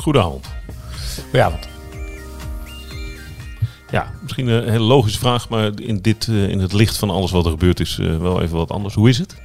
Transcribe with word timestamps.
Goedenavond. 0.00 0.46
Goedenavond. 1.22 1.68
Ja, 3.90 4.10
misschien 4.22 4.46
een 4.48 4.68
hele 4.68 4.84
logische 4.84 5.18
vraag, 5.18 5.48
maar 5.48 5.70
in, 5.80 5.98
dit, 6.00 6.28
eh, 6.28 6.48
in 6.48 6.58
het 6.58 6.72
licht 6.72 6.96
van 6.96 7.10
alles 7.10 7.30
wat 7.30 7.44
er 7.44 7.50
gebeurd 7.50 7.80
is, 7.80 7.98
eh, 7.98 8.16
wel 8.16 8.42
even 8.42 8.56
wat 8.56 8.70
anders. 8.70 8.94
Hoe 8.94 9.08
is 9.08 9.18
het? 9.18 9.36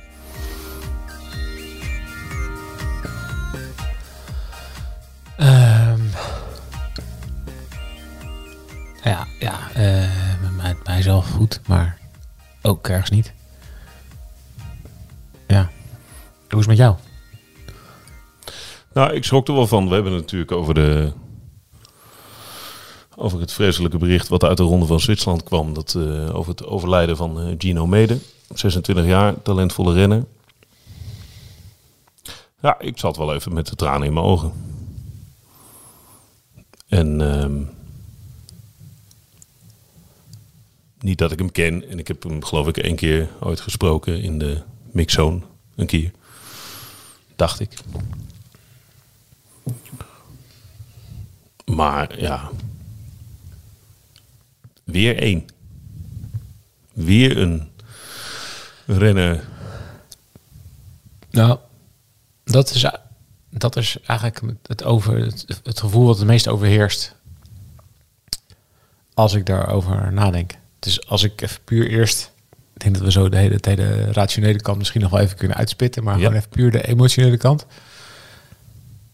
Niet. 13.10 13.34
Ja. 15.48 15.70
Hoe 16.50 16.60
is 16.60 16.68
het 16.68 16.68
met 16.68 16.78
jou? 16.78 16.96
Nou, 18.94 19.14
ik 19.14 19.24
schrok 19.24 19.48
er 19.48 19.54
wel 19.54 19.68
van. 19.68 19.88
We 19.88 19.94
hebben 19.94 20.14
het 20.14 20.22
natuurlijk 20.22 20.52
over, 20.52 20.74
de, 20.74 21.12
over 23.16 23.40
het 23.40 23.52
vreselijke 23.52 23.98
bericht 23.98 24.28
wat 24.28 24.44
uit 24.44 24.58
de 24.58 24.64
Ronde 24.64 24.86
van 24.86 25.00
Zwitserland 25.00 25.44
kwam. 25.44 25.74
Dat, 25.74 25.96
eh, 25.98 26.36
over 26.36 26.52
het 26.52 26.66
overlijden 26.66 27.18
van 27.18 27.40
eh, 27.40 27.56
Gino 27.58 27.88
Mede. 27.88 28.18
26 28.54 29.06
jaar, 29.06 29.42
talentvolle 29.42 29.94
renner. 29.94 30.26
Ja, 32.62 32.80
ik 32.80 32.98
zat 32.98 33.18
wel 33.18 33.34
even 33.34 33.54
met 33.54 33.68
de 33.68 33.76
tranen 33.76 34.08
in 34.08 34.14
mijn 34.14 34.26
ogen. 34.26 34.52
En 36.88 37.22
ehm, 37.22 37.62
niet 41.06 41.18
dat 41.18 41.32
ik 41.32 41.40
hem 41.40 41.52
ken. 41.52 41.90
En 41.90 42.00
ik 42.00 42.08
heb 42.08 42.24
hem 42.24 42.44
geloof 42.44 42.68
ik 42.68 42.78
één 42.78 42.96
keer 42.96 43.30
ooit 43.40 43.60
gesproken 43.60 44.22
in 44.22 44.40
de 44.40 44.62
mixzone. 44.92 45.42
Een 45.76 45.86
keer. 45.86 46.12
Dacht 47.36 47.60
ik. 47.60 47.74
Maar 51.66 52.20
ja. 52.20 52.50
Weer 54.84 55.18
één. 55.18 55.46
Weer 56.94 57.38
een 57.38 57.70
renner. 58.86 59.44
Nou, 61.32 61.60
dat 62.44 62.70
is, 62.70 62.86
dat 63.50 63.76
is 63.76 63.98
eigenlijk 64.06 64.42
het, 64.68 64.84
over, 64.84 65.18
het, 65.18 65.62
het 65.64 65.80
gevoel 65.80 66.06
wat 66.06 66.18
het 66.18 66.28
meest 66.28 66.48
overheerst. 66.48 67.16
Als 69.14 69.34
ik 69.34 69.46
daarover 69.46 70.14
nadenk. 70.14 70.54
Dus 70.86 71.08
als 71.08 71.24
ik 71.24 71.42
even 71.42 71.60
puur 71.64 71.88
eerst. 71.90 72.32
Ik 72.74 72.82
denk 72.82 72.94
dat 72.96 73.04
we 73.04 73.12
zo 73.12 73.30
de 73.30 73.38
hele, 73.38 73.58
de 73.58 73.70
hele 73.70 74.12
rationele 74.12 74.62
kant 74.62 74.78
misschien 74.78 75.02
nog 75.02 75.12
wel 75.12 75.20
even 75.20 75.38
kunnen 75.38 75.58
uitspitten. 75.58 76.04
Maar 76.04 76.14
Ja. 76.14 76.20
gewoon 76.22 76.36
even 76.38 76.50
puur 76.50 76.72
de 76.72 76.88
emotionele 76.88 77.38
kant. 77.38 77.66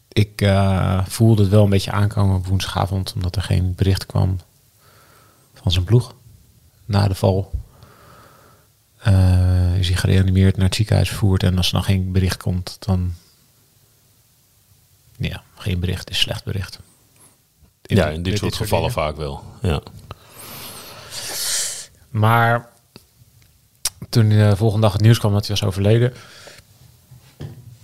Ik 0.08 0.42
eh, 0.42 1.06
voelde 1.08 1.42
het 1.42 1.52
wel 1.52 1.64
een 1.64 1.70
beetje 1.70 1.92
aankomen 1.92 2.36
op 2.36 2.46
woensdagavond. 2.48 3.14
Omdat 3.14 3.36
er 3.36 3.42
geen 3.42 3.76
bericht 3.76 4.06
kwam 4.06 4.40
van 5.54 5.72
zijn 5.72 5.86
ploeg. 5.86 6.16
Na 6.86 7.08
de 7.08 7.16
val. 7.16 7.52
Eh, 8.98 9.78
is 9.80 9.88
hij 9.88 9.98
gereanimeerd 9.98 10.56
naar 10.56 10.66
het 10.66 10.76
ziekenhuis 10.76 11.10
vervoerd. 11.10 11.44
En 11.44 11.58
als 11.58 11.68
er 11.68 11.74
dan 11.74 11.84
geen 11.84 12.12
bericht 12.12 12.38
komt, 12.42 12.76
dan... 12.80 13.14
Ja, 15.18 15.44
geen 15.56 15.80
bericht 15.80 16.10
is 16.10 16.20
slecht 16.20 16.44
bericht. 16.44 16.80
ja, 17.82 18.10
in 18.10 18.24
dit, 18.24 18.38
soort 18.38 18.56
gevallen 18.56 18.90
dingen. 18.90 19.04
vaak 19.04 19.16
wel. 19.16 19.44
Ja. 19.62 19.82
Maar 22.12 22.70
toen 24.10 24.30
de 24.30 24.56
volgende 24.56 24.82
dag 24.82 24.94
het 24.94 25.02
nieuws 25.02 25.20
kwam 25.20 25.34
dat 25.34 25.48
hij 25.48 25.56
was 25.56 25.68
overleden. 25.68 26.14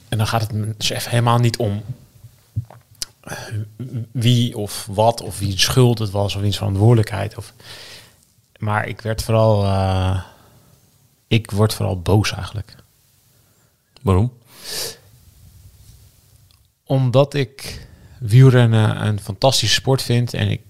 En 0.09 0.17
dan 0.17 0.28
gaat 0.28 0.42
het 0.42 0.80
dus 0.80 0.89
even 0.89 1.09
helemaal 1.09 1.38
niet 1.38 1.58
om 1.58 1.83
eh, 3.20 3.38
wie 4.11 4.58
of 4.58 4.86
wat 4.86 5.21
of 5.21 5.39
wie 5.39 5.60
schuld 5.60 5.99
het 5.99 6.10
was 6.10 6.36
of 6.36 6.42
wiens 6.42 6.58
verantwoordelijkheid. 6.58 7.38
Of, 7.38 7.54
maar 8.58 8.88
ik 8.88 9.02
werd 9.02 9.23
vooral, 9.23 9.64
eh, 9.64 10.23
ik 11.27 11.52
word 11.52 11.73
vooral 11.73 12.02
boos 12.02 12.32
eigenlijk. 12.32 12.76
Waarom? 14.02 14.33
Omdat 16.83 17.33
ik 17.33 17.88
wielrennen 18.20 19.05
een 19.05 19.20
fantastische 19.20 19.76
sport 19.76 20.02
vind. 20.02 20.33
En 20.33 20.49
ik, 20.49 20.61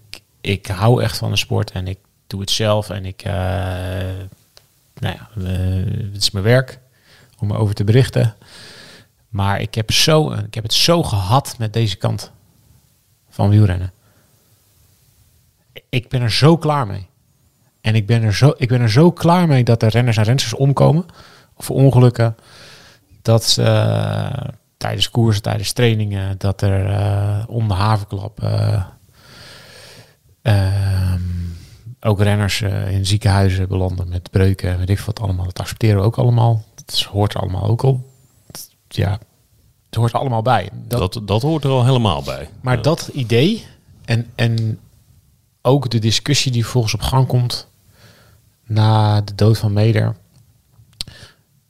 ik 0.42 0.68
hou 0.68 1.04
echt 1.04 1.18
van 1.18 1.32
de 1.32 1.38
sport. 1.38 1.72
En 1.72 1.88
ik 1.88 1.98
doe 2.28 2.40
het 2.40 2.52
zelf. 2.52 2.90
En 2.90 3.06
ik, 3.06 3.22
eh, 3.22 3.34
nou 5.00 5.16
ja, 5.16 5.30
het 6.12 6.22
is 6.22 6.32
mijn 6.32 6.46
werk 6.46 6.80
om 7.40 7.52
erover 7.52 7.76
te 7.76 7.84
berichten. 7.84 8.36
Maar 9.30 9.62
ik 9.62 9.76
heb, 9.76 9.92
zo, 9.92 10.32
ik 10.32 10.54
heb 10.54 10.64
het 10.64 10.74
zo 10.74 11.04
gehad 11.04 11.56
met 11.58 11.74
deze 11.74 11.96
kant 11.96 12.32
van 13.30 13.50
wielrennen. 13.50 13.92
Ik 15.90 16.10
ben 16.10 16.22
er 16.22 16.32
zo 16.32 16.58
klaar 16.58 16.88
mee. 16.88 17.08
En 17.82 17.96
ik 17.96 18.06
ben 18.06 18.24
er 18.24 18.36
zo, 18.36 18.54
ik 18.58 18.68
ben 18.68 18.82
er 18.82 18.92
zo 18.92 19.12
klaar 19.12 19.48
mee 19.48 19.64
dat 19.64 19.84
er 19.84 19.90
renners 19.90 20.18
en 20.18 20.24
rensters 20.24 20.54
omkomen. 20.54 21.06
Of 21.56 21.72
ongelukken. 21.72 22.36
Dat 23.22 23.58
eh, 23.60 24.32
tijdens 24.78 25.10
koersen, 25.10 25.44
tijdens 25.44 25.72
trainingen, 25.72 26.38
dat 26.38 26.62
er 26.62 26.90
eh 26.90 27.44
om 27.48 27.68
de 27.68 27.74
haverklap 27.74 28.44
eh, 28.44 28.84
ehm, 30.42 31.22
ook 32.00 32.22
renners 32.22 32.62
eh, 32.62 32.92
in 32.92 33.06
ziekenhuizen 33.06 33.68
belanden 33.68 34.10
met 34.10 34.32
breuken 34.32 34.70
en 34.72 34.78
weet 34.78 34.90
ik 34.90 35.00
wat 35.00 35.20
allemaal. 35.20 35.46
Dat 35.46 35.60
accepteren 35.60 35.98
we 35.98 36.06
ook 36.06 36.18
allemaal. 36.18 36.64
Het 36.76 37.04
hoort 37.04 37.34
er 37.34 37.40
allemaal 37.40 37.64
ook 37.64 37.84
al. 37.84 38.06
Ja, 38.88 39.20
het 39.86 39.96
hoort 39.96 40.14
er 40.14 40.20
allemaal 40.20 40.42
bij. 40.42 40.70
Dat, 40.88 41.14
Dat, 41.14 41.28
dat, 41.28 41.42
hoort 41.42 41.64
er 41.64 41.70
al 41.70 41.86
helemaal 41.86 42.24
bij. 42.24 42.50
maar 42.62 42.76
Ja. 42.76 42.82
dat 42.82 43.10
idee 43.14 43.66
en, 44.06 44.28
en 44.36 44.80
ook 45.62 45.90
de 45.90 46.00
discussie 46.00 46.52
die 46.52 46.66
volgens 46.66 46.94
op 46.94 47.02
gang 47.02 47.28
komt 47.28 47.68
na 48.66 49.22
de 49.22 49.36
dood 49.36 49.58
van 49.58 49.74
Meder. 49.74 50.16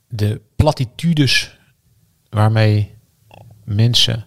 De 0.08 0.40
platitudes 0.56 1.58
waarmee 2.30 2.94
mensen, 3.64 4.26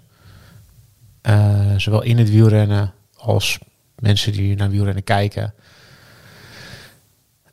eh, 1.22 1.74
zowel 1.78 2.02
in 2.02 2.18
het 2.18 2.30
wielrennen 2.30 2.94
als 3.16 3.60
mensen 4.00 4.32
die 4.32 4.56
naar 4.56 4.70
wielrennen 4.70 5.04
kijken, 5.04 5.54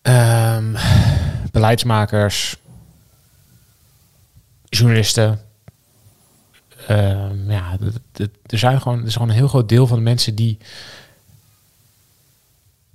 ehm, 0.09 0.77
beleidsmakers, 1.51 2.57
journalisten, 4.69 5.49
Ehm, 6.89 7.51
ja, 7.51 7.77
er 8.47 8.59
zijn 8.59 8.81
gewoon, 8.81 9.01
er 9.01 9.07
is 9.07 9.13
gewoon 9.13 9.29
een 9.29 9.35
heel 9.35 9.49
groot 9.49 9.69
deel 9.69 9.87
van 9.87 9.97
de 9.97 10.03
mensen 10.03 10.35
die 10.35 10.59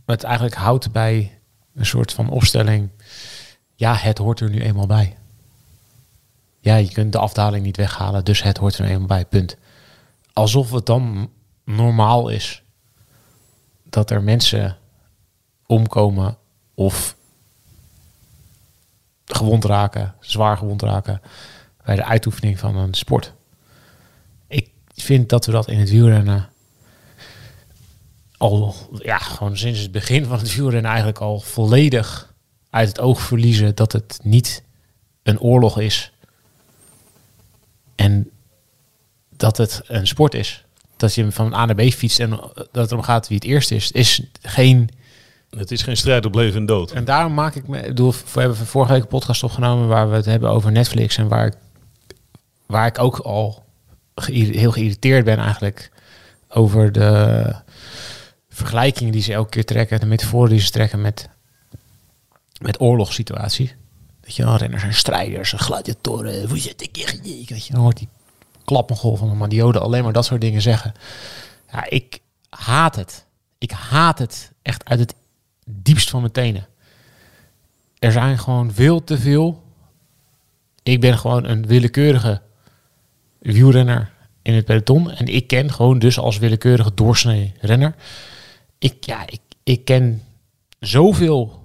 het 0.06 0.24
eigenlijk 0.24 0.56
houdt 0.56 0.91
bij 0.91 1.40
een 1.74 1.85
soort 1.85 2.13
van 2.13 2.29
opstelling. 2.29 2.90
Ja, 3.75 3.95
het 3.95 4.18
hoort 4.18 4.40
er 4.40 4.50
nu 4.50 4.62
eenmaal 4.62 4.88
bij. 4.88 5.18
Ja, 6.59 6.75
je 6.75 6.91
kunt 6.91 7.12
de 7.12 7.18
afdaling 7.18 7.66
niet 7.66 7.78
weghalen, 7.78 8.25
dus 8.25 8.44
het 8.44 8.57
hoort 8.57 8.78
er 8.78 8.85
eenmaal 8.85 9.07
bij. 9.07 9.25
Punt. 9.25 9.57
Alsof 10.34 10.72
het 10.72 10.85
dan 10.85 11.30
normaal 11.63 12.30
is 12.30 12.63
dat 13.84 14.12
er 14.12 14.24
mensen 14.24 14.78
omkomen 15.66 16.38
of 16.73 17.16
gewond 19.25 19.66
raken, 19.66 20.16
zwaar 20.19 20.57
gewond 20.57 20.81
raken 20.81 21.22
bij 21.85 21.95
de 21.95 22.03
uitoefening 22.03 22.59
van 22.59 22.75
een 22.75 22.94
sport. 22.94 23.34
Ik 24.47 24.69
vind 24.95 25.29
dat 25.29 25.45
we 25.45 25.51
dat 25.51 25.67
in 25.67 25.79
het 25.79 25.89
wielrennen 25.89 26.50
al, 28.38 28.75
ja, 29.00 29.17
gewoon 29.17 29.57
sinds 29.57 29.79
het 29.79 29.91
begin 29.91 30.25
van 30.25 30.38
het 30.38 30.56
wielrennen 30.56 30.89
eigenlijk 30.91 31.19
al 31.19 31.39
volledig 31.39 32.33
uit 32.69 32.88
het 32.88 33.00
oog 33.00 33.21
verliezen 33.21 33.75
dat 33.75 33.92
het 33.92 34.19
niet 34.24 34.63
een 35.24 35.39
oorlog 35.39 35.80
is. 35.80 36.12
En 37.95 38.30
dat 39.30 39.57
het 39.57 39.81
een 39.88 40.07
sport 40.07 40.33
is. 40.33 40.65
Dat 40.98 41.13
je 41.13 41.31
van 41.31 41.53
A 41.53 41.65
naar 41.65 41.75
B 41.75 41.81
fietst 41.81 42.19
en 42.19 42.30
dat 42.56 42.71
het 42.71 42.92
erom 42.92 43.03
gaat 43.03 43.27
wie 43.27 43.38
het 43.38 43.45
eerst 43.45 43.71
is, 43.71 43.92
is 43.92 44.21
geen 44.42 44.89
Het 45.57 45.71
is 45.71 45.81
geen 45.81 45.97
strijd 45.97 46.25
op 46.25 46.35
leven 46.35 46.59
en 46.59 46.65
dood. 46.65 46.91
en 46.91 47.05
daarom 47.05 47.33
maak 47.33 47.55
ik 47.55 47.67
me. 47.67 47.81
Bedoel, 47.81 48.13
we 48.33 48.39
hebben 48.39 48.57
vorige 48.57 48.91
week 48.94 49.01
een 49.01 49.07
podcast 49.07 49.44
opgenomen 49.44 49.88
waar 49.88 50.09
we 50.09 50.15
het 50.15 50.25
hebben 50.25 50.50
over 50.50 50.71
Netflix 50.71 51.17
en 51.17 51.27
waar 51.27 51.45
ik, 51.45 51.53
waar 52.65 52.88
ik 52.88 53.00
ook 53.00 53.17
al 53.17 53.63
heel 54.15 54.71
geïrriteerd 54.71 55.25
ben 55.25 55.38
eigenlijk 55.38 55.91
over 56.50 56.91
de 56.91 57.55
vergelijkingen 58.50 59.11
die 59.11 59.21
ze 59.21 59.33
elke 59.33 59.50
keer 59.50 59.65
trekken, 59.65 60.00
de 60.00 60.05
metaforen 60.05 60.50
die 60.50 60.59
ze 60.59 60.69
trekken 60.69 61.01
met, 61.01 61.29
met 62.61 62.81
oorlogssituaties. 62.81 63.75
Weet 64.21 64.35
je 64.35 64.44
wel, 64.44 64.55
renners 64.55 64.81
zijn 64.81 64.94
strijders, 64.94 65.53
gladiatoren, 65.57 66.47
hoe 66.47 66.59
zit 66.59 66.81
ik 66.81 67.21
Weet 67.47 67.65
je, 67.65 67.73
dan 67.73 67.81
hoort 67.81 67.97
die 67.97 68.09
klappengol 68.65 69.15
van 69.15 69.29
de 69.29 69.35
Madioden 69.35 69.81
alleen 69.81 70.03
maar 70.03 70.13
dat 70.13 70.25
soort 70.25 70.41
dingen 70.41 70.61
zeggen. 70.61 70.94
Ja, 71.71 71.89
ik 71.89 72.19
haat 72.50 72.95
het. 72.95 73.25
Ik 73.57 73.71
haat 73.71 74.19
het 74.19 74.51
echt 74.61 74.85
uit 74.85 75.00
het 75.00 75.15
diepst 75.65 76.10
van 76.10 76.19
mijn 76.19 76.31
tenen. 76.31 76.68
er 78.00 78.12
zijn 78.12 78.39
gewoon 78.39 78.74
veel 78.74 79.04
te 79.04 79.18
veel. 79.18 79.63
Ik 80.83 81.01
ben 81.01 81.18
gewoon 81.18 81.45
een 81.45 81.65
willekeurige 81.65 82.42
wielrenner 83.39 84.12
in 84.42 84.54
het 84.54 84.65
peloton. 84.65 85.12
En 85.12 85.27
ik 85.27 85.48
ken 85.48 85.71
gewoon 85.71 86.00
dus 86.00 86.19
als 86.19 86.38
willekeurige 86.38 86.94
doorsnee 86.94 87.54
renner. 87.60 87.95
Ik, 88.77 89.04
ja, 89.04 89.27
ik, 89.27 89.42
ik 89.63 89.86
ken 89.86 90.21
zoveel, 90.80 91.62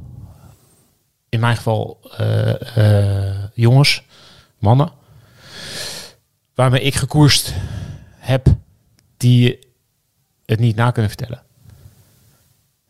in 1.29 1.41
mijn 1.41 1.57
geval, 1.57 2.11
eh, 2.17 2.77
eh, 3.31 3.45
jongens, 3.55 4.03
mannen, 4.59 4.93
waarmee 6.55 6.81
ik 6.81 6.95
gekoerst 6.95 7.55
heb, 8.17 8.47
die 9.17 9.59
het 10.47 10.59
niet 10.61 10.77
na 10.77 10.91
kunnen 10.91 11.11
vertellen. 11.11 11.43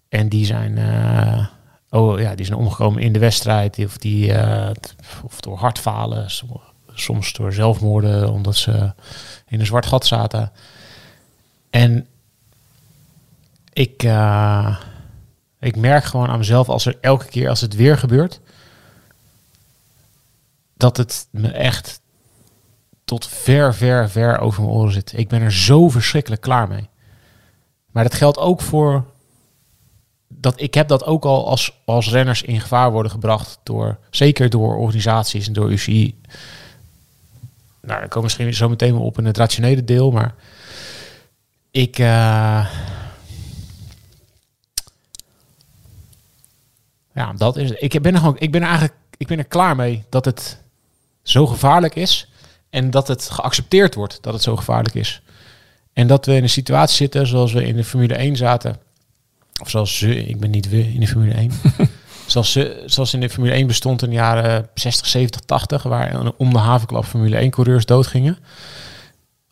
En 0.08 0.28
die 0.28 0.44
zijn, 0.46 0.78
eh, 0.78 1.46
oh 1.90 2.20
ja, 2.20 2.34
die 2.34 2.46
zijn 2.46 2.58
omgekomen 2.58 3.02
in 3.02 3.12
de 3.12 3.18
wedstrijd, 3.18 3.78
of 3.84 3.96
die, 3.98 4.32
eh, 4.32 4.70
of 5.24 5.40
door 5.40 5.58
hartfalen, 5.58 6.30
som- 6.30 6.60
soms 6.94 7.32
door 7.32 7.52
zelfmoorden, 7.52 8.32
omdat 8.32 8.56
ze 8.56 8.92
in 9.48 9.60
een 9.60 9.66
zwart 9.66 9.86
gat 9.86 10.06
zaten. 10.06 10.52
En 11.70 12.06
ik, 13.72 14.02
eh, 14.02 14.76
ik 15.60 15.76
merk 15.76 16.04
gewoon 16.04 16.28
aan 16.28 16.38
mezelf 16.38 16.68
als 16.68 16.86
er 16.86 16.96
elke 17.00 17.26
keer 17.26 17.48
als 17.48 17.60
het 17.60 17.74
weer 17.74 17.98
gebeurt, 17.98 18.40
dat 20.76 20.96
het 20.96 21.28
me 21.30 21.48
echt 21.50 22.00
tot 23.04 23.26
ver, 23.26 23.74
ver, 23.74 24.10
ver 24.10 24.38
over 24.38 24.62
mijn 24.62 24.74
oren 24.74 24.92
zit. 24.92 25.12
Ik 25.16 25.28
ben 25.28 25.42
er 25.42 25.52
zo 25.52 25.88
verschrikkelijk 25.88 26.42
klaar 26.42 26.68
mee. 26.68 26.88
Maar 27.90 28.02
dat 28.02 28.14
geldt 28.14 28.38
ook 28.38 28.60
voor 28.60 29.04
dat 30.28 30.60
ik 30.60 30.74
heb 30.74 30.88
dat 30.88 31.04
ook 31.04 31.24
al 31.24 31.48
als, 31.48 31.72
als 31.84 32.10
renners 32.10 32.42
in 32.42 32.60
gevaar 32.60 32.92
worden 32.92 33.12
gebracht 33.12 33.58
door, 33.62 33.98
zeker 34.10 34.50
door 34.50 34.76
organisaties 34.76 35.46
en 35.46 35.52
door 35.52 35.70
UCI. 35.70 36.20
Nou, 37.80 38.00
daar 38.00 38.08
komen 38.08 38.22
misschien 38.22 38.54
zo 38.54 38.68
meteen 38.68 38.92
wel 38.92 39.04
op 39.04 39.18
in 39.18 39.24
het 39.24 39.36
rationele 39.36 39.84
deel, 39.84 40.10
maar 40.10 40.34
ik. 41.70 41.98
eh, 41.98 42.66
ja, 47.14 47.32
dat 47.36 47.56
is. 47.56 47.70
Ik 47.70 48.02
ben 48.02 48.12
er 48.12 48.18
gewoon. 48.18 48.36
Ik 48.38 48.52
ben 48.52 48.62
eigenlijk. 48.62 48.94
Ik 49.16 49.26
ben 49.26 49.38
er 49.38 49.44
klaar 49.44 49.76
mee 49.76 50.04
dat 50.08 50.24
het 50.24 50.62
zo 51.22 51.46
gevaarlijk 51.46 51.94
is 51.94 52.28
en 52.70 52.90
dat 52.90 53.08
het 53.08 53.30
geaccepteerd 53.30 53.94
wordt 53.94 54.18
dat 54.22 54.32
het 54.32 54.42
zo 54.42 54.56
gevaarlijk 54.56 54.94
is. 54.94 55.22
En 55.92 56.06
dat 56.06 56.26
we 56.26 56.34
in 56.34 56.42
een 56.42 56.48
situatie 56.48 56.96
zitten 56.96 57.26
zoals 57.26 57.52
we 57.52 57.66
in 57.66 57.76
de 57.76 57.84
Formule 57.84 58.14
1 58.14 58.36
zaten. 58.36 58.78
Of 59.58 59.70
zoals 59.70 59.98
ze, 59.98 60.24
ik 60.24 60.40
ben 60.40 60.50
niet 60.50 60.68
we 60.68 60.92
in 60.92 61.00
de 61.00 61.06
Formule 61.06 61.34
1. 61.34 61.52
zoals, 62.26 62.52
ze, 62.52 62.82
zoals 62.86 63.14
in 63.14 63.20
de 63.20 63.30
Formule 63.30 63.54
1 63.54 63.66
bestond 63.66 64.02
in 64.02 64.08
de 64.08 64.14
jaren 64.14 64.68
60, 64.74 65.06
70, 65.06 65.40
80, 65.40 65.82
waar 65.82 66.32
om 66.36 66.52
de 66.52 66.58
havenklap 66.58 67.04
Formule 67.04 67.36
1 67.36 67.50
coureurs 67.50 67.86
doodgingen. 67.86 68.38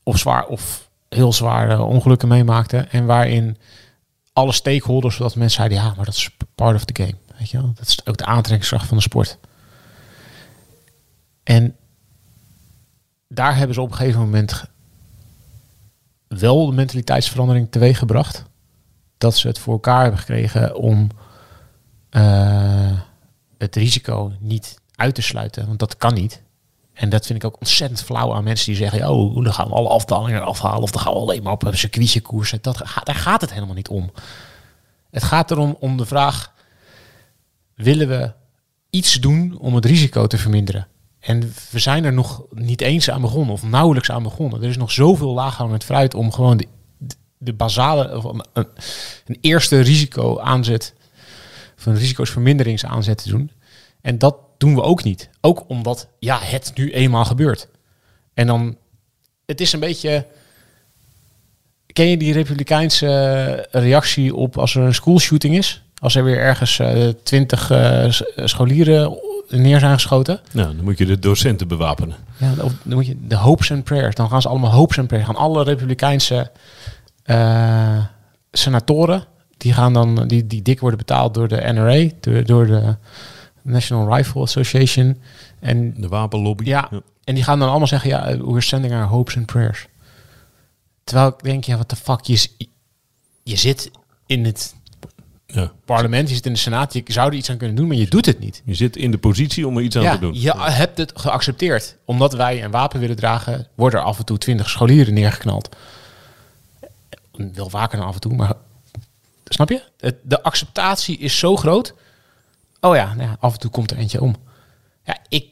Of 0.03 0.19
zwaar 0.19 0.47
of 0.47 0.88
heel 1.08 1.32
zware 1.32 1.82
ongelukken 1.82 2.29
meemaakten. 2.29 2.91
En 2.91 3.06
waarin 3.06 3.56
alle 4.32 4.53
stakeholders, 4.53 5.17
zodat 5.17 5.35
mensen 5.35 5.56
zeiden, 5.56 5.79
ja, 5.79 5.93
maar 5.97 6.05
dat 6.05 6.14
is 6.14 6.31
part 6.55 6.75
of 6.75 6.85
the 6.85 7.03
game. 7.03 7.14
Weet 7.38 7.50
je 7.50 7.61
wel? 7.61 7.73
Dat 7.75 7.87
is 7.88 8.06
ook 8.06 8.17
de 8.17 8.25
aantrekkingskracht 8.25 8.87
van 8.87 8.97
de 8.97 9.03
sport. 9.03 9.38
En 11.43 11.76
daar 13.29 13.56
hebben 13.56 13.75
ze 13.75 13.81
op 13.81 13.91
een 13.91 13.97
gegeven 13.97 14.20
moment 14.20 14.64
wel 16.29 16.67
de 16.67 16.73
mentaliteitsverandering 16.73 17.70
teweeg 17.70 17.99
gebracht. 17.99 18.44
Dat 19.19 19.37
ze 19.37 19.47
het 19.47 19.59
voor 19.59 19.73
elkaar 19.73 20.03
hebben 20.03 20.21
gekregen 20.21 20.77
om 20.77 21.09
eh, 22.11 22.99
het 23.59 23.77
risico 23.77 24.33
niet 24.41 24.79
uit 24.95 25.15
te 25.15 25.23
sluiten. 25.23 25.67
Want 25.67 25.79
dat 25.79 25.97
kan 25.97 26.15
niet. 26.15 26.43
En 26.93 27.09
dat 27.09 27.27
vind 27.27 27.43
ik 27.43 27.45
ook 27.45 27.61
ontzettend 27.61 28.03
flauw 28.03 28.35
aan 28.35 28.45
mensen 28.45 28.67
die 28.67 28.77
zeggen... 28.77 29.11
oh, 29.11 29.45
dan 29.45 29.55
gaan 29.55 29.69
we 29.69 29.75
alle 29.75 29.89
afdalingen 29.89 30.45
afhalen... 30.45 30.83
of 30.83 30.91
dan 30.91 31.03
gaan 31.03 31.13
we 31.13 31.19
alleen 31.19 31.43
maar 31.43 31.53
op 31.53 31.65
een 31.65 31.79
circuitje 31.79 32.21
koersen. 32.21 32.59
Dat, 32.63 32.83
daar 33.05 33.15
gaat 33.15 33.41
het 33.41 33.53
helemaal 33.53 33.75
niet 33.75 33.89
om. 33.89 34.13
Het 35.11 35.23
gaat 35.23 35.51
erom 35.51 35.77
om 35.81 35.97
de 35.97 36.07
vraag... 36.07 36.53
willen 37.75 38.09
we 38.09 38.33
iets 38.91 39.15
doen 39.15 39.59
om 39.59 39.75
het 39.75 39.85
risico 39.85 40.27
te 40.27 40.39
verminderen? 40.39 40.87
En 41.21 41.53
we 41.71 41.79
zijn 41.79 42.05
er 42.05 42.13
nog 42.13 42.43
niet 42.51 42.81
eens 42.81 43.11
aan 43.11 43.21
begonnen, 43.21 43.53
of 43.53 43.63
nauwelijks 43.63 44.11
aan 44.11 44.23
begonnen. 44.23 44.63
Er 44.63 44.69
is 44.69 44.77
nog 44.77 44.91
zoveel 44.91 45.35
laaghangend 45.35 45.85
fruit 45.85 46.15
om 46.15 46.33
gewoon 46.33 46.57
de, 46.57 46.67
de 47.38 47.53
basale, 47.53 48.17
of 48.17 48.25
een, 48.25 48.67
een, 49.27 49.38
eerste 49.41 49.81
risico 49.81 50.38
aanzet, 50.38 50.94
of 51.79 51.87
een 51.87 51.97
risicoverminderingsaanzet 51.97 53.23
te 53.23 53.29
doen. 53.29 53.50
En 54.00 54.19
dat 54.19 54.37
doen 54.59 54.75
we 54.75 54.83
ook 54.83 55.03
niet. 55.05 55.29
Ook 55.41 55.65
omdat, 55.69 56.09
ja, 56.19 56.38
het 56.43 56.73
nu 56.75 56.93
eenmaal 56.93 57.25
gebeurt. 57.25 57.69
En 58.35 58.47
dan, 58.47 58.77
het 59.47 59.61
is 59.61 59.73
een 59.73 59.81
beetje, 59.81 60.27
ken 61.93 62.06
je 62.06 62.17
die 62.17 62.33
republikeinse 62.33 63.69
reactie 63.71 64.35
op 64.35 64.59
als 64.59 64.75
er 64.75 64.82
een 64.82 64.94
schoolshooting 64.94 65.56
is? 65.56 65.82
Als 65.99 66.15
er 66.15 66.25
weer 66.25 66.39
ergens 66.39 66.79
eh, 66.79 67.09
twintig 67.23 67.71
eh, 67.71 68.11
s- 68.11 68.23
scholieren 68.35 69.19
neer 69.49 69.79
zijn 69.81 69.93
geschoten. 69.94 70.41
Nou, 70.53 70.77
dan 70.77 70.85
moet 70.85 70.99
je 70.99 71.06
de 71.06 71.19
docenten 71.19 71.69
bewapenen. 71.69 72.17
Ja, 72.37 72.55
dan 72.55 72.73
moet 72.85 73.06
je 73.06 73.17
de 73.27 73.37
hopes 73.37 73.71
and 73.73 73.85
prayers. 73.85 74.15
Dan 74.15 74.29
gaan 74.29 74.43
ze 74.43 74.49
allemaal 74.49 74.71
hopes 74.73 74.99
and 74.99 75.06
prayers. 75.06 75.29
Gaan 75.29 75.37
alle 75.37 75.62
republikeinse 75.62 76.50
eh, 77.26 78.05
senatoren, 78.52 79.25
die 79.56 79.73
gaan 79.73 79.93
dan, 79.93 80.26
die, 80.26 80.46
die 80.46 80.62
dik 80.62 80.81
worden 80.81 80.99
betaald 80.99 81.34
door 81.34 81.49
de 81.49 81.56
NRA, 81.73 82.08
door, 82.20 82.44
door 82.44 82.67
de 82.67 82.96
National 83.62 84.17
Rifle 84.17 84.40
Association. 84.40 85.20
En, 85.61 85.94
De 86.00 86.08
wapenlobby. 86.08 86.64
ja, 86.64 86.90
en 87.25 87.34
die 87.34 87.44
gaan 87.44 87.58
dan 87.58 87.69
allemaal 87.69 87.87
zeggen, 87.88 88.11
ja, 88.11 88.37
we're 88.38 88.61
sending 88.61 88.94
our 88.94 89.05
hopes 89.06 89.37
and 89.37 89.46
prayers. 89.46 89.87
Terwijl 91.05 91.28
ik 91.28 91.43
denk, 91.43 91.64
ja, 91.64 91.76
wat 91.76 91.90
de 91.90 91.96
fuck, 91.96 92.20
je, 92.20 92.49
je 93.43 93.56
zit 93.56 93.90
in 94.26 94.44
het 94.44 94.75
Ja. 95.46 95.72
parlement, 95.84 96.29
je 96.29 96.34
zit 96.34 96.46
in 96.46 96.52
de 96.52 96.58
senaat, 96.58 96.93
je 96.93 97.02
zou 97.06 97.29
er 97.29 97.34
iets 97.34 97.50
aan 97.50 97.56
kunnen 97.56 97.76
doen, 97.76 97.87
maar 97.87 97.96
je 97.96 98.06
doet 98.08 98.26
het 98.26 98.38
niet. 98.38 98.62
Je 98.64 98.75
zit 98.75 98.96
in 98.96 99.11
de 99.11 99.19
positie 99.19 99.67
om 99.67 99.76
er 99.76 99.82
iets 99.82 99.96
aan 99.96 100.02
Ja, 100.02 100.14
te 100.14 100.19
doen. 100.20 100.40
je 100.40 100.52
hebt 100.56 100.99
het 100.99 101.12
geaccepteerd. 101.14 101.96
Omdat 102.05 102.32
wij 102.32 102.64
een 102.64 102.70
wapen 102.70 103.00
willen 103.00 103.17
dragen, 103.17 103.67
worden 103.75 104.00
er 104.00 104.06
af 104.06 104.19
en 104.19 104.25
toe 104.25 104.38
twintig 104.38 104.69
scholieren 104.69 105.14
neergeknald. 105.14 105.76
Wel 107.55 107.71
vaker 107.71 107.99
dan 107.99 108.06
af 108.06 108.15
en 108.15 108.21
toe, 108.21 108.35
maar 108.35 108.55
snap 109.44 109.69
je? 109.69 109.83
De 110.23 110.43
acceptatie 110.43 111.19
is 111.19 111.38
zo 111.38 111.56
groot. 111.56 111.94
Oh 112.81 112.94
ja, 112.94 113.15
nou 113.15 113.29
ja, 113.29 113.37
af 113.41 113.53
en 113.53 113.59
toe 113.59 113.71
komt 113.71 113.91
er 113.91 113.97
eentje 113.97 114.21
om. 114.21 114.37
Ja, 115.05 115.19
ik, 115.29 115.49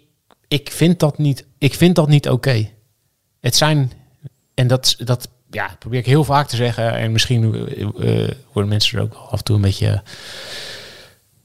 ik 0.48 0.70
vind 0.70 1.00
dat 1.00 1.18
niet, 1.18 1.46
ik 1.58 1.74
vind 1.74 1.94
dat 1.94 2.08
niet 2.08 2.28
oké. 2.28 2.70
Het 3.40 3.56
zijn, 3.56 3.92
en 4.54 4.66
dat, 4.66 4.96
dat 4.98 5.28
ja, 5.50 5.76
probeer 5.78 5.98
ik 5.98 6.06
heel 6.06 6.24
vaak 6.24 6.48
te 6.48 6.56
zeggen. 6.56 6.92
En 6.92 7.12
misschien 7.12 7.68
eh, 7.98 8.30
worden 8.52 8.70
mensen 8.70 8.98
er 8.98 9.04
ook 9.04 9.14
af 9.14 9.38
en 9.38 9.44
toe 9.44 9.56
een 9.56 9.62
beetje 9.62 10.02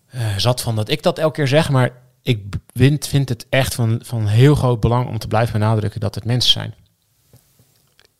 eh, 0.06 0.38
zat 0.38 0.62
van 0.62 0.76
dat 0.76 0.90
ik 0.90 1.04
dat 1.04 1.18
elke 1.18 1.36
keer 1.36 1.48
zeg. 1.48 1.70
Maar 1.70 1.92
ik 2.22 2.56
vind, 2.74 3.08
vind 3.08 3.30
het 3.30 3.46
echt 3.50 3.76
van, 3.76 4.00
van 4.04 4.28
heel 4.28 4.56
groot 4.56 4.80
belang 4.80 5.08
om 5.08 5.18
te 5.18 5.28
blijven 5.28 5.60
benadrukken 5.60 6.00
dat 6.00 6.16
het 6.16 6.26
mensen 6.26 6.52
zijn. 6.52 6.74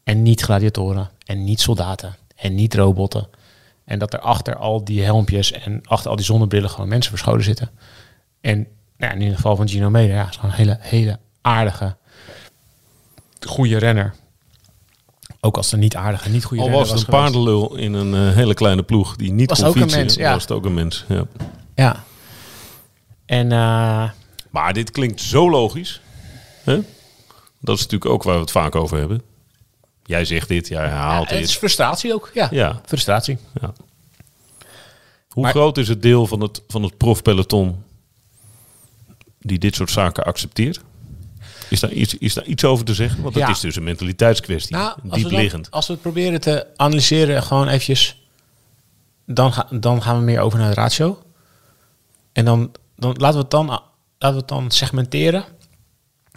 En 0.04 0.24
niet 0.24 0.42
gladiatoren. 0.42 1.10
En 1.26 1.44
niet 1.44 1.62
soldaten. 1.62 2.16
En 2.40 2.56
niet 2.56 2.74
robotten. 2.76 3.28
En 3.86 4.00
dat 4.00 4.14
er 4.14 4.20
achter 4.20 4.56
al 4.56 4.84
die 4.84 5.04
helmpjes 5.04 5.52
en 5.52 5.82
achter 5.86 6.10
al 6.10 6.16
die 6.16 6.26
zonnebrillen 6.26 6.70
gewoon 6.70 6.88
mensen 6.90 7.12
verscholen 7.12 7.44
zitten. 7.44 7.70
En 8.42 8.58
nou 8.58 8.68
ja, 8.98 9.12
in 9.12 9.20
ieder 9.22 9.36
geval 9.36 9.56
van 9.56 9.70
Gino 9.70 9.90
Meder, 9.90 10.16
ja, 10.16 10.28
is 10.30 10.36
gewoon 10.36 10.52
een 10.52 10.58
hele, 10.58 10.78
hele 10.80 11.20
aardige, 11.42 11.96
goede 13.48 13.78
renner. 13.78 14.14
Ook 15.42 15.58
als 15.58 15.72
een 15.72 15.80
niet 15.80 15.96
aardige, 15.96 16.30
niet 16.30 16.44
goede 16.44 16.64
Al 16.64 16.70
was 16.70 16.90
het 16.90 17.00
een 17.00 17.06
geweest. 17.06 17.24
paardenlul 17.24 17.76
in 17.76 17.94
een 17.94 18.30
eh, 18.30 18.36
hele 18.36 18.54
kleine 18.54 18.84
ploeg 18.84 19.16
die 19.16 19.32
niet 19.32 19.50
Was 19.50 19.60
kon 19.60 19.68
ook 19.68 19.76
een 19.76 19.92
mens, 19.92 20.16
ja. 20.16 20.34
was 20.34 20.42
het 20.42 20.52
ook 20.52 20.66
een 20.66 20.74
mens. 20.74 21.06
Ja. 21.08 21.26
Ja. 21.76 22.04
En 23.26 23.52
eh, 23.52 24.10
Maar 24.50 24.74
dit 24.74 24.92
klinkt 24.92 25.22
zo 25.22 25.50
logisch. 25.50 26.02
Hè? 26.64 26.80
Dat 27.60 27.76
is 27.76 27.82
natuurlijk 27.84 28.12
ook 28.12 28.24
waar 28.24 28.36
we 28.36 28.42
het 28.42 28.52
vaak 28.52 28.76
over 28.76 28.98
hebben. 28.98 29.22
Jij 30.10 30.26
zegt 30.26 30.48
dit, 30.48 30.68
jij 30.68 30.84
ja, 30.84 30.90
herhaalt 30.90 31.30
het 31.30 31.40
is 31.40 31.48
dit. 31.48 31.58
frustratie 31.58 32.14
ook. 32.14 32.32
Ja, 32.34 32.48
Ja. 32.52 32.82
frustratie. 32.86 33.38
Ja. 33.62 33.74
Hoe 35.30 35.44
Maar- 35.44 35.52
groot 35.52 35.78
is 35.78 35.88
het 35.88 36.02
deel 36.02 36.28
van 36.28 36.42
het, 36.42 36.62
van 36.68 36.84
het 36.84 36.98
profpeloton 36.98 37.84
die 39.40 39.60
dit 39.60 39.76
soort 39.76 39.92
zaken 39.92 40.24
accepteert? 40.24 40.80
Is 41.70 41.80
daar 41.80 41.92
iets, 41.92 42.18
is 42.18 42.34
daar 42.34 42.44
iets 42.46 42.64
over 42.66 42.86
te 42.86 42.94
zeggen? 42.94 43.22
Want 43.24 43.36
Ja. 43.36 43.50
is 43.50 43.60
dus 43.60 43.76
een 43.76 43.84
mentaliteitskwestie. 43.84 44.76
Nou, 44.76 44.88
als 44.90 45.02
we, 45.04 45.10
diep 45.10 45.30
dan- 45.30 45.40
liggend. 45.42 45.72
als 45.72 45.88
we 45.88 45.94
het 45.94 46.02
proberen 46.02 46.42
te 46.42 46.68
analyseren, 46.76 47.44
gewoon 47.44 47.68
eventjes, 47.68 48.22
dan, 49.26 49.54
ga, 49.54 49.68
dan 49.72 50.02
gaan 50.02 50.18
we 50.18 50.24
meer 50.24 50.40
over 50.40 50.60
naar 50.60 50.70
de 50.70 50.76
ratio. 50.82 51.24
En 52.32 52.46
dan, 52.46 52.72
dan 52.96 53.16
laten 53.18 53.36
we 53.36 53.42
het 53.42 53.52
dan, 53.52 53.66
laten 53.68 53.84
we 54.20 54.36
het 54.38 54.48
dan 54.48 54.72
segmenteren, 54.72 55.44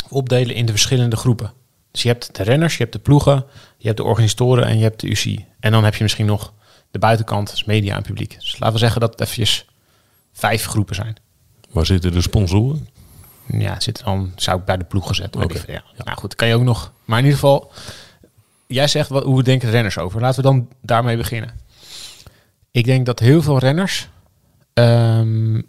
opdelen 0.09 0.55
in 0.55 0.67
de 0.67 0.73
verschillende 0.73 1.17
groepen. 1.17 1.52
Dus 1.92 2.02
je 2.02 2.08
hebt 2.08 2.37
de 2.37 2.42
renners, 2.42 2.76
je 2.76 2.82
hebt 2.82 2.92
de 2.92 2.99
ploegen, 2.99 3.44
je 3.76 3.87
hebt 3.87 3.96
de 3.96 4.04
organisatoren 4.04 4.66
en 4.66 4.76
je 4.76 4.82
hebt 4.82 5.00
de 5.00 5.08
UCI. 5.08 5.46
En 5.61 5.72
dan 5.72 5.84
heb 5.84 5.94
je 5.94 6.02
misschien 6.02 6.26
nog 6.26 6.52
de 6.90 6.99
buitenkant, 6.99 7.50
dus 7.50 7.64
media 7.64 7.96
en 7.96 8.02
publiek. 8.02 8.34
Dus 8.40 8.52
laten 8.58 8.72
we 8.72 8.78
zeggen 8.78 9.00
dat 9.00 9.11
het 9.11 9.20
eventjes 9.20 9.66
vijf 10.32 10.64
groepen 10.64 10.94
zijn. 10.94 11.16
Waar 11.70 11.87
zitten 11.87 12.12
de 12.12 12.20
sponsoren? 12.20 12.88
Ja, 13.46 13.80
zit 13.80 14.04
dan, 14.04 14.32
zou 14.37 14.58
ik 14.58 14.64
bij 14.64 14.76
de 14.76 14.84
ploeg 14.84 15.06
gezet. 15.06 15.34
Worden. 15.34 15.62
Ja. 15.66 15.82
Nou 15.96 16.18
goed, 16.18 16.34
kan 16.34 16.49
je 16.49 16.54
ook 16.54 16.62
nog. 16.62 16.92
Maar 17.04 17.18
in 17.18 17.25
ieder 17.25 17.38
geval, 17.38 17.72
jij 18.66 18.88
zegt 18.88 19.08
wat, 19.08 19.25
hoe 19.25 19.42
denken 19.42 19.66
de 19.66 19.75
renners 19.75 19.99
over. 19.99 20.20
Laten 20.20 20.37
we 20.37 20.49
dan 20.50 20.68
daarmee 20.80 21.16
beginnen. 21.16 21.61
Ik 22.70 22.84
denk 22.84 23.06
dat 23.06 23.18
heel 23.18 23.42
veel 23.42 23.58
renners 23.58 24.08
ehm, 24.75 25.61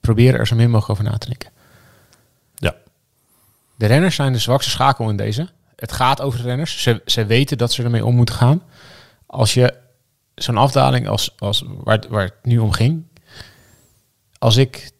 proberen 0.00 0.40
er 0.40 0.46
zo 0.46 0.56
min 0.56 0.70
mogelijk 0.70 0.90
over 1.00 1.12
na 1.12 1.18
te 1.18 1.28
denken. 1.28 1.50
De 3.76 3.86
renners 3.86 4.14
zijn 4.14 4.32
de 4.32 4.38
zwakste 4.38 4.70
schakel 4.70 5.08
in 5.08 5.16
deze. 5.16 5.48
Het 5.76 5.92
gaat 5.92 6.20
over 6.20 6.38
de 6.38 6.44
renners. 6.44 6.82
Ze, 6.82 7.02
ze 7.04 7.26
weten 7.26 7.58
dat 7.58 7.72
ze 7.72 7.82
ermee 7.82 8.04
om 8.04 8.14
moeten 8.14 8.34
gaan. 8.34 8.62
Als 9.26 9.54
je 9.54 9.74
zo'n 10.34 10.56
afdaling 10.56 11.08
als, 11.08 11.34
als 11.38 11.64
waar, 11.66 12.00
waar 12.08 12.24
het 12.24 12.34
nu 12.42 12.58
om 12.58 12.72
ging. 12.72 13.04
Als 14.38 14.56
ik 14.56 14.90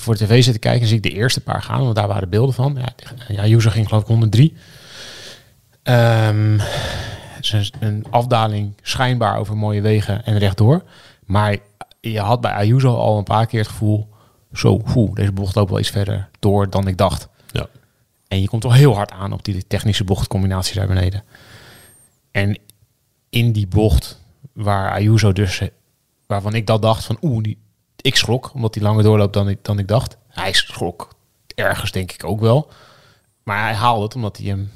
voor 0.00 0.16
de 0.16 0.24
tv 0.24 0.44
zit 0.44 0.52
te 0.52 0.58
kijken, 0.58 0.86
zie 0.86 0.96
ik 0.96 1.02
de 1.02 1.10
eerste 1.10 1.40
paar 1.40 1.62
gaan. 1.62 1.82
Want 1.82 1.94
daar 1.94 2.08
waren 2.08 2.28
beelden 2.28 2.54
van. 2.54 2.78
Ja, 3.28 3.44
ja 3.44 3.60
ging 3.60 3.88
geloof 3.88 4.02
ik 4.02 4.08
103. 4.08 4.56
Ehm, 5.82 6.58
het 6.58 7.52
is 7.52 7.72
een, 7.80 8.06
afdaling 8.10 8.74
schijnbaar 8.82 9.38
over 9.38 9.56
mooie 9.56 9.80
wegen 9.80 10.24
en 10.24 10.38
rechtdoor. 10.38 10.82
Maar 11.24 11.56
je 12.00 12.20
had 12.20 12.40
bij 12.40 12.52
Ayuso 12.52 12.94
al 12.94 13.18
een 13.18 13.24
paar 13.24 13.46
keer 13.46 13.60
het 13.60 13.68
gevoel... 13.68 14.14
Zo, 14.52 14.82
deze 15.14 15.32
bocht 15.32 15.54
loopt 15.54 15.70
wel 15.70 15.78
iets 15.78 15.90
verder 15.90 16.28
door 16.38 16.70
dan 16.70 16.86
ik 16.86 16.96
dacht. 16.96 17.28
En 18.28 18.40
je 18.40 18.48
komt 18.48 18.62
wel 18.62 18.72
heel 18.72 18.94
hard 18.94 19.10
aan 19.10 19.32
op 19.32 19.44
die 19.44 19.66
technische 19.66 20.04
bochtcombinatie 20.04 20.74
daar 20.74 20.86
beneden. 20.86 21.24
En 22.30 22.58
in 23.30 23.52
die 23.52 23.66
bocht 23.66 24.20
waar 24.52 24.90
Ayuso 24.90 25.32
dus, 25.32 25.62
waarvan 26.26 26.54
ik 26.54 26.66
dat 26.66 26.82
dacht 26.82 27.04
van 27.04 27.18
oeh, 27.22 27.54
ik 27.96 28.16
schrok 28.16 28.54
omdat 28.54 28.74
hij 28.74 28.84
langer 28.84 29.02
doorloopt 29.02 29.32
dan 29.32 29.48
ik, 29.48 29.58
dan 29.64 29.78
ik 29.78 29.88
dacht. 29.88 30.16
Hij 30.28 30.52
schrok 30.52 31.14
ergens 31.54 31.90
denk 31.90 32.12
ik 32.12 32.24
ook 32.24 32.40
wel. 32.40 32.70
Maar 33.42 33.62
hij 33.62 33.74
haalde 33.74 34.02
het 34.02 34.14
omdat 34.14 34.36
hij 34.36 34.46
hem 34.46 34.70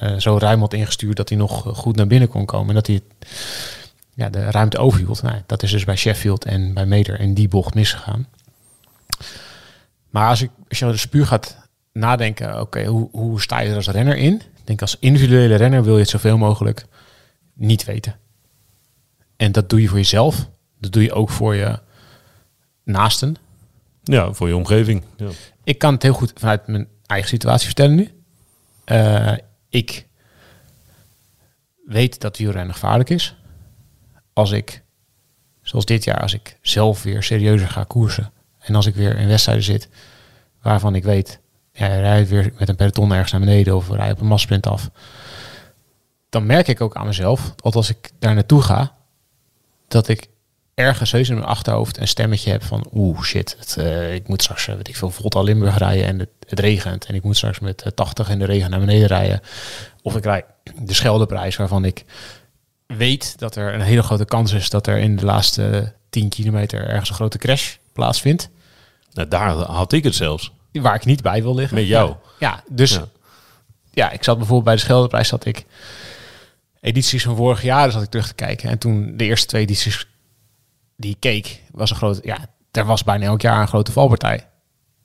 eh, 0.00 0.16
zo 0.16 0.38
ruim 0.38 0.60
had 0.60 0.72
ingestuurd 0.72 1.16
dat 1.16 1.28
hij 1.28 1.38
nog 1.38 1.62
goed 1.76 1.96
naar 1.96 2.06
binnen 2.06 2.28
kon 2.28 2.44
komen. 2.44 2.68
En 2.68 2.74
dat 2.74 2.86
hij 2.86 3.00
ja, 4.14 4.28
de 4.28 4.50
ruimte 4.50 4.78
overhield. 4.78 5.22
Nou, 5.22 5.42
dat 5.46 5.62
is 5.62 5.70
dus 5.70 5.84
bij 5.84 5.96
Sheffield 5.96 6.44
en 6.44 6.74
bij 6.74 6.86
Meder 6.86 7.20
in 7.20 7.34
die 7.34 7.48
bocht 7.48 7.74
misgegaan. 7.74 8.28
Maar 10.10 10.28
als, 10.28 10.42
ik, 10.42 10.50
als 10.68 10.78
je 10.78 10.86
dus 10.86 11.06
puur 11.06 11.26
gaat 11.26 11.65
nadenken, 11.96 12.60
oké, 12.60 12.84
hoe, 12.84 13.08
hoe 13.10 13.40
sta 13.40 13.60
je 13.60 13.70
er 13.70 13.76
als 13.76 13.88
renner 13.88 14.16
in? 14.16 14.34
Ik 14.34 14.66
denk 14.66 14.80
als 14.80 14.96
individuele 15.00 15.54
renner 15.54 15.84
wil 15.84 15.94
je 15.94 16.00
het 16.00 16.08
zoveel 16.08 16.38
mogelijk 16.38 16.86
niet 17.54 17.84
weten. 17.84 18.16
En 19.36 19.52
dat 19.52 19.70
doe 19.70 19.82
je 19.82 19.88
voor 19.88 19.98
jezelf. 19.98 20.48
Dat 20.80 20.92
doe 20.92 21.02
je 21.02 21.12
ook 21.12 21.30
voor 21.30 21.54
je 21.54 21.78
naasten. 22.84 23.36
Ja, 24.02 24.32
voor 24.32 24.48
je 24.48 24.56
omgeving. 24.56 25.02
Ja. 25.16 25.28
Ik 25.64 25.78
kan 25.78 25.92
het 25.92 26.02
heel 26.02 26.12
goed 26.12 26.32
vanuit 26.34 26.66
mijn 26.66 26.88
eigen 27.06 27.28
situatie 27.28 27.66
vertellen 27.66 27.94
nu. 27.94 28.10
Eh, 28.84 29.32
ik 29.68 30.06
weet 31.86 32.20
dat 32.20 32.38
wielrennen 32.38 32.74
gevaarlijk 32.74 33.10
is. 33.10 33.36
Als 34.32 34.50
ik, 34.50 34.82
zoals 35.62 35.84
dit 35.84 36.04
jaar, 36.04 36.20
als 36.20 36.34
ik 36.34 36.58
zelf 36.62 37.02
weer 37.02 37.22
serieuzer 37.22 37.68
ga 37.68 37.84
koersen. 37.84 38.32
En 38.58 38.74
als 38.74 38.86
ik 38.86 38.94
weer 38.94 39.18
in 39.18 39.28
wedstrijden 39.28 39.64
zit 39.64 39.88
waarvan 40.62 40.94
ik 40.94 41.04
weet, 41.04 41.40
ja, 41.76 41.86
rijdt 41.86 42.28
weer 42.28 42.52
met 42.58 42.68
een 42.68 42.76
peloton 42.76 43.12
ergens 43.12 43.32
naar 43.32 43.40
beneden 43.40 43.76
of 43.76 43.90
rij 43.90 44.10
op 44.10 44.20
een 44.20 44.26
massprint 44.26 44.66
af. 44.66 44.90
Dan 46.28 46.46
merk 46.46 46.68
ik 46.68 46.80
ook 46.80 46.96
aan 46.96 47.06
mezelf, 47.06 47.52
dat 47.56 47.74
als 47.74 47.90
ik 47.90 48.10
daar 48.18 48.34
naartoe 48.34 48.62
ga, 48.62 48.94
dat 49.88 50.08
ik 50.08 50.28
ergens 50.74 51.12
heus 51.12 51.28
in 51.28 51.34
mijn 51.34 51.46
achterhoofd 51.46 51.98
een 51.98 52.08
stemmetje 52.08 52.50
heb 52.50 52.62
van 52.62 52.86
oeh 52.94 53.22
shit, 53.22 53.56
het, 53.58 53.76
eh, 53.76 54.14
ik 54.14 54.28
moet 54.28 54.42
straks, 54.42 54.68
eh, 54.68 54.74
weet 54.74 54.88
ik 54.88 54.96
veel, 54.96 55.10
Volta 55.10 55.40
Limburg 55.40 55.78
rijden 55.78 56.06
en 56.06 56.18
het, 56.18 56.28
regent. 56.48 57.04
En 57.06 57.14
ik 57.14 57.22
moet 57.22 57.36
straks 57.36 57.58
met 57.58 57.82
eh, 57.82 57.92
80 57.92 58.30
in 58.30 58.38
de 58.38 58.44
regen 58.44 58.70
naar 58.70 58.80
beneden 58.80 59.06
rijden. 59.06 59.40
Of 60.02 60.16
ik 60.16 60.24
rijd 60.24 60.44
de 60.80 60.94
Scheldeprijs 60.94 61.56
waarvan 61.56 61.84
ik 61.84 62.04
weet 62.86 63.38
dat 63.38 63.56
er 63.56 63.74
een 63.74 63.80
hele 63.80 64.02
grote 64.02 64.24
kans 64.24 64.52
is 64.52 64.70
dat 64.70 64.86
er 64.86 64.98
in 64.98 65.16
de 65.16 65.24
laatste 65.24 65.92
10 66.10 66.28
kilometer 66.28 66.88
ergens 66.88 67.08
een 67.08 67.14
grote 67.14 67.38
crash 67.38 67.74
plaatsvindt. 67.92 68.48
Nou, 69.12 69.28
daar 69.28 69.50
had 69.50 69.92
ik 69.92 70.04
het 70.04 70.14
zelfs. 70.14 70.52
Waar 70.80 70.94
ik 70.94 71.04
niet 71.04 71.22
bij 71.22 71.42
wil 71.42 71.54
liggen. 71.54 71.76
Met 71.76 71.86
jou. 71.86 72.08
Ja, 72.08 72.16
ja, 72.38 72.62
dus 72.70 72.92
Ja. 72.92 73.08
ja. 73.90 74.10
ik 74.10 74.24
zat 74.24 74.36
bijvoorbeeld 74.36 74.64
bij 74.64 74.74
de 74.74 74.80
Scheldeprijs, 74.80 75.28
zat 75.28 75.44
ik 75.44 75.66
edities 76.86 77.22
van 77.22 77.36
vorig 77.36 77.62
jaar 77.62 77.90
zat 77.90 78.02
ik 78.02 78.08
terug 78.08 78.26
te 78.28 78.34
kijken. 78.34 78.70
En 78.70 78.78
toen 78.78 79.16
de 79.16 79.24
eerste 79.24 79.46
twee 79.46 79.62
edities 79.62 80.06
die 80.96 81.10
ik 81.10 81.20
keek, 81.20 81.62
was 81.70 81.90
een 81.90 81.96
grote, 81.96 82.20
ja, 82.22 82.38
er 82.70 82.84
was 82.84 83.04
bijna 83.04 83.24
elk 83.24 83.40
jaar 83.40 83.60
een 83.60 83.68
grote 83.68 83.92
valpartij. 83.92 84.46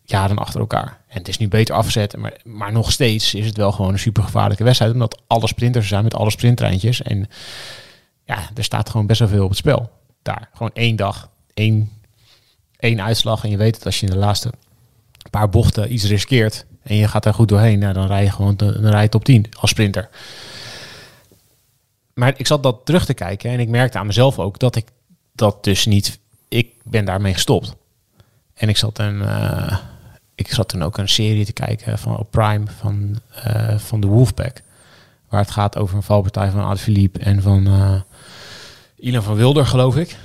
Jaren 0.03 0.37
achter 0.37 0.59
elkaar. 0.59 0.99
En 1.07 1.17
het 1.17 1.27
is 1.27 1.37
nu 1.37 1.47
beter 1.47 1.75
afgezet, 1.75 2.17
maar, 2.17 2.33
maar 2.43 2.71
nog 2.71 2.91
steeds 2.91 3.33
is 3.33 3.45
het 3.45 3.57
wel 3.57 3.71
gewoon 3.71 3.93
een 3.93 3.99
super 3.99 4.23
gevaarlijke 4.23 4.63
wedstrijd. 4.63 4.93
Omdat 4.93 5.21
alle 5.27 5.47
sprinters 5.47 5.83
er 5.83 5.89
zijn 5.89 6.03
met 6.03 6.13
alle 6.13 6.31
sprinttreintjes. 6.31 7.01
En 7.01 7.29
ja, 8.23 8.49
er 8.55 8.63
staat 8.63 8.89
gewoon 8.89 9.05
best 9.05 9.19
wel 9.19 9.27
veel 9.27 9.43
op 9.43 9.49
het 9.49 9.57
spel. 9.57 9.91
Daar, 10.21 10.49
gewoon 10.53 10.71
één 10.73 10.95
dag, 10.95 11.29
één, 11.53 11.91
één 12.77 13.01
uitslag. 13.01 13.43
En 13.43 13.49
je 13.49 13.57
weet 13.57 13.73
dat 13.73 13.85
als 13.85 13.99
je 13.99 14.05
in 14.05 14.11
de 14.11 14.17
laatste 14.17 14.51
paar 15.29 15.49
bochten 15.49 15.93
iets 15.93 16.05
riskeert 16.05 16.65
en 16.83 16.95
je 16.95 17.07
gaat 17.07 17.23
daar 17.23 17.33
goed 17.33 17.47
doorheen, 17.47 17.79
nou, 17.79 17.93
dan 17.93 18.07
rij 18.07 18.23
je 18.23 18.31
gewoon 18.31 18.55
dan 18.55 18.87
rij 18.87 19.01
je 19.01 19.09
top 19.09 19.23
10 19.23 19.45
als 19.59 19.69
sprinter. 19.69 20.09
Maar 22.13 22.33
ik 22.37 22.47
zat 22.47 22.63
dat 22.63 22.85
terug 22.85 23.05
te 23.05 23.13
kijken 23.13 23.51
en 23.51 23.59
ik 23.59 23.69
merkte 23.69 23.97
aan 23.97 24.05
mezelf 24.05 24.39
ook 24.39 24.59
dat 24.59 24.75
ik 24.75 24.85
dat 25.33 25.63
dus 25.63 25.85
niet. 25.85 26.19
Ik 26.47 26.73
ben 26.83 27.05
daarmee 27.05 27.33
gestopt. 27.33 27.75
En 28.53 28.69
ik 28.69 28.77
zat 28.77 28.99
een, 28.99 29.21
eh, 29.21 29.77
ik 30.35 30.53
zat 30.53 30.69
toen 30.69 30.83
ook 30.83 30.97
een 30.97 31.09
serie 31.09 31.45
te 31.45 31.53
kijken 31.53 31.99
van 31.99 32.17
op 32.17 32.31
Prime 32.31 32.65
van, 32.77 33.19
eh, 33.43 33.77
van 33.77 34.01
de 34.01 34.07
Wolfpack, 34.07 34.61
waar 35.29 35.41
het 35.41 35.51
gaat 35.51 35.77
over 35.77 35.95
een 35.95 36.03
valpartij 36.03 36.51
van 36.51 36.63
Ad 36.65 36.79
Philippe 36.79 37.19
en 37.19 37.41
van 37.41 37.67
eh 37.67 38.01
Ilan 38.95 39.23
van 39.23 39.35
Wilder, 39.35 39.65
geloof 39.65 39.97
ik. 39.97 40.17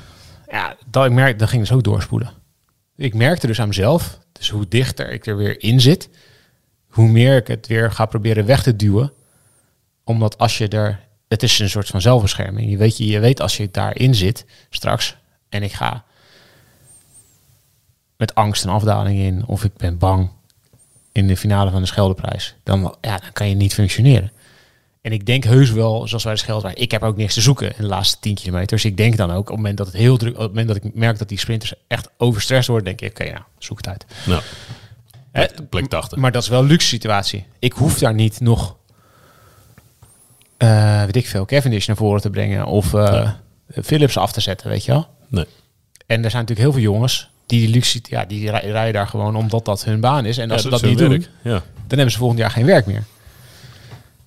Ja, 0.50 0.76
dat 0.91 1.05
ik 1.05 1.12
merkte, 1.12 1.38
dat 1.38 1.49
ging 1.49 1.62
dus 1.62 1.73
ook 1.73 1.83
doorspoelen. 1.83 2.31
Ik 2.97 3.15
merkte 3.15 3.47
dus 3.47 3.61
aan 3.61 3.69
mezelf, 3.69 4.19
dus 4.33 4.50
hoe 4.50 4.69
dichter 4.69 5.11
ik 5.11 5.26
er 5.26 5.37
weer 5.37 5.62
in 5.62 5.81
zit, 5.81 6.09
hoe 6.87 7.09
meer 7.09 7.37
ik 7.37 7.47
het 7.47 7.67
weer 7.67 7.93
ga 7.93 8.07
proberen 8.07 8.47
weg 8.47 8.62
te 8.62 8.76
duwen. 8.76 9.12
Omdat 10.05 10.38
als 10.38 10.59
je 10.59 10.69
er, 10.69 11.00
het 11.29 11.43
is 11.43 11.59
een 11.59 11.71
soort 11.71 11.88
van 11.88 12.00
zelfbescherming. 12.00 12.71
Je 12.71 12.76
weet, 12.76 12.97
je, 12.97 13.07
je 13.07 13.21
weet 13.21 13.41
als 13.41 13.57
je 13.57 13.71
daarin 13.71 14.15
zit 14.15 14.45
straks 14.71 15.17
en 15.49 15.62
ik 15.62 15.73
ga 15.73 16.05
met 18.17 18.35
angst 18.35 18.65
een 18.65 18.71
afdaling 18.71 19.19
in 19.19 19.47
of 19.47 19.65
ik 19.65 19.76
ben 19.76 19.99
bang 19.99 20.31
in 21.12 21.26
de 21.26 21.37
finale 21.37 21.71
van 21.71 21.81
de 21.81 21.87
Scheldeprijs, 21.87 22.57
dan, 22.62 22.97
ja, 23.00 23.19
dan 23.19 23.33
kan 23.33 23.49
je 23.49 23.55
niet 23.55 23.75
functioneren. 23.75 24.33
En 25.07 25.13
ik 25.13 25.27
denk 25.27 25.45
heus 25.45 25.71
wel, 25.71 26.09
zoals 26.09 26.25
wij 26.25 26.33
de 26.33 26.39
Scheldeprijs, 26.39 26.75
ik 26.77 26.91
heb 26.91 27.03
ook 27.03 27.17
niks 27.17 27.35
te 27.35 27.41
zoeken 27.41 27.67
in 27.69 27.75
de 27.79 27.87
laatste 27.87 28.17
10 28.21 28.35
kilometer. 28.35 28.67
Dus 28.69 28.85
ik 28.85 28.97
denk 28.97 29.17
dan 29.17 29.31
ook, 29.31 29.39
op 29.39 29.47
het 29.47 29.57
moment 29.57 29.77
dat 29.77 29.87
het 29.87 29.97
heel 29.97 30.17
druk, 30.17 30.33
op 30.35 30.39
het 30.39 30.49
moment 30.49 30.69
dat 30.69 30.77
ik 30.77 30.95
merk 30.95 31.19
dat 31.19 31.29
die 31.29 31.39
sprinters 31.39 31.75
echt 31.89 32.09
overstrest 32.17 32.69
worden, 32.69 32.85
denk 32.97 33.01
ik, 33.01 33.21
oké, 33.21 33.31
nou, 33.33 33.45
zoek 33.59 33.77
het 33.77 33.89
uit. 33.89 34.05
Nou, 34.27 34.43
Hè, 35.33 35.47
plek 35.69 35.87
80. 35.89 36.19
maar 36.19 36.33
dat 36.33 36.43
is 36.43 36.49
wel 36.49 36.61
een 36.61 36.67
luxe 36.67 36.89
situatie. 36.89 37.45
Ik 37.59 37.73
hoef 37.73 37.99
daar 37.99 38.15
niet 38.15 38.41
nog, 38.41 38.77
eh, 40.57 41.05
weet 41.05 41.17
ik 41.17 41.27
veel, 41.27 41.45
Cavendish 41.45 41.87
naar 41.87 41.97
voren 41.97 42.21
te 42.21 42.31
brengen 42.31 42.67
of 42.67 42.95
eh, 42.95 43.31
Philips 43.83 44.17
af 44.17 44.33
te 44.33 44.41
zetten, 44.41 44.69
weet 44.69 44.85
je 44.85 44.93
wel. 44.93 45.07
Nee. 45.29 45.45
En 46.07 46.25
er 46.25 46.31
zijn 46.31 46.43
natuurlijk 46.43 46.59
heel 46.61 46.73
veel 46.73 46.93
jongens 46.93 47.29
die 47.47 47.61
die 47.61 47.69
luxe, 47.69 48.01
ja, 48.03 48.25
die 48.25 48.51
rij- 48.51 48.71
rijden 48.71 48.93
daar 48.93 49.07
gewoon 49.09 49.37
omdat 49.37 49.65
dat 49.65 49.85
hun 49.85 50.01
baan 50.01 50.25
is. 50.25 50.39
En 50.39 50.51
als 50.51 50.63
Ja, 50.63 50.65
ze 50.65 50.71
dat 50.71 50.83
is 50.83 50.89
niet 50.89 50.99
doen. 50.99 51.27
Ja. 51.43 51.53
dan 51.63 51.63
hebben 51.97 52.11
ze 52.11 52.19
volgend 52.19 52.39
jaar 52.41 52.51
geen 52.51 52.67
werk 52.67 52.87
meer. 52.87 53.05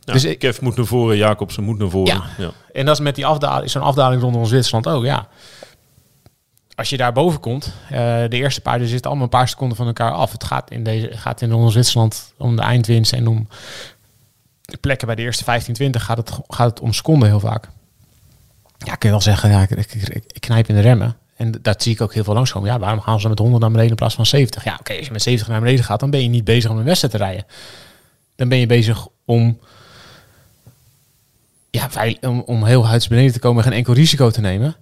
Nou, 0.09 0.21
Dus 0.21 0.31
ik- 0.31 0.39
Kev 0.39 0.59
moet 0.59 0.75
naar 0.75 0.85
voren, 0.85 1.17
Jacobsen 1.17 1.63
moet 1.63 1.77
naar 1.77 1.89
voren. 1.89 2.13
Ja. 2.15 2.23
Ja. 2.37 2.51
En 2.73 2.85
dat 2.85 2.95
is 2.95 3.01
met 3.03 3.15
die 3.15 3.25
afdaling, 3.25 3.69
zo'n 3.69 3.81
afdaling 3.81 4.21
rondom 4.21 4.45
Zwitserland 4.45 4.87
ook, 4.87 5.03
ja. 5.03 5.27
Als 6.75 6.89
je 6.89 6.97
daar 6.97 7.13
boven 7.13 7.39
komt, 7.39 7.73
eh, 7.89 7.97
de 7.99 8.27
eerste 8.37 8.61
paar, 8.61 8.77
die 8.79 8.87
zitten 8.87 9.05
allemaal 9.05 9.23
een 9.23 9.37
paar 9.39 9.47
seconden 9.47 9.77
van 9.77 9.87
elkaar 9.87 10.11
af. 10.11 10.31
Het 10.31 10.43
gaat 10.43 10.71
in, 10.71 10.83
deze, 10.83 11.09
gaat 11.17 11.41
in 11.41 11.51
rondom 11.51 11.71
Zwitserland 11.71 12.33
om 12.37 12.55
de 12.55 12.61
eindwinst 12.61 13.13
en 13.13 13.27
om 13.27 13.47
de 14.61 14.77
plekken 14.77 15.07
bij 15.07 15.15
de 15.15 15.21
eerste 15.21 15.43
15, 15.43 15.73
20 15.73 16.03
gaat 16.03 16.17
het, 16.17 16.31
gaat 16.47 16.69
het 16.69 16.79
om 16.79 16.93
seconden 16.93 17.27
heel 17.27 17.39
vaak. 17.39 17.69
Ja, 18.77 18.95
kun 18.95 19.09
je 19.09 19.15
wel 19.15 19.21
zeggen, 19.21 19.49
ja, 19.49 19.61
ik, 19.61 19.69
ik, 19.69 19.93
ik, 19.93 20.23
ik 20.27 20.41
knijp 20.41 20.67
in 20.69 20.75
de 20.75 20.81
remmen. 20.81 21.17
En 21.35 21.51
dat 21.61 21.83
zie 21.83 21.93
ik 21.93 22.01
ook 22.01 22.13
heel 22.13 22.23
veel 22.23 22.33
langskomen. 22.33 22.69
Ja, 22.69 22.79
waarom 22.79 23.01
gaan 23.01 23.19
ze 23.19 23.29
met 23.29 23.39
100 23.39 23.61
naar 23.61 23.69
beneden 23.71 23.89
in 23.91 23.95
plaats 23.97 24.15
van 24.15 24.25
70? 24.25 24.63
Ja, 24.63 24.77
oké, 24.79 24.93
als 24.97 25.05
je 25.05 25.11
met 25.11 25.21
70 25.21 25.47
naar 25.47 25.59
beneden 25.59 25.83
gaat, 25.83 25.99
dan 25.99 26.09
ben 26.09 26.21
je 26.21 26.27
niet 26.29 26.43
bezig 26.43 26.71
om 26.71 26.77
een 26.77 26.83
wedstrijd 26.83 27.13
te 27.13 27.19
rijden. 27.19 27.45
Dan 28.35 28.49
ben 28.49 28.57
je 28.57 28.65
bezig 28.65 29.07
om 29.25 29.59
ja, 31.71 31.89
om, 32.21 32.41
om 32.45 32.65
heel 32.65 32.88
huids 32.88 33.07
beneden 33.07 33.33
te 33.33 33.39
komen 33.39 33.63
en 33.63 33.69
geen 33.69 33.77
enkel 33.77 33.93
risico 33.93 34.29
te 34.29 34.41
nemen. 34.41 34.75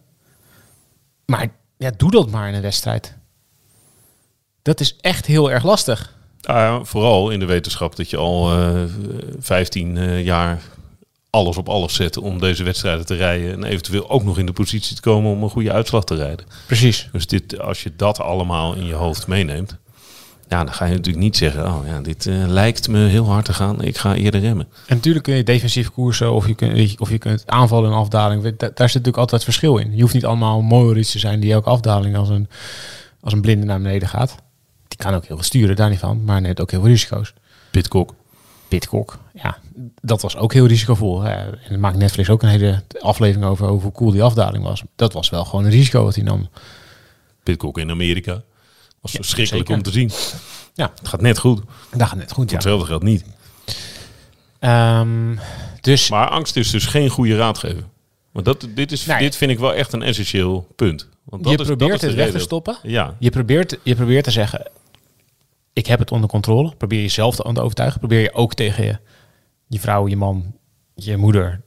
Maar 1.26 1.48
ja, 1.78 1.92
doe 1.98 2.12
dat 2.12 2.32
maar 2.32 2.48
in 2.48 2.54
een 2.54 2.62
wedstrijd. 2.62 3.16
Dat 4.62 4.80
is 4.80 4.96
echt 5.02 5.26
heel 5.26 5.52
erg 5.52 5.64
lastig. 5.64 6.16
Ah, 6.42 6.84
vooral 6.84 7.30
in 7.30 7.40
de 7.40 7.46
wetenschap 7.46 7.96
dat 7.96 8.10
je 8.10 8.18
al 8.18 8.52
eh 8.52 8.84
15 9.40 9.98
eh, 9.98 10.24
jaar 10.24 10.62
alles 11.30 11.58
op 11.58 11.70
alles 11.70 11.94
zet 11.94 12.18
om 12.18 12.40
deze 12.40 12.64
wedstrijden 12.64 13.06
te 13.06 13.16
rijden. 13.16 13.52
En 13.52 13.64
eventueel 13.64 14.10
ook 14.10 14.24
nog 14.24 14.38
in 14.38 14.46
de 14.46 14.52
positie 14.54 14.96
te 14.96 15.02
komen 15.02 15.32
om 15.32 15.44
een 15.44 15.50
goede 15.50 15.72
uitslag 15.72 16.04
te 16.04 16.16
rijden. 16.16 16.46
Precies. 16.66 17.10
Dus 17.12 17.28
dit, 17.28 17.60
als 17.60 17.84
je 17.84 17.96
dat 17.96 18.20
allemaal 18.20 18.74
in 18.74 18.86
je 18.86 18.94
hoofd 18.94 19.28
meeneemt. 19.28 19.78
Ja, 20.50 20.64
dan 20.64 20.74
ga 20.74 20.86
je 20.86 20.92
natuurlijk 20.92 21.24
niet 21.24 21.38
zeggen, 21.38 21.66
oh 21.66 21.88
ja, 21.88 22.02
dit 22.02 22.26
eh, 22.26 22.48
lijkt 22.48 22.88
me 22.88 23.00
heel 23.00 23.26
hard 23.26 23.46
te 23.46 23.54
gaan, 23.54 23.82
ik 23.82 23.98
ga 23.98 24.16
eerder 24.16 24.40
remmen. 24.40 24.68
En 24.86 24.96
natuurlijk 24.96 25.24
kun 25.24 25.36
je 25.36 25.44
defensief 25.44 25.92
koersen 25.92 26.34
of 26.34 26.48
je 26.48 26.56
kunt, 26.56 27.00
of 27.00 27.10
je 27.10 27.18
kunt 27.18 27.44
aanvallen 27.48 27.92
en 27.92 27.98
afdaling. 27.98 28.44
Daar, 28.44 28.52
daar 28.58 28.70
zit 28.70 28.80
natuurlijk 28.80 29.18
altijd 29.18 29.44
verschil 29.44 29.78
in. 29.78 29.96
Je 29.96 30.02
hoeft 30.02 30.14
niet 30.14 30.26
allemaal 30.26 30.62
mooi 30.62 31.04
te 31.04 31.20
zijn 31.20 31.40
die 31.40 31.52
elke 31.52 31.70
afdaling 31.70 32.18
als 32.18 32.30
een, 32.30 32.48
als 33.20 33.34
een 33.34 33.42
blinde 33.42 33.66
naar 33.66 33.82
beneden 33.82 34.08
gaat. 34.08 34.36
Die 34.88 34.98
kan 34.98 35.14
ook 35.14 35.26
heel 35.26 35.36
veel 35.36 35.46
sturen, 35.46 35.76
daar 35.76 35.90
niet 35.90 36.00
van, 36.00 36.24
maar 36.24 36.42
neemt 36.42 36.62
ook 36.62 36.72
heel 36.72 36.82
veel 36.82 36.90
risico's. 36.90 37.34
Pitcock. 37.72 38.14
Pitcock, 38.68 39.18
ja, 39.34 39.58
dat 40.02 40.22
was 40.22 40.38
ook 40.38 40.54
heel 40.54 40.66
risicovol. 40.66 41.22
Hè. 41.22 41.32
En 41.32 41.70
daar 41.70 41.80
maakt 41.80 41.98
Netflix 41.98 42.30
ook 42.30 42.44
een 42.44 42.50
hele 42.50 42.84
aflevering 43.00 43.50
over, 43.50 43.68
over 43.68 43.84
hoe 43.84 43.92
cool 43.92 44.12
die 44.12 44.24
afdaling 44.24 44.64
was. 44.64 44.84
Dat 44.96 45.14
was 45.14 45.30
wel 45.30 45.46
gewoon 45.46 45.66
een 45.66 45.72
risico 45.72 46.04
wat 46.04 46.16
hij 46.16 46.24
nam. 46.24 46.50
Pitcock 47.44 47.78
in 47.78 47.90
Amerika. 47.90 48.42
Was 49.02 49.12
Ja, 49.12 49.18
verschrikkelijk 49.18 49.68
zeker. 49.68 49.84
om 49.86 49.92
te 49.92 50.00
zien. 50.00 50.12
Ja. 50.74 50.92
Het 51.00 51.08
gaat 51.08 51.22
net 51.22 51.38
goed. 51.38 51.62
Dat 51.92 52.08
gaat 52.08 52.18
net 52.18 52.32
goed, 52.32 52.50
ja. 52.50 52.56
hetzelfde 52.56 52.86
geldt 52.86 53.04
niet. 53.04 53.26
Ehm, 54.60 55.36
dus 55.82 56.10
Maar 56.10 56.30
angst 56.30 56.56
is 56.56 56.72
dus 56.72 56.86
geen 56.86 57.10
goede 57.10 57.38
raadgever. 57.38 57.84
Want 58.32 58.46
dat, 58.46 58.68
dit, 58.76 58.92
is, 58.92 59.04
dit 59.04 59.36
vind 59.36 59.52
ik 59.52 59.60
wel 59.60 59.74
echt 59.74 59.94
een 59.94 60.02
essentieel 60.02 60.68
punt. 60.76 61.08
Want 61.24 61.44
dat 61.44 61.52
je 61.52 61.60
is, 61.60 61.66
probeert 61.66 61.92
dat 61.92 62.02
is 62.04 62.08
het 62.08 62.18
weg 62.18 62.32
te 62.32 62.40
stoppen. 62.40 62.78
Ja, 62.84 63.16
Je 63.20 63.30
probeert, 63.30 63.78
je 63.84 63.96
probeert 63.96 64.24
te 64.24 64.32
zeggen, 64.32 64.70
ik 65.74 65.88
heb 65.88 66.00
het 66.00 66.12
onder 66.12 66.30
controle. 66.30 66.74
Probeer 66.78 67.02
jezelf 67.02 67.36
te 67.36 67.54
te 67.54 67.62
overtuigen. 67.62 68.00
Probeer 68.00 68.22
je 68.22 68.34
ook 68.34 68.54
tegen 68.54 68.86
je, 68.86 68.98
je 69.68 69.80
vrouw, 69.80 70.08
je 70.08 70.18
man, 70.18 70.54
je 70.96 71.18
moeder, 71.18 71.62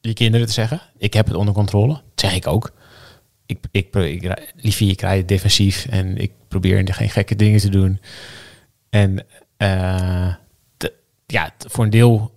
je 0.00 0.12
kinderen 0.12 0.46
te 0.46 0.52
zeggen. 0.52 0.80
Ik 0.98 1.14
heb 1.14 1.26
het 1.26 1.36
onder 1.36 1.54
controle. 1.54 1.92
Dat 1.92 2.02
zeg 2.14 2.34
ik 2.34 2.46
ook. 2.46 2.70
Ik, 3.50 3.58
ik, 3.70 3.94
ik, 3.94 4.22
ik 4.22 4.52
liefie, 4.56 4.90
ik 4.90 5.00
rij 5.00 5.24
defensief 5.24 5.86
en 5.86 6.16
ik 6.16 6.32
probeer 6.48 6.94
geen 6.94 7.10
gekke 7.10 7.36
dingen 7.36 7.60
te 7.60 7.68
doen. 7.68 8.00
En 8.90 9.26
te- 10.76 10.92
ja, 11.26 11.54
voor 11.58 11.84
een 11.84 11.90
deel 11.90 12.34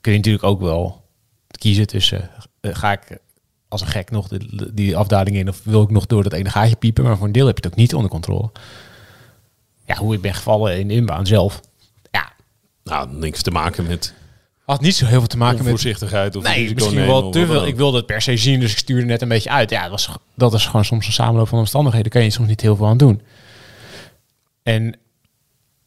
kun 0.00 0.12
je 0.12 0.18
natuurlijk 0.18 0.44
ook 0.44 0.60
wel 0.60 1.04
kiezen 1.58 1.86
tussen 1.86 2.30
eh, 2.60 2.74
ga 2.74 2.92
ik 2.92 3.18
als 3.68 3.80
een 3.80 3.86
gek 3.86 4.10
nog 4.10 4.28
de, 4.28 4.70
die 4.74 4.96
afdaling 4.96 5.36
in 5.36 5.48
of 5.48 5.60
wil 5.64 5.82
ik 5.82 5.90
nog 5.90 6.06
door 6.06 6.22
dat 6.22 6.32
ene 6.32 6.50
gaatje 6.50 6.76
piepen, 6.76 7.04
maar 7.04 7.16
voor 7.16 7.26
een 7.26 7.32
deel 7.32 7.46
heb 7.46 7.56
je 7.58 7.62
het 7.62 7.72
ook 7.72 7.78
niet 7.78 7.94
onder 7.94 8.10
controle. 8.10 8.50
Ja, 9.86 9.96
hoe 9.96 10.14
ik 10.14 10.20
ben 10.20 10.34
gevallen 10.34 10.78
in 10.78 10.88
de 10.88 10.94
inbaan 10.94 11.26
zelf. 11.26 11.60
Ja, 12.10 12.32
nou, 12.84 13.12
niks 13.12 13.42
te 13.42 13.50
maken 13.50 13.86
met 13.86 14.14
had 14.70 14.80
niet 14.80 14.96
zo 14.96 15.06
heel 15.06 15.18
veel 15.18 15.28
te 15.28 15.36
maken 15.36 15.56
met 15.56 15.64
onvoorzichtigheid 15.64 16.36
of 16.36 16.42
Nee, 16.42 16.74
misschien 16.74 17.06
wel 17.06 17.30
te 17.30 17.46
veel. 17.46 17.66
Ik 17.66 17.76
wilde 17.76 17.96
het 17.96 18.06
per 18.06 18.22
se 18.22 18.36
zien, 18.36 18.60
dus 18.60 18.72
ik 18.72 18.78
stuurde 18.78 19.06
net 19.06 19.22
een 19.22 19.28
beetje 19.28 19.50
uit. 19.50 19.70
Ja, 19.70 19.80
dat, 19.82 19.90
was, 19.90 20.10
dat 20.34 20.54
is 20.54 20.66
gewoon 20.66 20.84
soms 20.84 21.06
een 21.06 21.12
samenloop 21.12 21.48
van 21.48 21.58
omstandigheden. 21.58 22.10
Daar 22.10 22.20
kan 22.20 22.30
je 22.30 22.34
soms 22.34 22.48
niet 22.48 22.60
heel 22.60 22.76
veel 22.76 22.86
aan 22.86 22.96
doen. 22.96 23.22
En 24.62 24.96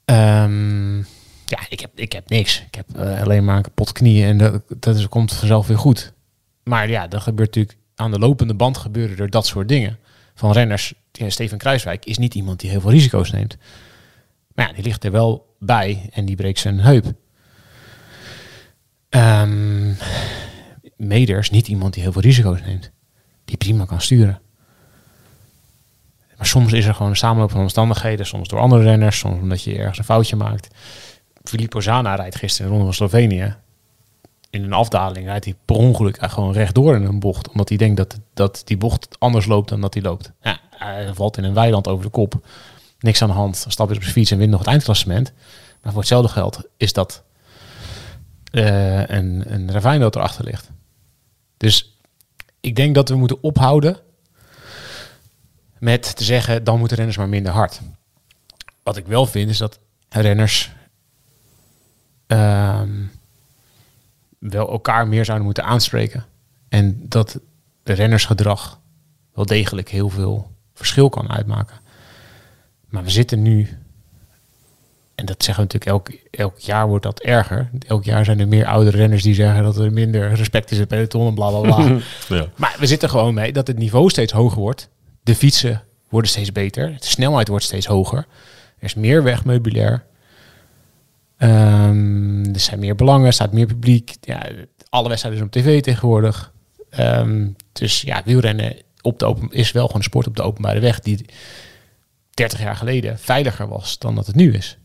ehm, 0.06 0.98
ja, 1.46 1.60
ik 1.70 1.80
heb, 1.80 1.92
ik 1.96 2.12
heb 2.12 2.30
niks. 2.30 2.64
Ik 2.68 2.76
heb 2.76 2.86
eh, 2.96 3.22
alleen 3.22 3.46
maar 3.46 3.56
een 3.56 3.62
kapot 3.62 3.92
knieën 3.92 4.28
en 4.28 4.38
dat, 4.38 4.62
dat 4.80 4.96
is, 4.96 5.08
komt 5.08 5.34
vanzelf 5.34 5.68
weer 5.68 5.78
goed. 5.78 6.14
Maar 6.64 6.90
ja, 6.90 7.08
dat 7.08 7.22
gebeurt 7.22 7.56
natuurlijk 7.56 7.78
aan 7.96 8.12
de 8.12 8.20
lopende 8.20 8.54
band 8.54 8.78
gebeuren 8.78 9.18
er 9.18 9.30
dat 9.30 9.46
soort 9.46 9.68
dingen. 9.68 10.00
Van 10.36 10.52
renners, 10.52 10.94
ja, 11.12 11.30
Steven 11.30 11.58
Kruiswijk 11.58 12.06
is 12.06 12.18
niet 12.18 12.36
iemand 12.36 12.60
die 12.60 12.70
heel 12.70 12.82
veel 12.82 12.92
risico's 12.92 13.32
neemt. 13.32 13.58
Maar 14.54 14.68
ja, 14.68 14.74
die 14.74 14.84
ligt 14.84 15.04
er 15.04 15.12
wel 15.12 15.56
bij 15.60 16.10
en 16.12 16.26
die 16.26 16.36
breekt 16.36 16.60
zijn 16.60 16.80
heup. 16.80 17.14
Ehm 19.14 19.94
Meder 20.96 21.40
is 21.40 21.50
niet 21.50 21.68
iemand 21.68 21.94
die 21.94 22.04
heel 22.04 22.12
veel 22.12 22.22
risico's 22.22 22.62
neemt. 22.62 22.92
Die 23.46 23.58
prima 23.58 23.86
kan 23.86 24.02
sturen. 24.02 24.42
Maar 26.38 26.46
soms 26.46 26.74
is 26.74 26.86
er 26.86 26.94
gewoon 26.94 27.12
een 27.12 27.18
samenloop 27.18 27.52
van 27.52 27.62
omstandigheden. 27.62 28.26
Soms 28.26 28.48
door 28.48 28.60
andere 28.60 28.84
renners, 28.84 29.20
soms 29.20 29.42
omdat 29.42 29.64
je 29.64 29.78
ergens 29.78 29.98
een 29.98 30.04
foutje 30.04 30.36
maakt. 30.36 30.68
Filippo 31.44 31.82
Zana 31.82 32.16
rijdt 32.16 32.36
gisteren 32.36 32.72
in 32.72 32.78
de 32.78 32.84
van 32.84 32.94
Slovenië. 32.94 33.56
In 34.50 34.64
een 34.64 34.74
afdaling 34.74 35.26
rijdt 35.26 35.46
hij 35.46 35.56
per 35.66 35.76
ongeluk 35.76 36.18
gewoon 36.32 36.54
rechtdoor 36.54 36.96
in 36.96 37.04
een 37.04 37.20
bocht. 37.20 37.50
Omdat 37.50 37.70
hij 37.70 37.78
denkt 37.78 37.98
dat, 37.98 38.20
dat 38.34 38.62
die 38.66 38.78
bocht 38.78 39.16
anders 39.20 39.46
loopt 39.46 39.70
dan 39.70 39.82
dat 39.82 39.94
hij 39.94 40.04
loopt. 40.04 40.32
Ja, 40.42 40.60
hij 40.70 41.14
valt 41.14 41.38
in 41.38 41.44
een 41.44 41.54
weiland 41.54 41.88
over 41.88 42.06
de 42.06 42.12
kop. 42.12 42.48
Niks 43.00 43.22
aan 43.22 43.28
de 43.28 43.34
hand. 43.34 43.66
Stapt 43.68 43.90
weer 43.90 43.98
op 43.98 44.04
zijn 44.04 44.16
fiets 44.16 44.32
en 44.32 44.38
wint 44.38 44.52
nog 44.52 44.60
het 44.60 44.70
eindklassement. 44.70 45.34
Maar 45.82 45.92
voor 45.92 46.02
hetzelfde 46.02 46.30
geld 46.30 46.64
is 46.78 46.94
dat 46.94 47.24
eh, 48.54 49.08
een, 49.08 49.54
een 49.54 49.72
ravijn 49.72 50.00
dat 50.00 50.16
erachter 50.16 50.44
ligt. 50.46 50.70
Dus 51.58 51.98
ik 52.60 52.76
denk 52.76 52.96
dat 52.96 53.10
we 53.10 53.16
moeten 53.16 53.44
ophouden 53.44 53.98
met 55.80 56.16
te 56.16 56.24
zeggen, 56.24 56.64
dan 56.64 56.80
moeten 56.80 56.98
renners 56.98 57.18
maar 57.18 57.30
minder 57.30 57.52
hard. 57.52 57.82
Wat 58.84 58.98
ik 58.98 59.06
wel 59.06 59.26
vind 59.26 59.50
is 59.50 59.58
dat 59.58 59.80
renners 60.10 60.72
ehm, 62.28 63.04
wel 64.38 64.70
elkaar 64.70 65.08
meer 65.08 65.26
zouden 65.26 65.46
moeten 65.46 65.64
aanspreken. 65.64 66.26
En 66.70 67.10
dat 67.10 67.40
rennersgedrag 67.84 68.80
wel 69.34 69.46
degelijk 69.46 69.90
heel 69.90 70.10
veel 70.10 70.52
verschil 70.74 71.10
kan 71.10 71.32
uitmaken. 71.32 71.78
Maar 72.88 73.04
we 73.04 73.10
zitten 73.10 73.42
nu, 73.42 73.83
en 75.16 75.26
dat 75.26 75.44
zeggen 75.44 75.68
we 75.68 75.74
natuurlijk 75.74 76.10
elk, 76.10 76.20
elk 76.32 76.60
jaar 76.60 76.88
wordt 76.88 77.04
dat 77.04 77.20
erger. 77.20 77.70
Elk 77.88 78.04
jaar 78.04 78.26
zijn 78.26 78.40
er 78.40 78.48
meer 78.48 78.66
oudere 78.66 78.98
renners 78.98 79.24
die 79.24 79.34
zeggen 79.34 79.64
dat 79.64 79.78
er 79.78 79.94
minder 79.94 80.34
respect 80.34 80.66
is 80.72 80.76
in 80.76 80.80
het 80.80 80.90
peloton 80.90 81.28
en 81.28 81.34
bla 81.34 81.50
bla 81.50 81.60
bla. 81.60 81.98
Ja. 82.38 82.48
Maar 82.56 82.76
we 82.80 82.86
zitten 82.86 83.10
gewoon 83.10 83.34
mee 83.34 83.54
dat 83.54 83.68
het 83.68 83.78
niveau 83.78 84.10
steeds 84.10 84.32
hoger 84.32 84.60
wordt. 84.60 84.90
De 85.24 85.36
fietsen 85.36 85.84
worden 86.10 86.30
steeds 86.30 86.52
beter. 86.52 86.88
De 86.88 87.06
snelheid 87.06 87.48
wordt 87.48 87.64
steeds 87.64 87.86
hoger. 87.86 88.18
Er 88.78 88.86
is 88.86 88.94
meer 88.94 89.24
wegmeubilair. 89.24 90.04
Ehm, 91.38 92.54
er 92.54 92.60
zijn 92.60 92.80
meer 92.80 92.96
belangen, 92.96 93.26
er 93.26 93.34
staat 93.34 93.54
meer 93.54 93.66
publiek. 93.66 94.16
Ja, 94.22 94.46
alle 94.90 95.08
wedstrijden 95.08 95.40
zijn 95.40 95.52
op 95.54 95.64
tv 95.64 95.82
tegenwoordig. 95.82 96.52
Ehm, 96.90 97.48
dus 97.72 98.02
ja, 98.02 98.22
wielrennen 98.26 98.76
op 99.02 99.20
de 99.20 99.26
open, 99.26 99.52
is 99.52 99.72
wel 99.72 99.86
gewoon 99.86 99.98
een 99.98 100.08
sport 100.08 100.28
op 100.28 100.36
de 100.36 100.42
openbare 100.42 100.80
weg 100.80 101.00
die 101.00 101.26
30 102.30 102.60
jaar 102.60 102.76
geleden 102.76 103.20
veiliger 103.20 103.68
was 103.68 103.98
dan 103.98 104.16
dat 104.16 104.28
het 104.28 104.36
nu 104.36 104.54
is. 104.54 104.78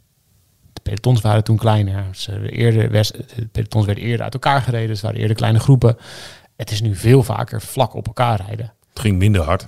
De 0.89 1.01
pelotons 1.01 1.21
waren 1.21 1.45
toen 1.45 1.57
kleiner. 1.57 2.05
Ze 2.13 2.51
eerder, 2.51 2.91
west- 2.91 3.17
de 3.37 3.47
pelotons 3.53 3.87
werden 3.87 4.05
eerder 4.05 4.23
uit 4.25 4.35
elkaar 4.35 4.63
gereden. 4.63 4.91
Het 4.91 5.01
waren 5.01 5.21
eerder 5.21 5.37
kleine 5.37 5.59
groepen. 5.59 5.97
Het 6.57 6.71
is 6.71 6.81
nu 6.81 6.95
veel 6.97 7.23
vaker 7.23 7.61
vlak 7.63 7.95
op 7.95 8.07
elkaar 8.07 8.41
rijden. 8.47 8.73
Het 8.91 9.01
ging 9.01 9.19
minder 9.19 9.43
hard, 9.43 9.63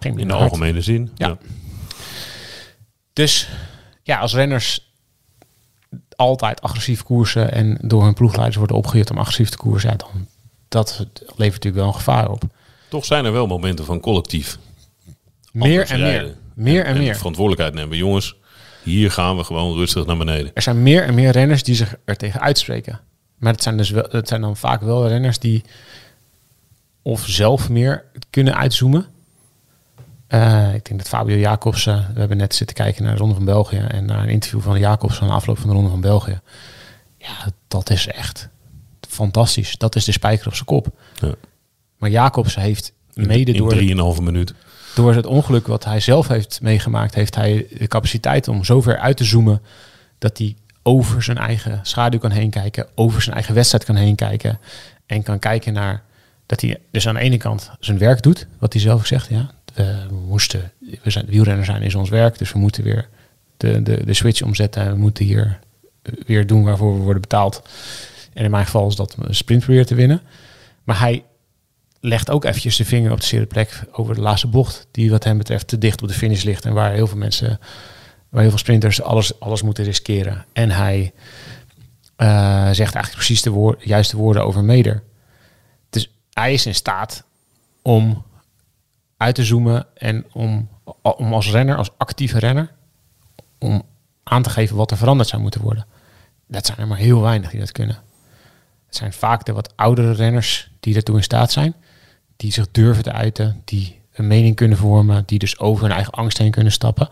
in 0.00 0.14
minder 0.14 0.26
de 0.26 0.32
hard. 0.32 0.50
algemene 0.50 0.80
zin. 0.80 1.10
Ja. 1.14 1.36
Dus 3.12 3.48
ja, 4.02 4.18
als 4.18 4.34
renners 4.34 4.90
altijd 6.16 6.60
agressief 6.60 7.02
koersen 7.02 7.52
en 7.52 7.78
door 7.82 8.04
hun 8.04 8.14
ploegleiders 8.14 8.56
worden 8.56 8.76
opgehuurd 8.76 9.10
om 9.10 9.18
agressief 9.18 9.48
te 9.48 9.56
koersen, 9.56 9.90
ja, 9.90 9.96
dan 9.96 10.26
dat 10.68 11.06
levert 11.16 11.38
natuurlijk 11.38 11.74
wel 11.74 11.86
een 11.86 11.94
gevaar 11.94 12.30
op. 12.30 12.42
Toch 12.88 13.04
zijn 13.04 13.24
er 13.24 13.32
wel 13.32 13.46
momenten 13.46 13.84
van 13.84 14.00
collectief. 14.00 14.58
Meer 15.52 15.90
en 15.90 16.00
meer. 16.00 16.34
Meer 16.54 16.84
En 16.84 16.98
meer. 16.98 17.16
verantwoordelijkheid 17.16 17.74
nemen. 17.74 17.96
Jongens, 17.96 18.36
hier 18.82 19.10
gaan 19.10 19.36
we 19.36 19.44
gewoon 19.44 19.76
rustig 19.76 20.06
naar 20.06 20.16
beneden. 20.16 20.50
Er 20.54 20.62
zijn 20.62 20.82
meer 20.82 21.04
en 21.04 21.14
meer 21.14 21.30
renners 21.30 21.62
die 21.62 21.74
zich 21.74 21.96
er 22.04 22.16
tegen 22.16 22.40
uitspreken. 22.40 23.00
Maar 23.38 23.52
het 23.52 23.62
zijn, 23.62 23.76
dus 23.76 23.90
wel, 23.90 24.06
het 24.10 24.28
zijn 24.28 24.40
dan 24.40 24.56
vaak 24.56 24.80
wel 24.80 25.08
renners 25.08 25.38
die 25.38 25.64
of 27.02 27.26
zelf 27.26 27.68
meer 27.68 28.04
kunnen 28.30 28.56
uitzoomen. 28.56 29.06
Eh, 30.26 30.74
ik 30.74 30.84
denk 30.84 31.00
dat 31.00 31.08
Fabio 31.08 31.36
Jacobsen, 31.36 32.10
we 32.12 32.18
hebben 32.18 32.36
net 32.36 32.54
zitten 32.54 32.76
kijken 32.76 33.02
naar 33.02 33.12
de 33.12 33.18
Ronde 33.18 33.34
van 33.34 33.44
België 33.44 33.76
en 33.76 34.04
naar 34.04 34.22
een 34.22 34.28
interview 34.28 34.60
van 34.60 34.78
Jacobsen 34.78 35.22
aan 35.22 35.28
de 35.28 35.34
afloop 35.34 35.58
van 35.58 35.68
de 35.68 35.74
Ronde 35.74 35.90
van 35.90 36.00
België. 36.00 36.40
Ja, 37.18 37.52
dat 37.68 37.90
is 37.90 38.06
echt 38.06 38.48
fantastisch. 39.08 39.76
Dat 39.76 39.96
is 39.96 40.04
de 40.04 40.12
spijker 40.12 40.46
op 40.46 40.54
zijn 40.54 40.66
kop. 40.66 40.86
Ja. 41.20 41.34
Maar 41.98 42.10
Jacobsen 42.10 42.62
heeft 42.62 42.92
mede 43.14 43.52
door, 43.52 43.74
In 43.74 44.14
3,5 44.16 44.22
minuut. 44.22 44.54
Door 44.94 45.14
het 45.14 45.26
ongeluk 45.26 45.66
wat 45.66 45.84
hij 45.84 46.00
zelf 46.00 46.28
heeft 46.28 46.60
meegemaakt, 46.62 47.14
heeft 47.14 47.34
hij 47.34 47.66
de 47.78 47.86
capaciteit 47.86 48.48
om 48.48 48.64
zo 48.64 48.80
ver 48.80 48.98
uit 48.98 49.16
te 49.16 49.24
zoomen 49.24 49.62
dat 50.18 50.38
hij 50.38 50.56
over 50.82 51.22
zijn 51.22 51.38
eigen 51.38 51.80
schaduw 51.82 52.18
kan 52.18 52.30
heen 52.30 52.50
kijken, 52.50 52.86
over 52.94 53.22
zijn 53.22 53.34
eigen 53.34 53.54
wedstrijd 53.54 53.84
kan 53.84 53.96
heen 53.96 54.14
kijken 54.14 54.58
en 55.06 55.22
kan 55.22 55.38
kijken 55.38 55.72
naar 55.72 56.02
dat 56.46 56.60
hij 56.60 56.80
dus 56.90 57.08
aan 57.08 57.14
de 57.14 57.20
ene 57.20 57.36
kant 57.36 57.70
zijn 57.80 57.98
werk 57.98 58.22
doet, 58.22 58.46
wat 58.58 58.72
hij 58.72 58.82
zelf 58.82 59.06
zegt, 59.06 59.28
ja, 59.28 59.50
we 59.74 60.06
moesten, 60.26 60.72
we 61.02 61.10
zijn 61.10 61.26
wielrenner 61.26 61.64
zijn 61.64 61.82
is 61.82 61.94
ons 61.94 62.08
werk, 62.08 62.38
dus 62.38 62.52
we 62.52 62.58
moeten 62.58 62.84
weer 62.84 63.08
de, 63.56 63.82
de, 63.82 64.04
de 64.04 64.14
switch 64.14 64.42
omzetten 64.42 64.82
en 64.82 64.90
we 64.92 64.98
moeten 64.98 65.24
hier 65.24 65.58
weer 66.26 66.46
doen 66.46 66.62
waarvoor 66.64 66.94
we 66.94 67.02
worden 67.02 67.22
betaald. 67.22 67.62
En 68.32 68.44
in 68.44 68.50
mijn 68.50 68.64
geval 68.64 68.88
is 68.88 68.96
dat 68.96 69.16
een 69.18 69.34
sprint 69.34 69.60
proberen 69.60 69.86
te 69.86 69.94
winnen. 69.94 70.20
Maar 70.84 70.98
hij 70.98 71.24
legt 72.04 72.30
ook 72.30 72.44
eventjes 72.44 72.76
de 72.76 72.84
vinger 72.84 73.12
op 73.12 73.20
de 73.20 73.26
zere 73.26 73.46
plek 73.46 73.84
over 73.92 74.14
de 74.14 74.20
laatste 74.20 74.46
bocht, 74.46 74.86
die 74.90 75.10
wat 75.10 75.24
hem 75.24 75.38
betreft 75.38 75.68
te 75.68 75.78
dicht 75.78 76.02
op 76.02 76.08
de 76.08 76.14
finish 76.14 76.42
ligt 76.42 76.64
en 76.64 76.72
waar 76.72 76.92
heel 76.92 77.06
veel 77.06 77.16
mensen, 77.18 77.60
waar 78.28 78.40
heel 78.40 78.50
veel 78.50 78.58
sprinters 78.58 79.02
alles, 79.02 79.40
alles 79.40 79.62
moeten 79.62 79.84
riskeren. 79.84 80.44
En 80.52 80.70
hij 80.70 81.12
eh, 82.16 82.64
zegt 82.64 82.94
eigenlijk 82.94 83.14
precies 83.14 83.42
de 83.42 83.76
juiste 83.78 84.16
woorden 84.16 84.44
over 84.44 84.64
Meder. 84.64 85.02
Dus 85.90 86.10
hij 86.32 86.52
is 86.52 86.66
in 86.66 86.74
staat 86.74 87.24
om 87.82 88.24
uit 89.16 89.34
te 89.34 89.44
zoomen 89.44 89.86
en 89.94 90.24
om, 90.32 90.68
om 91.02 91.32
als 91.32 91.50
renner, 91.50 91.76
als 91.76 91.90
actieve 91.96 92.38
renner, 92.38 92.70
om 93.58 93.82
aan 94.22 94.42
te 94.42 94.50
geven 94.50 94.76
wat 94.76 94.90
er 94.90 94.96
veranderd 94.96 95.28
zou 95.28 95.42
moeten 95.42 95.60
worden. 95.60 95.86
Dat 96.46 96.66
zijn 96.66 96.78
er 96.78 96.86
maar 96.86 96.98
heel 96.98 97.20
weinig 97.20 97.50
die 97.50 97.60
dat 97.60 97.72
kunnen. 97.72 97.96
Het 98.86 98.96
zijn 98.96 99.12
vaak 99.12 99.44
de 99.44 99.52
wat 99.52 99.76
oudere 99.76 100.12
renners 100.12 100.70
die 100.80 100.96
ertoe 100.96 101.16
in 101.16 101.22
staat 101.22 101.52
zijn. 101.52 101.74
Die 102.42 102.52
zich 102.52 102.70
durven 102.70 103.02
te 103.02 103.12
uiten, 103.12 103.62
die 103.64 104.00
een 104.12 104.26
mening 104.26 104.56
kunnen 104.56 104.76
vormen, 104.76 105.22
die 105.26 105.38
dus 105.38 105.58
over 105.58 105.82
hun 105.84 105.92
eigen 105.92 106.12
angst 106.12 106.38
heen 106.38 106.50
kunnen 106.50 106.72
stappen. 106.72 107.08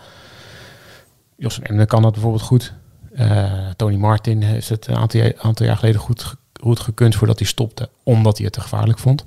Jos 1.36 1.54
van 1.54 1.64
Emden 1.64 1.86
kan 1.86 2.02
dat 2.02 2.12
bijvoorbeeld 2.12 2.42
goed. 2.42 2.72
Uh, 3.12 3.68
Tony 3.76 3.96
Martin 3.96 4.42
heeft 4.42 4.68
het 4.68 4.86
een 4.86 4.96
aantal, 4.96 5.32
aantal 5.36 5.66
jaar 5.66 5.76
geleden 5.76 6.00
goed, 6.00 6.34
goed 6.60 6.80
gekund 6.80 7.14
voordat 7.14 7.38
hij 7.38 7.48
stopte, 7.48 7.88
omdat 8.02 8.36
hij 8.36 8.44
het 8.44 8.54
te 8.54 8.60
gevaarlijk 8.60 8.98
vond. 8.98 9.26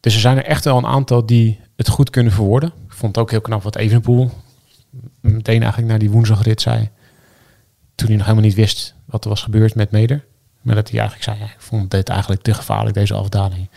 Dus 0.00 0.14
er 0.14 0.20
zijn 0.20 0.36
er 0.36 0.44
echt 0.44 0.64
wel 0.64 0.76
een 0.76 0.86
aantal 0.86 1.26
die 1.26 1.60
het 1.76 1.88
goed 1.88 2.10
kunnen 2.10 2.32
verwoorden. 2.32 2.72
Ik 2.86 2.92
vond 2.92 3.14
het 3.14 3.24
ook 3.24 3.30
heel 3.30 3.40
knap 3.40 3.62
wat 3.62 3.76
Evenpoel 3.76 4.30
meteen 5.20 5.60
eigenlijk 5.60 5.90
naar 5.90 5.98
die 5.98 6.10
woensdagrit 6.10 6.60
zei. 6.60 6.90
Toen 7.94 8.06
hij 8.06 8.16
nog 8.16 8.26
helemaal 8.26 8.48
niet 8.48 8.56
wist 8.56 8.94
wat 9.04 9.24
er 9.24 9.30
was 9.30 9.42
gebeurd 9.42 9.74
met 9.74 9.90
Meder. 9.90 10.24
Maar 10.62 10.74
dat 10.74 10.90
hij 10.90 11.00
eigenlijk 11.00 11.28
zei, 11.30 11.38
ja, 11.38 11.54
ik 11.54 11.60
vond 11.60 11.90
dit 11.90 12.08
eigenlijk 12.08 12.42
te 12.42 12.54
gevaarlijk, 12.54 12.94
deze 12.94 13.14
afdaling. 13.14 13.68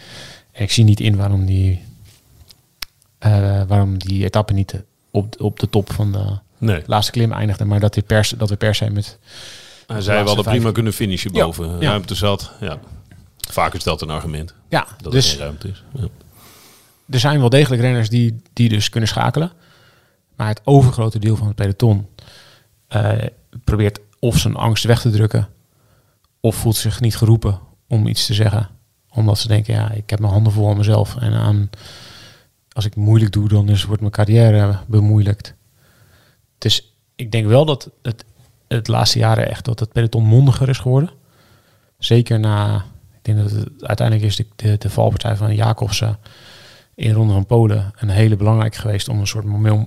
Ik 0.60 0.72
zie 0.72 0.84
niet 0.84 1.00
in 1.00 1.15
waarom 1.15 1.45
die, 1.45 1.84
uh, 3.26 3.62
waarom 3.67 3.98
die 3.98 4.24
etappe 4.24 4.54
niet 4.54 4.84
op, 5.12 5.41
op 5.41 5.60
de 5.60 5.69
top 5.69 5.91
van 5.93 6.12
de 6.12 6.38
nee. 6.58 6.84
laatste 6.86 7.12
klim 7.12 7.32
eindigde. 7.32 7.65
Maar 7.65 7.80
dat, 7.80 7.93
hij 7.93 8.04
per, 8.04 8.32
dat 8.38 8.50
we 8.50 8.56
per 8.56 8.76
se 8.76 8.89
met... 8.89 9.19
Hij 9.88 10.02
zei 10.02 10.26
dat 10.26 10.43
prima 10.43 10.72
kunnen 10.72 10.93
finishen 10.93 11.32
boven. 11.32 11.80
Ja, 11.80 11.89
Ruimte 11.89 12.15
zat, 12.15 12.52
ja. 12.60 12.80
Vaak 13.50 13.74
is 13.74 13.84
dat 13.84 14.02
een 14.02 14.10
argument. 14.10 14.54
Ja, 14.69 14.88
dat 15.02 15.12
dus, 15.12 15.26
er 15.26 15.32
geen 15.32 15.39
ruimte 15.39 15.67
is. 15.67 15.84
Ja. 15.93 16.08
Er 17.10 17.19
zijn 17.19 17.39
wel 17.39 17.50
degelijk 17.50 17.82
renners 17.82 18.10
die, 18.10 18.41
die 18.54 18.69
dus 18.69 18.89
kunnen 18.89 19.10
schakelen. 19.10 19.52
Maar 20.36 20.48
het 20.48 20.62
overgrote 20.63 21.19
deel 21.19 21.36
van 21.36 21.48
het 21.48 21.56
peloton 21.56 22.08
uh, 22.95 23.12
probeert 23.63 24.00
of 24.19 24.38
zijn 24.38 24.56
angst 24.56 24.84
weg 24.84 25.02
te 25.02 25.10
drukken, 25.10 25.50
of 26.39 26.56
voelt 26.56 26.76
zich 26.76 27.00
niet 27.00 27.15
geroepen 27.15 27.60
om 27.88 28.08
iets 28.08 28.26
te 28.26 28.34
zeggen. 28.34 28.69
Omdat 29.12 29.39
ze 29.39 29.48
denken, 29.48 29.74
ja, 29.74 29.91
ik 29.91 30.10
heb 30.10 30.19
mijn 30.19 30.32
handen 30.32 30.52
vol 30.54 30.69
aan 30.69 30.78
mezelf. 30.78 31.15
En 31.15 31.34
aan, 31.34 31.69
als 32.72 32.86
ik 32.86 32.95
moeilijk 32.95 33.32
doe, 33.32 33.48
dan 33.48 33.69
is, 33.69 33.84
wordt 33.84 34.02
mijn 34.02 34.13
carrière 34.13 34.78
bemoeilijkt. 34.88 35.54
Dus 36.58 36.93
ik 37.15 37.32
denk 37.32 37.48
wel 37.48 37.65
dat 37.65 37.89
het, 38.02 38.26
het 38.67 38.88
laatste 38.88 39.19
jaren 39.19 39.50
echt 39.50 39.65
dat 39.65 39.80
het 39.80 39.91
peloton 39.91 40.24
mondiger 40.24 40.69
is 40.69 40.78
geworden. 40.78 41.10
Zeker 41.98 42.39
na, 42.39 42.76
ik 43.17 43.19
denk 43.22 43.38
dat 43.38 43.52
het 43.52 43.69
uiteindelijk 43.80 44.28
is 44.28 44.36
de, 44.36 44.78
de, 44.78 44.89
valpartij 44.89 45.36
van 45.36 45.56
Jacobsen 45.56 46.17
in 46.95 47.08
de 47.08 47.13
Ronde 47.13 47.34
van 47.34 47.45
Polen 47.45 47.91
een 47.98 48.10
hele 48.10 48.36
belangrijk 48.36 48.76
geweest 48.76 49.10
om 49.10 49.19
een 49.19 49.28
soort 49.28 49.45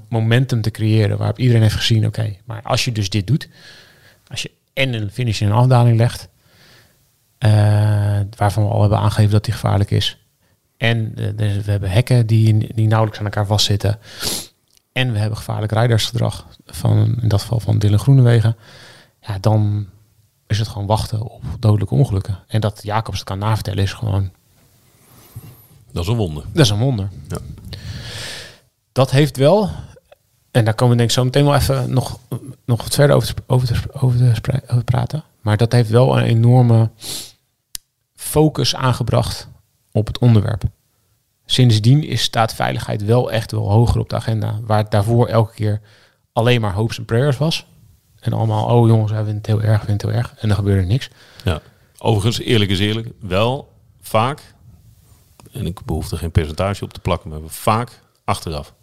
momentum 0.08 0.60
te 0.60 0.70
creëren 0.70 1.18
waarop 1.18 1.38
iedereen 1.38 1.62
heeft 1.62 1.74
gezien, 1.74 2.06
oké, 2.06 2.36
maar 2.44 2.62
als 2.62 2.84
je 2.84 2.92
dus 2.92 3.10
dit 3.10 3.26
doet, 3.26 3.48
als 4.26 4.42
je 4.42 4.50
en 4.72 4.94
een 4.94 5.10
finish 5.10 5.40
in 5.40 5.46
een 5.46 5.52
afdaling 5.52 5.96
legt, 5.96 6.28
waarvan 8.36 8.64
we 8.64 8.70
al 8.70 8.80
hebben 8.80 8.98
aangegeven 8.98 9.30
dat 9.30 9.44
die 9.44 9.52
gevaarlijk 9.52 9.90
is, 9.90 10.18
en 10.76 11.14
uh, 11.18 11.30
we 11.36 11.70
hebben 11.70 11.90
hekken 11.90 12.26
die, 12.26 12.74
die 12.74 12.86
nauwelijks 12.86 13.18
aan 13.18 13.24
elkaar 13.24 13.46
vastzitten, 13.46 13.98
en 14.92 15.12
we 15.12 15.18
hebben 15.18 15.38
gevaarlijk 15.38 15.72
rijdersgedrag, 15.72 16.46
van, 16.66 17.18
in 17.22 17.28
dat 17.28 17.40
geval 17.40 17.60
van 17.60 17.78
Dylan 17.78 17.98
Groenewegen, 17.98 18.56
ja, 19.20 19.38
dan 19.40 19.86
is 20.46 20.58
het 20.58 20.68
gewoon 20.68 20.86
wachten 20.86 21.22
op 21.22 21.42
dodelijke 21.58 21.94
ongelukken. 21.94 22.38
En 22.46 22.60
dat 22.60 22.80
Jacobs 22.82 23.18
het 23.18 23.28
kan 23.28 23.38
navertellen 23.38 23.82
is 23.82 23.92
gewoon 23.92 24.30
dat 25.92 26.02
is 26.02 26.08
een 26.08 26.16
wonder. 26.16 26.44
Dat 26.52 26.64
is 26.64 26.70
een 26.70 26.78
wonder. 26.78 27.08
Ja. 27.28 27.38
Dat 28.92 29.10
heeft 29.10 29.36
wel, 29.36 29.70
en 30.50 30.64
daar 30.64 30.74
komen 30.74 30.92
we 30.92 30.96
denk 30.96 31.08
ik 31.08 31.16
zo 31.16 31.24
meteen 31.24 31.44
wel 31.44 31.54
even 31.54 31.92
nog, 31.92 32.18
nog 32.64 32.82
wat 32.82 32.94
verder 32.94 33.16
over 33.16 33.34
te, 33.34 33.42
over, 33.46 33.66
te, 33.66 33.74
over 33.96 34.18
te 34.18 34.84
praten. 34.84 35.24
Maar 35.40 35.56
dat 35.56 35.72
heeft 35.72 35.90
wel 35.90 36.18
een 36.18 36.24
enorme 36.24 36.90
focus 38.22 38.74
aangebracht 38.74 39.48
op 39.92 40.06
het 40.06 40.18
onderwerp. 40.18 40.62
Sindsdien 41.44 42.04
is 42.04 42.22
staat 42.22 42.54
veiligheid 42.54 43.04
wel 43.04 43.32
echt 43.32 43.50
wel 43.50 43.70
hoger 43.70 44.00
op 44.00 44.08
de 44.08 44.16
agenda. 44.16 44.60
Waar 44.62 44.78
het 44.78 44.90
daarvoor 44.90 45.26
elke 45.26 45.54
keer 45.54 45.80
alleen 46.32 46.60
maar 46.60 46.72
hopes 46.72 46.98
en 46.98 47.04
prayers 47.04 47.38
was. 47.38 47.66
En 48.20 48.32
allemaal, 48.32 48.64
oh 48.66 48.88
jongens, 48.88 49.10
we 49.10 49.16
vinden 49.16 49.36
het 49.36 49.46
heel 49.46 49.62
erg, 49.62 49.80
we 49.80 49.86
vinden 49.86 49.92
het 49.92 50.02
heel 50.02 50.12
erg. 50.12 50.34
En 50.38 50.48
dan 50.48 50.56
gebeurde 50.56 50.86
niks. 50.86 51.10
Ja. 51.44 51.60
Overigens, 51.98 52.38
eerlijk 52.38 52.70
is 52.70 52.78
eerlijk, 52.78 53.08
wel 53.20 53.72
vaak 54.00 54.52
en 55.52 55.66
ik 55.66 55.84
behoef 55.84 56.10
er 56.10 56.18
geen 56.18 56.30
percentage 56.30 56.84
op 56.84 56.92
te 56.92 57.00
plakken, 57.00 57.30
maar 57.30 57.40
vaak 57.46 58.00
achteraf. 58.24 58.74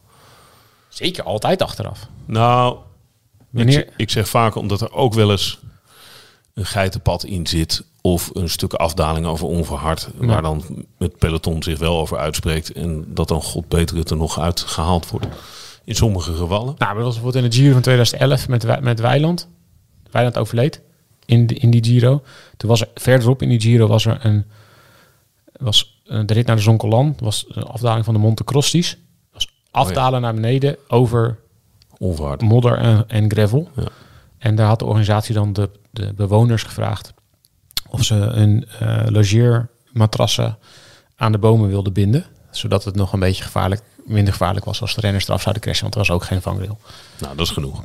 Zeker 0.88 1.24
altijd 1.24 1.62
achteraf. 1.62 2.08
Nou, 2.26 2.78
Wanneer... 3.50 3.80
ik, 3.80 3.94
ik, 3.98 4.10
zeg 4.10 4.30
vaak 4.30 4.56
omdat 4.56 4.82
er 4.82 4.94
ook 4.94 5.14
wel 5.14 5.32
eens 5.32 5.60
een 6.54 6.66
geitenpad 6.66 7.24
in 7.24 7.48
zit. 7.48 7.84
Of 8.02 8.30
een 8.34 8.50
stuk 8.50 8.74
afdaling 8.74 9.26
over 9.26 9.48
onverhard. 9.48 10.10
Waar 10.18 10.42
dan 10.42 10.64
het 10.98 11.18
peloton 11.18 11.64
zich 11.64 11.80
wel 11.80 12.00
over 12.00 12.18
uitspreekt. 12.18 12.72
En 12.72 13.06
dat 13.08 13.28
dan 13.28 13.42
god 13.42 13.68
beter 13.68 13.98
het 13.98 14.10
er 14.10 14.18
nog 14.18 14.40
uitgehaald 14.40 15.10
wordt. 15.10 15.28
In 15.84 15.96
sommige 15.96 16.34
gevallen. 16.34 16.76
Nou, 16.78 16.96
dat 16.96 17.04
was 17.04 17.14
bijvoorbeeld 17.14 17.44
in 17.44 17.50
de 17.50 17.56
Giro 17.56 17.74
van 17.74 17.82
2011 17.82 18.48
met, 18.48 18.82
met 18.82 19.00
Weiland. 19.00 19.48
Weiland 20.12 20.38
overleed 20.38 20.82
in, 21.26 21.48
de, 21.48 21.56
in 21.56 21.70
die 21.70 21.84
Giro. 21.84 22.22
Toen 22.58 22.70
was 22.70 22.82
er 22.82 22.90
verderop 22.94 23.42
in 23.42 23.50
die 23.50 23.62
Giro 23.62 23.88
was 23.88 24.06
er 24.06 24.26
een... 24.26 24.46
Was 25.52 26.02
de 26.04 26.34
rit 26.34 26.46
naar 26.46 26.56
de 26.56 26.62
Zonkolan 26.62 27.16
was 27.20 27.46
een 27.50 27.64
afdaling 27.64 28.06
van 28.06 28.14
de 28.14 28.20
Monte 28.20 28.44
Crostis. 28.44 28.98
was 29.34 29.52
afdalen 29.72 30.20
oh 30.20 30.26
naar 30.26 30.34
beneden 30.34 30.78
over 30.88 31.40
Onverhard. 31.98 32.42
modder 32.42 32.78
en, 32.78 33.04
en 33.08 33.32
gravel. 33.32 33.70
Ja. 33.76 33.88
En 34.38 34.56
daar 34.56 34.68
had 34.68 34.80
de 34.80 34.86
organisatie 34.86 35.34
dan 35.34 35.54
de, 35.54 35.70
de 35.92 36.14
bewoners 36.14 36.64
gevraagd 36.64 37.14
of 37.90 38.04
ze 38.04 38.16
een 38.16 38.68
uh, 38.82 39.02
logeermatrassen 39.06 40.58
aan 41.16 41.32
de 41.32 41.38
bomen 41.38 41.70
wilden 41.70 41.94
binden. 41.94 42.26
Zodat 42.52 42.84
het 42.84 42.96
nog 42.96 43.14
een 43.14 43.20
beetje 43.20 43.44
gevaarlijk, 43.44 43.82
minder 44.06 44.34
gevaarlijk 44.34 44.66
was 44.66 44.82
als 44.82 44.96
de 44.96 45.02
renners 45.02 45.28
eraf 45.28 45.42
zouden 45.42 45.64
crashen. 45.64 45.84
Want 45.84 45.94
er 45.94 46.00
was 46.00 46.12
ook 46.12 46.24
geen 46.24 46.42
vangrail. 46.42 46.80
Nou, 47.20 47.36
dat 47.36 47.46
is 47.46 47.52
genoeg. 47.52 47.84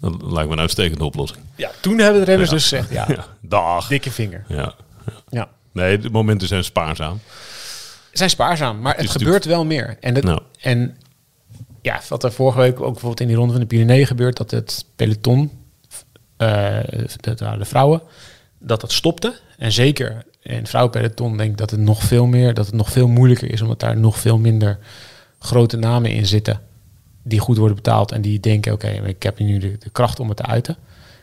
Dat 0.00 0.22
lijkt 0.22 0.48
me 0.48 0.54
een 0.54 0.60
uitstekende 0.60 1.04
oplossing. 1.04 1.44
Ja, 1.54 1.70
toen 1.80 1.98
hebben 1.98 2.20
de 2.20 2.26
renners 2.26 2.50
dus 2.50 2.62
gezegd, 2.62 2.90
ja, 2.90 3.06
ja, 3.16 3.26
dag. 3.40 3.88
dikke 3.88 4.10
vinger. 4.10 4.44
Ja. 4.48 4.74
ja. 5.28 5.48
Nee, 5.72 5.98
de 5.98 6.10
momenten 6.10 6.48
zijn 6.48 6.64
spaarzaam. 6.64 7.20
Zijn 8.12 8.30
spaarzaam, 8.30 8.80
maar 8.80 8.96
het, 8.96 9.10
gebeurt 9.10 9.44
wel 9.44 9.64
meer. 9.64 9.96
En, 10.00 10.14
het, 10.14 10.24
nou. 10.24 10.40
en 10.60 10.96
ja, 11.82 12.00
wat 12.08 12.24
er 12.24 12.32
vorige 12.32 12.58
week 12.58 12.80
ook 12.80 12.92
bijvoorbeeld 12.92 13.20
in 13.20 13.26
die 13.26 13.36
ronde 13.36 13.52
van 13.52 13.60
de 13.60 13.66
Pyreneeën 13.66 14.06
gebeurt, 14.06 14.36
dat 14.36 14.50
het 14.50 14.84
peloton, 14.96 15.50
uh, 16.38 16.78
dat 17.20 17.40
waren 17.40 17.58
de 17.58 17.64
vrouwen, 17.64 18.02
dat 18.58 18.80
dat 18.80 18.92
stopte. 18.92 19.40
En 19.58 19.72
zeker 19.72 20.24
in 20.42 20.66
vrouwenpeloton 20.66 21.36
denk 21.36 21.50
ik 21.50 21.56
dat 21.56 21.70
het 21.70 21.80
nog 21.80 22.02
veel 22.02 22.26
meer, 22.26 22.54
dat 22.54 22.66
het 22.66 22.74
nog 22.74 22.92
veel 22.92 23.08
moeilijker 23.08 23.52
is, 23.52 23.60
omdat 23.60 23.80
daar 23.80 23.96
nog 23.96 24.18
veel 24.18 24.38
minder 24.38 24.78
grote 25.38 25.76
namen 25.76 26.10
in 26.10 26.26
zitten 26.26 26.60
die 27.22 27.38
goed 27.38 27.56
worden 27.56 27.76
betaald 27.76 28.12
en 28.12 28.20
die 28.20 28.40
denken, 28.40 28.72
oké, 28.72 28.88
ik 28.88 29.22
heb 29.22 29.38
nu 29.38 29.58
de, 29.58 29.78
kracht 29.92 30.20
om 30.20 30.28
het 30.28 30.36
te 30.36 30.46
uiten. 30.46 30.76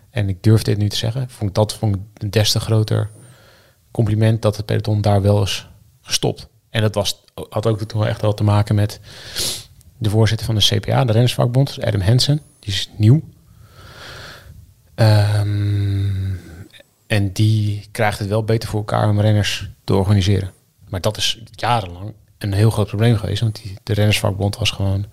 En 0.10 0.30
ik 0.30 0.44
durf 0.44 0.62
dit 0.62 0.78
nu 0.78 0.90
te 0.90 0.96
zeggen. 0.96 1.30
Vond 1.30 1.56
dat 1.56 1.74
vond 1.74 1.96
ik 1.96 2.02
een 2.18 2.32
des 2.32 2.52
te 2.52 2.60
groter 2.60 3.10
compliment 3.92 4.42
dat 4.42 4.58
het 4.58 4.66
peloton 4.66 5.02
daar 5.02 5.22
wel 5.22 5.44
is 5.44 5.68
gestopt. 6.02 6.48
En 6.70 6.82
dat 6.82 6.96
was, 6.96 7.24
had 7.50 7.68
ook 7.68 7.82
toen 7.82 8.06
echt 8.06 8.22
wel 8.22 8.34
te 8.34 8.44
maken 8.44 8.76
met 8.76 9.00
de 9.98 10.10
voorzitter 10.10 10.46
van 10.46 10.56
de 10.56 10.62
CPA, 10.62 11.06
de 11.06 11.12
Rennersvakbond, 11.12 11.78
Adam 11.82 12.02
Hansen. 12.02 12.42
Die 12.60 12.74
is 12.74 12.90
nieuw. 12.98 13.22
Um, 14.96 16.33
en 17.14 17.32
die 17.32 17.88
krijgt 17.92 18.20
het 18.20 18.28
wel 18.28 18.44
beter 18.44 18.70
voor 18.70 18.80
elkaar 18.80 19.10
om 19.10 19.22
renners 19.22 19.70
te 19.84 19.96
organiseren. 19.96 20.52
Maar 20.90 21.02
dat 21.02 21.18
is 21.18 21.44
jarenlang 21.52 22.14
een 22.38 22.54
heel 22.54 22.70
groot 22.70 22.88
probleem 22.88 23.18
geweest. 23.18 23.42
Want 23.42 23.64
die, 23.64 23.74
de 23.84 23.94
Rennersvakbond 23.94 24.58
was 24.58 24.72
gewoon 24.72 25.06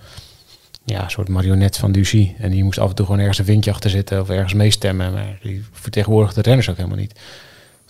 ja, 0.85 1.03
een 1.03 1.11
soort 1.11 1.29
marionet 1.29 1.77
van 1.77 1.93
Ducy. 1.93 2.35
En 2.39 2.51
die 2.51 2.65
moest 2.65 2.79
af 2.79 2.89
en 2.89 2.95
toe 2.95 3.07
gewoon 3.07 3.21
ergens 3.21 3.39
een 3.39 3.45
windje 3.45 3.71
achter 3.71 3.91
zitten 3.91 4.21
of 4.21 4.29
ergens 4.29 4.53
meestemmen. 4.53 5.13
Maar 5.13 5.39
die 5.43 5.65
vertegenwoordigde 5.73 6.43
de 6.43 6.49
renners 6.49 6.69
ook 6.69 6.77
helemaal 6.77 6.99
niet 6.99 7.21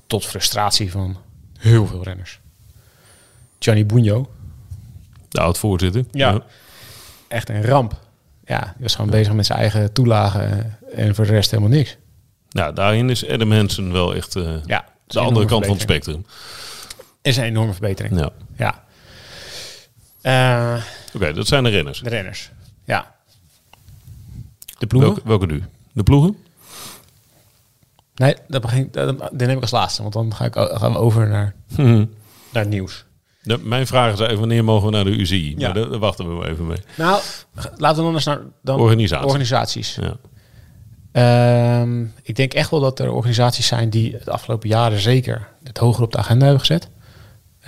tot 0.07 0.27
frustratie 0.27 0.91
van 0.91 1.17
heel 1.59 1.87
veel 1.87 2.03
renners. 2.03 2.41
Gianni 3.59 3.85
Bugno. 3.85 4.31
De 5.29 5.41
oud-voorzitter. 5.41 6.05
Ja. 6.11 6.43
Echt 7.29 7.49
een 7.49 7.65
ramp. 7.65 8.01
Ja, 8.45 8.59
hij 8.59 8.75
was 8.79 8.95
gewoon 8.95 9.11
bezig 9.11 9.33
met 9.33 9.47
zijn 9.47 9.59
eigen 9.59 9.93
toelagen 9.93 10.79
en 10.95 11.15
voor 11.15 11.25
de 11.25 11.33
rest 11.33 11.51
helemaal 11.51 11.73
niks. 11.73 11.97
Nou, 12.51 12.75
daarin 12.75 13.11
is 13.11 13.29
Adam 13.29 13.53
Hansen 13.53 13.93
wel 13.93 14.15
echt 14.15 14.37
uh, 14.37 14.65
ja, 14.65 14.85
de 15.07 15.21
andere 15.21 15.47
kant 15.47 15.65
van 15.65 15.75
het 15.75 15.83
spectrum. 15.83 16.27
Is 17.23 17.37
een 17.37 17.45
enorme 17.45 17.73
verbetering. 17.73 18.19
Ja. 18.19 18.31
ja. 18.57 18.85
Uh, 20.77 20.83
Oké, 21.15 21.33
dat 21.33 21.47
zijn 21.47 21.65
de 21.65 21.71
renners. 21.71 22.01
De 22.01 22.09
renners, 22.09 22.51
ja. 22.85 23.15
De 24.79 24.87
ploegen? 24.87 25.13
Welke, 25.13 25.29
welke 25.29 25.47
nu? 25.47 25.65
De 25.93 26.03
ploegen? 26.03 26.37
Nee, 28.15 28.35
dat 28.49 28.63
begin, 28.63 28.89
dat, 28.91 29.33
neem 29.33 29.51
ik 29.51 29.61
als 29.61 29.71
laatste, 29.71 30.03
want 30.03 30.15
dan 30.15 30.35
ga 30.35 30.45
ik, 30.45 30.55
gaan 30.55 30.93
we 30.93 30.99
over 30.99 31.29
naar, 31.29 31.55
hmm. 31.75 32.11
naar 32.53 32.63
het 32.63 32.73
nieuws. 32.73 33.05
De, 33.43 33.59
mijn 33.59 33.87
vraag 33.87 34.13
is 34.13 34.19
even, 34.19 34.39
wanneer 34.39 34.65
mogen 34.65 34.87
we 34.87 34.93
naar 34.93 35.05
de 35.05 35.11
UCI? 35.11 35.55
Ja. 35.59 35.73
daar, 35.73 35.99
wachten 35.99 36.39
we 36.39 36.49
even 36.49 36.67
mee. 36.67 36.79
Nou, 36.97 37.23
laten 37.77 37.97
we 37.97 38.03
dan 38.03 38.15
eens 38.15 38.25
naar 38.25 38.41
dan 38.63 38.81
organisaties. 38.81 39.27
organisaties. 39.27 39.95
Ja. 39.95 40.17
Ehm, 41.13 42.05
ik 42.23 42.37
denk 42.37 42.55
echt 42.55 42.71
wel 42.71 42.81
dat 42.81 42.99
er 42.99 43.13
organisaties 43.13 43.67
zijn 43.67 43.91
die 43.91 44.17
het 44.19 44.29
afgelopen 44.29 44.69
jaren 44.69 45.01
zeker 45.01 45.49
het 45.65 45.79
hoger 45.79 46.05
op 46.05 46.13
de 46.13 46.19
agenda 46.19 46.43
hebben 46.45 46.61
gezet. 46.61 46.89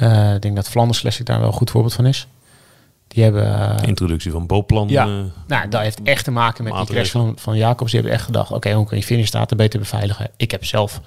Uh, 0.01 0.35
ik 0.35 0.43
denk 0.43 0.57
dat 0.57 0.69
Flanders 0.69 1.01
Classic 1.01 1.27
daar 1.27 1.39
wel 1.39 1.47
een 1.47 1.53
goed 1.53 1.71
voorbeeld 1.71 1.95
van 1.95 2.07
is. 2.07 2.27
Die 3.09 3.23
hebben... 3.23 3.45
Uh, 3.45 3.77
Introductie 3.87 4.31
van 4.31 4.47
Boopplan. 4.47 4.89
Ja, 4.89 5.07
uh, 5.07 5.23
nou, 5.47 5.69
dat 5.69 5.81
heeft 5.81 6.03
echt 6.03 6.25
te 6.25 6.31
maken 6.31 6.65
met 6.65 6.73
die 6.73 6.85
crash 6.85 7.11
van, 7.11 7.35
van 7.39 7.57
Jacobs. 7.57 7.91
Die 7.91 8.01
hebben 8.01 8.19
echt 8.19 8.27
gedacht, 8.27 8.51
oké, 8.51 8.73
hoe 8.73 8.87
kun 8.87 8.97
je 8.97 9.03
finishstraten 9.03 9.57
beter 9.57 9.79
beveiligen? 9.79 10.31
Ik 10.37 10.51
heb 10.51 10.65
zelf 10.65 11.01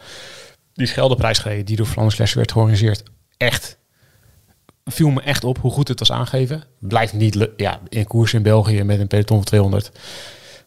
die 0.73 0.87
Scheldeprijs 0.87 1.37
gereden, 1.37 1.65
die 1.65 1.75
door 1.75 1.85
Flanders 1.85 2.15
Classic 2.15 2.35
werd 2.35 2.51
georganiseerd. 2.51 3.03
Echt, 3.37 3.77
viel 4.85 5.09
me 5.09 5.21
echt 5.21 5.43
op 5.43 5.57
hoe 5.57 5.71
goed 5.71 5.87
het 5.87 5.99
was 5.99 6.11
aangeven. 6.11 6.63
Blijft 6.79 7.13
niet, 7.13 7.47
ja, 7.57 7.79
in 7.89 8.07
koers 8.07 8.33
in 8.33 8.43
België 8.43 8.83
met 8.83 8.99
een 8.99 9.07
peloton 9.07 9.37
van 9.37 9.45
200 9.45 9.91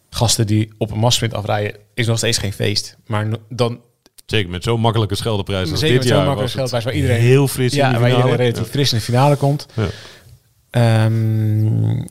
gasten 0.09 0.47
die 0.47 0.73
op 0.77 0.91
een 0.91 0.97
massprint 0.99 1.33
afrijden, 1.33 1.75
is 1.93 2.07
nog 2.07 2.17
steeds 2.17 2.37
geen 2.37 2.53
feest. 2.53 2.97
Maar 3.07 3.27
dan... 3.49 3.81
Zeker 4.25 4.49
met 4.49 4.63
zo'n 4.63 4.79
makkelijke 4.79 5.15
scheldeprijs 5.15 5.71
als 5.71 5.79
dit 5.79 5.93
met 5.93 6.03
jaar 6.03 6.17
makkelijke 6.17 6.49
scheldeprijs 6.49 6.83
waar 6.83 6.93
iedereen 6.93 7.21
heel 7.21 7.47
fris 7.47 7.73
ja, 7.73 7.87
in 7.87 7.93
de 7.93 7.99
waar 7.99 8.09
finale. 8.09 8.25
iedereen 8.29 8.51
relatief 8.51 8.71
fris 8.71 8.91
in 8.91 8.97
de 8.97 9.03
finale 9.03 9.35
komt. 9.35 9.65
Ja. 9.73 9.85
Ehm, 10.69 12.03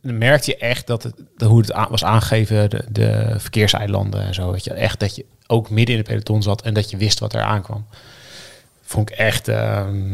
dan 0.00 0.18
merkte 0.18 0.50
je 0.50 0.56
echt 0.56 0.86
dat 0.86 1.02
het, 1.02 1.14
de- 1.36 1.44
hoe 1.44 1.60
het 1.60 1.88
was 1.90 2.04
aangegeven, 2.04 2.70
de, 2.70 2.84
de 2.90 3.34
verkeerseilanden 3.38 4.22
en 4.22 4.34
zo. 4.34 4.50
Weet 4.52 4.64
je, 4.64 4.72
echt 4.72 5.00
dat 5.00 5.16
je 5.16 5.24
ook 5.46 5.70
midden 5.70 5.96
in 5.96 6.02
de 6.02 6.08
peloton 6.08 6.42
zat 6.42 6.62
en 6.62 6.74
dat 6.74 6.90
je 6.90 6.96
wist 6.96 7.18
wat 7.18 7.32
er 7.34 7.42
aankwam. 7.42 7.86
Vond 8.82 9.10
ik 9.10 9.16
echt. 9.16 9.48
ehm, 9.48 10.12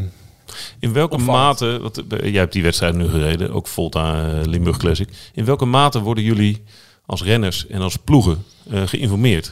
In 0.79 0.93
welke 0.93 1.15
Opvallend. 1.15 1.59
mate, 1.59 1.79
wat, 1.81 1.97
eh, 1.97 2.19
jij 2.31 2.39
hebt 2.39 2.53
die 2.53 2.63
wedstrijd 2.63 2.95
nu 2.95 3.07
gereden, 3.07 3.51
ook 3.53 3.67
Volta 3.67 4.27
eh, 4.29 4.45
Limburg 4.45 4.77
Classic. 4.77 5.09
In 5.33 5.45
welke 5.45 5.65
mate 5.65 5.99
worden 5.99 6.23
jullie 6.23 6.63
als 7.09 7.23
renners 7.23 7.67
en 7.67 7.81
als 7.81 7.95
ploegen 7.97 8.45
eh, 8.71 8.87
geïnformeerd 8.87 9.51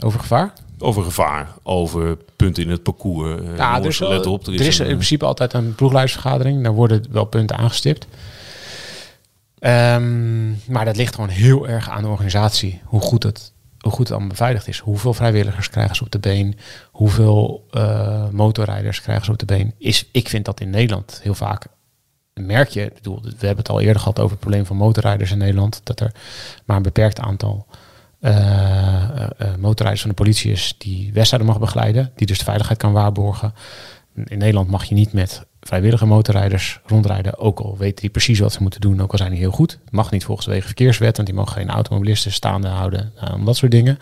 over 0.00 0.20
gevaar. 0.20 0.52
over 0.78 1.02
gevaar, 1.02 1.48
over 1.62 2.16
punten 2.36 2.62
in 2.62 2.70
het 2.70 2.82
parcours? 2.82 3.40
Eh, 3.40 3.56
Ja, 3.56 3.82
er 3.82 4.08
let 4.08 4.26
op, 4.26 4.46
er 4.46 4.60
is, 4.60 4.78
een, 4.78 4.86
in 4.86 4.94
principe 4.94 5.24
altijd 5.24 5.52
een 5.52 5.74
ploegleidersvergadering. 5.74 6.62
Daar 6.62 6.72
worden 6.72 7.04
wel 7.10 7.24
punten 7.24 7.56
aangestipt. 7.56 8.06
Ehm, 9.58 10.50
maar 10.72 10.84
dat 10.84 10.96
ligt 10.96 11.14
gewoon 11.14 11.30
heel 11.30 11.68
erg 11.68 11.90
aan 11.90 12.02
de 12.02 12.08
organisatie. 12.08 12.80
Hoe 12.84 13.00
goed 13.00 13.22
het, 13.22 13.52
hoe 13.78 13.92
goed 13.92 14.02
het 14.02 14.10
allemaal 14.10 14.28
beveiligd 14.28 14.68
is. 14.68 14.78
Hoeveel 14.78 15.14
vrijwilligers 15.14 15.70
krijgen 15.70 15.96
ze 15.96 16.04
op 16.04 16.10
de 16.10 16.18
been? 16.18 16.58
Hoeveel 16.90 17.66
eh, 17.70 18.28
motorrijders 18.28 19.00
krijgen 19.00 19.24
ze 19.24 19.30
op 19.30 19.38
de 19.38 19.44
been? 19.46 19.74
Is, 19.78 20.08
ik 20.12 20.28
vind 20.28 20.44
dat 20.44 20.60
in 20.60 20.70
Nederland 20.70 21.20
heel 21.22 21.34
vaak 21.34 21.66
merk 22.46 22.68
je, 22.68 22.92
we 23.02 23.46
hebben 23.46 23.56
het 23.56 23.68
al 23.68 23.80
eerder 23.80 23.98
gehad 23.98 24.18
over 24.18 24.30
het 24.30 24.40
probleem 24.40 24.66
van 24.66 24.76
motorrijders 24.76 25.30
in 25.30 25.38
Nederland, 25.38 25.80
dat 25.84 26.00
er 26.00 26.12
maar 26.64 26.76
een 26.76 26.82
beperkt 26.82 27.20
aantal 27.20 27.66
eh, 28.20 28.36
eh, 28.36 29.30
eh, 29.38 29.54
motorrijders 29.58 30.00
van 30.00 30.10
de 30.10 30.16
politie 30.16 30.50
is 30.52 30.74
die 30.78 31.12
wedstrijden 31.12 31.48
mag 31.48 31.58
begeleiden, 31.58 32.12
die 32.16 32.26
dus 32.26 32.38
de 32.38 32.44
veiligheid 32.44 32.78
kan 32.78 32.92
waarborgen. 32.92 33.54
In 34.14 34.38
Nederland 34.38 34.70
mag 34.70 34.84
je 34.84 34.94
niet 34.94 35.12
met 35.12 35.46
vrijwillige 35.60 36.06
motorrijders 36.06 36.80
rondrijden, 36.86 37.38
ook 37.38 37.60
al 37.60 37.76
weten 37.78 38.00
die 38.00 38.10
precies 38.10 38.38
wat 38.38 38.52
ze 38.52 38.62
moeten 38.62 38.80
doen, 38.80 39.02
ook 39.02 39.12
al 39.12 39.18
zijn 39.18 39.30
die 39.30 39.38
heel 39.38 39.50
goed. 39.50 39.78
Mag 39.90 40.10
niet 40.10 40.24
volgens 40.24 40.46
de 40.46 40.52
wegenverkeerswet, 40.52 41.16
want 41.16 41.28
die 41.28 41.36
mogen 41.36 41.52
geen 41.52 41.70
automobilisten 41.70 42.32
staande 42.32 42.68
houden, 42.68 43.12
om 43.34 43.44
dat 43.44 43.56
soort 43.56 43.70
dingen. 43.70 43.98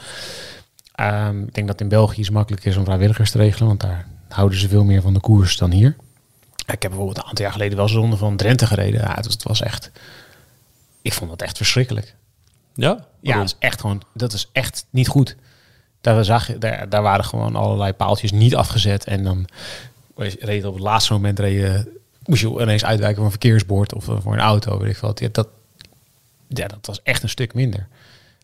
Ehm, 0.94 1.42
ik 1.42 1.54
denk 1.54 1.66
dat 1.66 1.80
in 1.80 1.88
België 1.88 2.20
iets 2.20 2.30
makkelijker 2.30 2.70
is 2.70 2.76
om 2.76 2.84
vrijwilligers 2.84 3.30
te 3.30 3.38
regelen, 3.38 3.68
want 3.68 3.80
daar 3.80 4.06
houden 4.28 4.58
ze 4.58 4.68
veel 4.68 4.84
meer 4.84 5.02
van 5.02 5.14
de 5.14 5.20
koers 5.20 5.56
dan 5.56 5.70
hier. 5.70 5.96
Ik 6.72 6.82
heb 6.82 6.90
bijvoorbeeld 6.90 7.18
een 7.18 7.24
aantal 7.24 7.44
jaar 7.44 7.52
geleden 7.52 7.76
wel 7.76 7.84
eens 7.84 7.94
de 7.94 8.00
ronde 8.00 8.16
van 8.16 8.36
Drenthe 8.36 8.66
gereden. 8.66 9.00
Ja, 9.00 9.14
het, 9.14 9.24
was, 9.24 9.34
het 9.34 9.42
was 9.42 9.62
echt... 9.62 9.90
Ik 11.02 11.12
vond 11.12 11.30
dat 11.30 11.42
echt 11.42 11.56
verschrikkelijk. 11.56 12.14
Ja? 12.74 12.86
Ja, 12.86 13.06
Waarom? 13.20 13.42
dat 13.42 13.54
is 13.54 13.56
echt 13.58 13.80
gewoon... 13.80 14.02
Dat 14.14 14.32
is 14.32 14.48
echt 14.52 14.86
niet 14.90 15.08
goed. 15.08 15.36
Daar, 16.00 16.24
zag 16.24 16.46
je, 16.46 16.58
daar, 16.58 16.88
daar 16.88 17.02
waren 17.02 17.24
gewoon 17.24 17.56
allerlei 17.56 17.92
paaltjes 17.92 18.32
niet 18.32 18.54
afgezet. 18.54 19.04
En 19.04 19.24
dan 19.24 19.48
reed 20.38 20.64
op 20.64 20.74
het 20.74 20.82
laatste 20.82 21.12
moment... 21.12 21.38
Reed 21.38 21.60
je, 21.60 22.00
moest 22.24 22.40
je 22.40 22.60
ineens 22.60 22.84
uitwijken 22.84 23.16
voor 23.16 23.24
een 23.24 23.30
verkeersbord 23.30 23.94
of 23.94 24.04
voor 24.04 24.32
een 24.32 24.38
auto. 24.38 24.78
Weet 24.78 24.90
ik 24.90 24.98
wat. 24.98 25.20
Ja, 25.20 25.28
dat, 25.32 25.48
ja, 26.48 26.66
dat 26.66 26.86
was 26.86 27.02
echt 27.02 27.22
een 27.22 27.28
stuk 27.28 27.54
minder. 27.54 27.88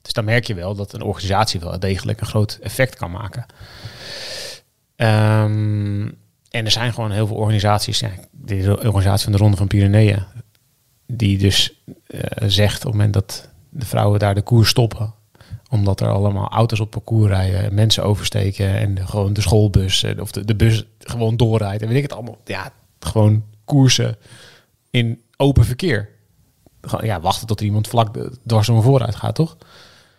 Dus 0.02 0.12
dan 0.12 0.24
merk 0.24 0.46
je 0.46 0.54
wel 0.54 0.74
dat 0.74 0.92
een 0.92 1.02
organisatie 1.02 1.60
wel 1.60 1.78
degelijk 1.78 2.20
een 2.20 2.26
groot 2.26 2.58
effect 2.62 2.96
kan 2.96 3.10
maken. 3.10 3.46
Ehm, 4.96 6.08
en 6.54 6.64
er 6.64 6.70
zijn 6.70 6.92
gewoon 6.92 7.10
heel 7.10 7.26
veel 7.26 7.36
organisaties, 7.36 7.98
ja, 7.98 8.10
de 8.30 8.76
organisatie 8.78 9.24
van 9.24 9.32
de 9.32 9.38
Ronde 9.38 9.56
van 9.56 9.66
Pyreneeën, 9.66 10.24
die 11.06 11.38
dus 11.38 11.82
eh, 12.06 12.20
zegt 12.48 12.76
op 12.76 12.82
het 12.82 12.92
moment 12.92 13.12
dat 13.12 13.48
de 13.68 13.86
vrouwen 13.86 14.18
daar 14.18 14.34
de 14.34 14.42
koers 14.42 14.68
stoppen, 14.68 15.14
omdat 15.70 16.00
er 16.00 16.08
allemaal 16.08 16.48
auto's 16.48 16.80
op 16.80 16.90
parcours 16.90 17.30
rijden, 17.30 17.74
mensen 17.74 18.04
oversteken 18.04 18.74
en 18.74 19.08
gewoon 19.08 19.32
de 19.32 19.40
schoolbus 19.40 20.02
eh, 20.02 20.20
of 20.20 20.30
de, 20.30 20.44
de 20.44 20.56
bus 20.56 20.84
gewoon 20.98 21.36
doorrijdt 21.36 21.82
en 21.82 21.88
weet 21.88 21.96
ik 21.96 22.02
het 22.02 22.12
allemaal. 22.12 22.38
Ja, 22.44 22.72
gewoon 23.00 23.44
koersen 23.64 24.16
in 24.90 25.22
open 25.36 25.64
verkeer. 25.64 26.08
Ja, 27.00 27.20
wachten 27.20 27.46
tot 27.46 27.60
er 27.60 27.66
iemand 27.66 27.88
vlak 27.88 28.30
dwars 28.46 28.68
om 28.68 28.82
vooruit 28.82 29.14
gaat, 29.14 29.34
toch? 29.34 29.56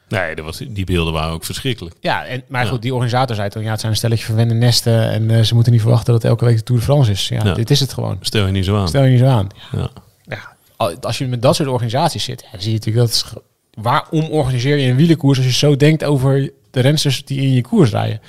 Nee, 0.09 0.35
dat 0.35 0.45
was, 0.45 0.57
die 0.57 0.85
beelden 0.85 1.13
waren 1.13 1.33
ook 1.33 1.43
verschrikkelijk. 1.45 1.95
Ja, 1.99 2.25
en, 2.25 2.43
maar 2.47 2.63
Ja. 2.63 2.69
goed, 2.69 2.81
die 2.81 2.93
organisator 2.93 3.35
zei 3.35 3.49
toen, 3.49 3.63
ja, 3.63 3.71
het 3.71 3.79
zijn 3.79 3.91
een 3.91 3.97
stelletje 3.97 4.25
verwende 4.25 4.53
nesten 4.53 5.09
en 5.09 5.31
eh, 5.31 5.41
ze 5.41 5.53
moeten 5.53 5.71
niet 5.71 5.81
verwachten 5.81 6.13
dat 6.13 6.23
elke 6.23 6.45
week 6.45 6.55
de 6.57 6.63
Tour 6.63 6.79
de 6.81 6.87
France 6.87 7.11
is. 7.11 7.27
Ja, 7.27 7.43
Ja. 7.45 7.53
dit 7.53 7.69
is 7.69 7.79
het 7.79 7.93
gewoon. 7.93 8.17
Stel 8.21 8.45
je 8.45 8.51
niet 8.51 8.65
zo 8.65 8.77
aan. 8.77 8.87
Stel 8.87 9.03
je 9.03 9.09
niet 9.09 9.19
zo 9.19 9.25
aan. 9.25 9.47
Ja. 9.71 9.89
Ja, 10.23 10.55
al- 10.75 10.99
als 10.99 11.17
je 11.17 11.27
met 11.27 11.41
dat 11.41 11.55
soort 11.55 11.69
organisaties 11.69 12.23
zit, 12.23 12.45
dan 12.51 12.61
zie 12.61 12.71
je 12.71 12.77
natuurlijk 12.77 13.07
dat... 13.07 13.33
waarom 13.73 14.23
organiseer 14.23 14.77
je 14.77 14.89
een 14.89 14.95
wielerkoers 14.95 15.37
als 15.37 15.47
je 15.47 15.53
zo 15.53 15.75
denkt 15.75 16.03
over 16.03 16.51
de 16.71 16.79
rensters 16.79 17.25
die 17.25 17.41
in 17.41 17.53
je 17.53 17.61
koers 17.61 17.91
rijden? 17.91 18.21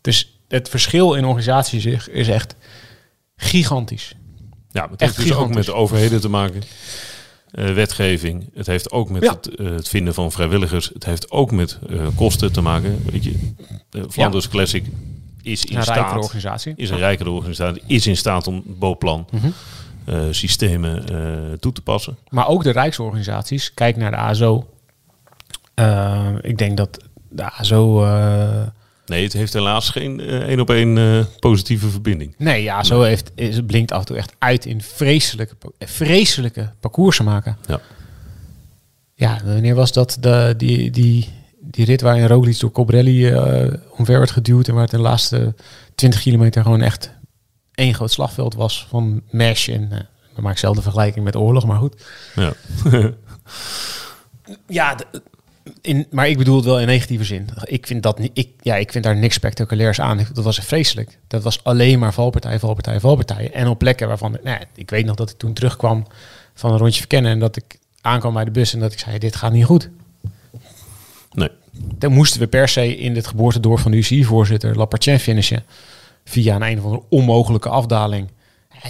Dus 0.00 0.38
het 0.48 0.68
verschil 0.68 1.14
in 1.14 1.24
organisaties 1.24 1.84
is- 1.86 2.08
is 2.08 2.28
echt 2.28 2.54
gigantisch. 3.36 4.14
Ja, 4.72 4.80
maar 4.80 4.90
het 4.90 5.00
Echt 5.00 5.16
heeft 5.16 5.28
dus 5.28 5.36
ook 5.38 5.54
met 5.54 5.64
de 5.64 5.72
overheden 5.74 6.20
te 6.20 6.28
maken. 6.28 6.62
Eh, 7.52 7.72
wetgeving. 7.74 8.50
Het 8.54 8.66
heeft 8.66 8.90
ook 8.90 9.10
met 9.10 9.22
Ja. 9.22 9.30
het, 9.32 9.54
eh, 9.54 9.66
het 9.70 9.88
vinden 9.88 10.14
van 10.14 10.32
vrijwilligers. 10.32 10.90
Het 10.94 11.04
heeft 11.04 11.30
ook 11.30 11.50
met 11.50 11.78
eh, 11.90 12.06
kosten 12.14 12.52
te 12.52 12.60
maken. 12.60 13.02
Weet 13.12 13.24
je, 13.24 13.52
de 13.90 14.04
Flanders 14.10 14.48
Classic 14.48 14.84
is 15.42 15.64
in 15.64 15.76
Een 15.76 15.82
rijkere 15.82 16.08
staat, 16.08 16.22
organisatie. 16.24 16.72
is 16.76 16.90
een 16.90 16.98
rijkere 16.98 17.30
organisatie, 17.30 17.82
is 17.86 18.06
in 18.06 18.16
staat 18.16 18.46
om 18.46 18.62
Boplan 18.66 19.26
Mhm. 19.30 19.50
systemen 20.30 21.04
toe 21.60 21.72
te 21.72 21.82
passen. 21.82 22.16
Maar 22.28 22.48
ook 22.48 22.62
de 22.62 22.70
rijksorganisaties. 22.70 23.74
Kijk 23.74 23.96
naar 23.96 24.10
de 24.10 24.16
ASO. 24.16 24.66
Ik 26.40 26.58
denk 26.58 26.76
dat 26.76 26.98
de 27.28 27.50
ASO... 27.50 28.04
Nee, 29.10 29.24
het 29.24 29.32
heeft 29.32 29.52
helaas 29.52 29.88
geen 29.88 30.20
eh, 30.20 30.38
één 30.38 30.60
op 30.60 30.70
één 30.70 30.98
eh, 30.98 31.24
positieve 31.38 31.88
verbinding. 31.88 32.34
Nee, 32.38 32.62
ja, 32.62 32.82
zo 32.82 33.02
heeft, 33.02 33.30
is, 33.34 33.56
het 33.56 33.66
blinkt 33.66 33.92
af 33.92 34.00
en 34.00 34.06
toe 34.06 34.16
echt 34.16 34.34
uit 34.38 34.66
in 34.66 34.82
vreselijke, 34.82 35.54
vreselijke 35.78 36.72
parcoursen 36.80 37.24
maken. 37.24 37.56
Ja. 37.66 37.80
Ja, 39.14 39.40
wanneer 39.44 39.74
was 39.74 39.92
dat 39.92 40.16
de, 40.20 40.54
die, 40.56 40.90
die, 40.90 41.28
die 41.60 41.84
rit 41.84 42.00
waarin 42.00 42.26
Roglic 42.26 42.60
door 42.60 42.72
Cobrelli 42.72 43.28
eh 43.28 43.72
omver 43.96 44.18
werd 44.18 44.30
geduwd 44.30 44.68
en 44.68 44.74
waar 44.74 44.82
het 44.82 44.90
de 44.90 44.98
laatste 44.98 45.54
20 45.94 46.20
kilometer 46.20 46.62
gewoon 46.62 46.82
echt 46.82 47.12
één 47.74 47.94
groot 47.94 48.10
slagveld 48.10 48.54
was 48.54 48.86
van 48.88 49.22
mesh 49.30 49.68
en 49.68 49.82
uh, 49.82 49.98
dan 50.34 50.42
maak 50.42 50.52
ik 50.52 50.58
zelf 50.58 50.76
de 50.76 50.82
vergelijking 50.82 51.24
met 51.24 51.36
oorlog, 51.36 51.66
maar 51.66 51.78
goed. 51.78 52.02
Ja. 52.34 52.52
Ja, 54.66 54.96
in, 55.80 56.06
maar 56.10 56.28
ik 56.28 56.38
bedoel 56.38 56.56
het 56.56 56.64
wel 56.64 56.80
in 56.80 56.86
negatieve 56.86 57.24
zin. 57.24 57.48
Ik 57.64 57.86
vind, 57.86 58.02
dat 58.02 58.18
niet, 58.18 58.30
ik, 58.34 58.48
ja, 58.60 58.76
ik 58.76 58.92
vind 58.92 59.04
daar 59.04 59.16
niks 59.16 59.34
spectaculairs 59.34 60.00
aan. 60.00 60.26
Dat 60.32 60.44
was 60.44 60.58
vreselijk. 60.58 61.18
Dat 61.26 61.42
was 61.42 61.64
alleen 61.64 61.98
maar 61.98 62.12
valpartij, 62.12 62.58
valpartij, 62.58 63.00
valpartij. 63.00 63.50
En 63.52 63.68
op 63.68 63.78
plekken 63.78 64.08
waarvan... 64.08 64.30
Nou, 64.32 64.58
ja, 64.60 64.60
ik 64.74 64.90
weet 64.90 65.06
nog 65.06 65.16
dat 65.16 65.30
ik 65.30 65.36
toen 65.36 65.52
terugkwam 65.52 66.06
van 66.54 66.72
een 66.72 66.78
rondje 66.78 66.98
verkennen... 66.98 67.32
en 67.32 67.38
dat 67.38 67.56
ik 67.56 67.78
aankwam 68.00 68.34
bij 68.34 68.44
de 68.44 68.50
bus 68.50 68.74
en 68.74 68.80
dat 68.80 68.92
ik 68.92 68.98
zei... 68.98 69.18
dit 69.18 69.36
gaat 69.36 69.52
niet 69.52 69.64
goed. 69.64 69.90
Nee. 71.32 71.50
Dan 71.72 72.12
moesten 72.12 72.40
we 72.40 72.46
per 72.46 72.68
se 72.68 72.96
in 72.96 73.14
dit 73.14 73.26
geboortedorp 73.26 73.78
van 73.78 73.90
de 73.90 73.96
UCI-voorzitter... 73.96 74.76
Lapartien 74.76 75.20
finishen. 75.20 75.64
Via 76.24 76.54
een 76.54 76.62
een 76.62 76.78
of 76.78 76.84
andere 76.84 77.02
onmogelijke 77.08 77.68
afdaling. 77.68 78.28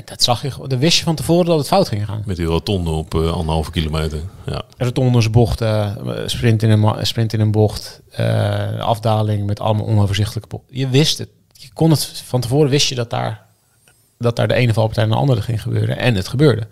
Dat 0.04 0.22
zag 0.22 0.42
je... 0.42 0.52
Dan 0.66 0.78
wist 0.78 0.98
je 0.98 1.04
van 1.04 1.14
tevoren 1.14 1.46
dat 1.46 1.58
het 1.58 1.66
fout 1.66 1.88
ging 1.88 2.06
gaan. 2.06 2.22
Met 2.26 2.36
die 2.36 2.46
rotonde 2.46 2.90
op 2.90 3.14
eh, 3.14 3.32
anderhalve 3.32 3.70
kilometer. 3.70 4.20
Ja. 4.46 4.62
rotondes, 4.78 5.30
bochten, 5.30 5.96
eh, 6.16 6.28
sprint 6.28 6.62
in 6.62 6.70
een, 6.70 7.06
sprint 7.06 7.32
in 7.32 7.40
een 7.40 7.50
bocht, 7.50 8.00
eh, 8.10 8.78
afdaling 8.78 9.46
met 9.46 9.60
allemaal 9.60 9.86
onoverzichtelijke 9.86 10.48
bochten. 10.48 10.76
Je 10.76 10.88
wist 10.88 11.18
het. 11.18 11.28
Je 11.52 11.68
kon 11.72 11.90
het 11.90 12.22
van 12.24 12.40
tevoren 12.40 12.70
wist 12.70 12.88
je 12.88 12.94
dat 12.94 13.10
daar, 13.10 13.46
dat 14.18 14.36
daar 14.36 14.48
de 14.48 14.54
ene 14.54 14.72
valpartij 14.72 15.04
en 15.04 15.10
de 15.10 15.16
andere 15.16 15.42
ging 15.42 15.62
gebeuren. 15.62 15.98
En 15.98 16.14
het 16.14 16.28
gebeurde. 16.28 16.68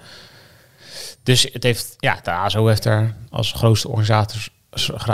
Dus 1.22 1.48
het 1.52 1.62
heeft, 1.62 1.96
ja, 1.98 2.18
de 2.22 2.30
ASO 2.30 2.66
heeft 2.66 2.82
daar 2.82 3.16
als 3.30 3.52
grootste 3.52 3.88
organisator, 3.88 4.48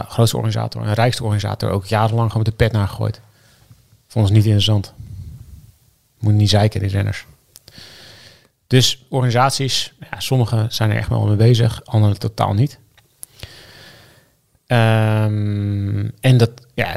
grootste 0.08 0.36
organisator 0.36 0.82
en 0.82 0.94
rijkste 0.94 1.22
organisator 1.22 1.70
ook 1.70 1.86
jarenlang 1.86 2.30
gewoon 2.30 2.42
met 2.46 2.58
de 2.58 2.64
pet 2.64 2.72
naar 2.72 2.88
gegooid. 2.88 3.20
Vond 4.08 4.24
ons 4.24 4.34
niet 4.34 4.44
interessant. 4.44 4.92
Moet 6.18 6.32
niet 6.32 6.50
zeiken, 6.50 6.80
die 6.80 6.88
renners. 6.88 7.24
Dus 8.66 9.04
organisaties, 9.08 9.92
ja, 10.10 10.20
sommige 10.20 10.66
zijn 10.68 10.90
er 10.90 10.96
echt 10.96 11.08
wel 11.08 11.26
mee 11.26 11.36
bezig, 11.36 11.84
andere 11.84 12.16
totaal 12.16 12.54
niet. 12.54 12.78
Ehm, 14.66 16.08
en 16.20 16.36
dat, 16.36 16.50
ja, 16.74 16.96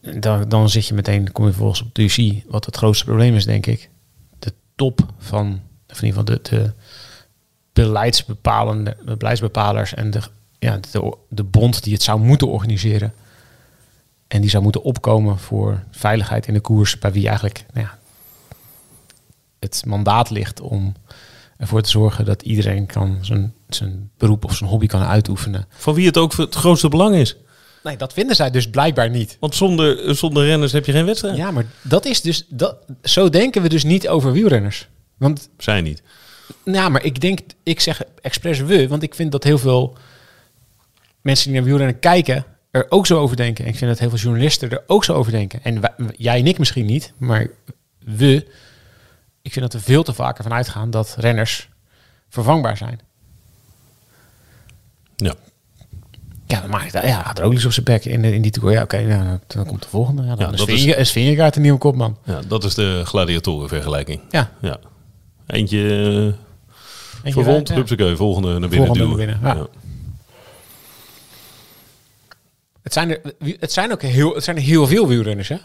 dan, 0.00 0.48
dan 0.48 0.68
zit 0.68 0.86
je 0.86 0.94
meteen, 0.94 1.32
kom 1.32 1.44
je 1.44 1.50
vervolgens 1.50 1.82
op 1.82 1.94
de 1.94 2.02
UCI, 2.02 2.44
wat 2.48 2.66
het 2.66 2.76
grootste 2.76 3.04
probleem 3.04 3.34
is, 3.34 3.44
denk 3.44 3.66
ik. 3.66 3.90
De 4.38 4.52
top 4.74 5.00
van, 5.18 5.60
of 5.88 6.02
in 6.02 6.06
ieder 6.06 6.20
geval 6.20 6.24
de, 6.24 6.40
de 6.42 6.72
beleidsbepalende, 7.72 8.96
beleidsbepalers 9.18 9.94
en 9.94 10.10
de, 10.10 10.20
ja, 10.58 10.78
de, 10.90 11.16
de 11.28 11.44
bond 11.44 11.82
die 11.82 11.92
het 11.92 12.02
zou 12.02 12.20
moeten 12.20 12.48
organiseren. 12.48 13.14
En 14.28 14.40
die 14.40 14.50
zou 14.50 14.62
moeten 14.62 14.82
opkomen 14.82 15.38
voor 15.38 15.82
veiligheid 15.90 16.46
in 16.46 16.54
de 16.54 16.60
koers, 16.60 16.98
bij 16.98 17.12
wie 17.12 17.26
eigenlijk 17.26 17.64
nou 17.72 17.86
ja, 17.86 17.98
het 19.58 19.82
mandaat 19.86 20.30
ligt 20.30 20.60
om 20.60 20.94
ervoor 21.56 21.82
te 21.82 21.90
zorgen 21.90 22.24
dat 22.24 22.42
iedereen 22.42 22.86
kan 22.86 23.18
zijn, 23.20 23.54
zijn 23.68 24.10
beroep 24.18 24.44
of 24.44 24.56
zijn 24.56 24.70
hobby 24.70 24.86
kan 24.86 25.02
uitoefenen. 25.02 25.66
Van 25.68 25.94
wie 25.94 26.06
het 26.06 26.16
ook 26.16 26.32
het 26.32 26.54
grootste 26.54 26.88
belang 26.88 27.14
is. 27.14 27.36
Nee, 27.82 27.96
dat 27.96 28.12
vinden 28.12 28.36
zij 28.36 28.50
dus 28.50 28.70
blijkbaar 28.70 29.10
niet. 29.10 29.36
Want 29.40 29.54
zonder, 29.54 30.16
zonder 30.16 30.44
renners 30.44 30.72
heb 30.72 30.86
je 30.86 30.92
geen 30.92 31.04
wedstrijd. 31.04 31.36
Ja, 31.36 31.50
maar 31.50 31.66
dat 31.82 32.04
is 32.04 32.20
dus. 32.20 32.46
Dat, 32.48 32.76
zo 33.02 33.28
denken 33.28 33.62
we 33.62 33.68
dus 33.68 33.84
niet 33.84 34.08
over 34.08 34.32
wielrenners. 34.32 34.88
Want. 35.16 35.48
Zij 35.58 35.80
niet. 35.80 36.02
Nou, 36.64 36.90
maar 36.90 37.04
ik 37.04 37.20
denk, 37.20 37.38
ik 37.62 37.80
zeg 37.80 38.02
expres 38.22 38.60
we, 38.60 38.88
want 38.88 39.02
ik 39.02 39.14
vind 39.14 39.32
dat 39.32 39.44
heel 39.44 39.58
veel 39.58 39.96
mensen 41.20 41.46
die 41.46 41.54
naar 41.54 41.64
wielrennen 41.64 41.98
kijken 41.98 42.44
er 42.70 42.86
ook 42.88 43.06
zo 43.06 43.18
over 43.18 43.36
denken. 43.36 43.64
En 43.64 43.70
ik 43.70 43.76
vind 43.76 43.90
dat 43.90 44.00
heel 44.00 44.08
veel 44.08 44.18
journalisten 44.18 44.70
er 44.70 44.82
ook 44.86 45.04
zo 45.04 45.12
over 45.12 45.32
denken. 45.32 45.60
En 45.62 45.80
jij 46.16 46.38
en 46.38 46.46
ik 46.46 46.58
misschien 46.58 46.86
niet, 46.86 47.12
maar 47.18 47.50
we 47.98 48.46
ik 49.46 49.52
vind 49.52 49.72
dat 49.72 49.80
we 49.80 49.88
veel 49.88 50.02
te 50.02 50.14
vaker 50.14 50.42
van 50.42 50.52
uitgaan 50.52 50.90
dat 50.90 51.16
renners 51.18 51.68
vervangbaar 52.28 52.76
zijn. 52.76 53.00
Ja. 55.16 55.34
Ja, 56.46 56.60
dan 56.60 56.70
maakt 56.70 56.92
ja, 56.92 57.22
gaat 57.22 57.38
er 57.38 57.44
ook 57.44 57.52
iets 57.52 57.64
op 57.64 57.72
zijn 57.72 57.84
bek 57.84 58.04
in, 58.04 58.24
in 58.24 58.42
die 58.42 58.50
tour. 58.50 58.72
Ja, 58.72 58.82
oké, 58.82 59.02
nou, 59.02 59.38
dan 59.46 59.66
komt 59.66 59.82
de 59.82 59.88
volgende. 59.88 60.22
Ja, 60.22 60.34
dan 60.36 60.52
ja, 60.56 60.66
is, 60.66 60.84
is 60.84 61.12
Vingegaard 61.12 61.54
de 61.54 61.60
nieuwe 61.60 61.78
kopman. 61.78 62.18
Ja, 62.24 62.40
dat 62.48 62.64
is 62.64 62.74
de 62.74 63.02
gladiatorenvergelijking. 63.04 64.20
Ja. 64.30 64.50
ja. 64.60 64.78
Eentje, 65.46 65.78
uh, 67.24 67.32
verwond, 67.32 67.68
ja. 67.68 68.16
volgende 68.16 68.58
naar 68.58 68.68
binnen 68.68 68.86
volgende 68.86 69.16
duwen. 69.16 69.38
ja. 69.42 69.54
ja. 69.54 69.66
Het 72.82 72.92
zijn, 72.92 73.10
er, 73.10 73.20
het 73.60 73.72
zijn 73.72 73.92
ook 73.92 74.02
heel, 74.02 74.34
het 74.34 74.44
zijn 74.44 74.56
er 74.56 74.62
heel 74.62 74.86
veel 74.86 75.08
wielrenners, 75.08 75.48
hè? 75.48 75.56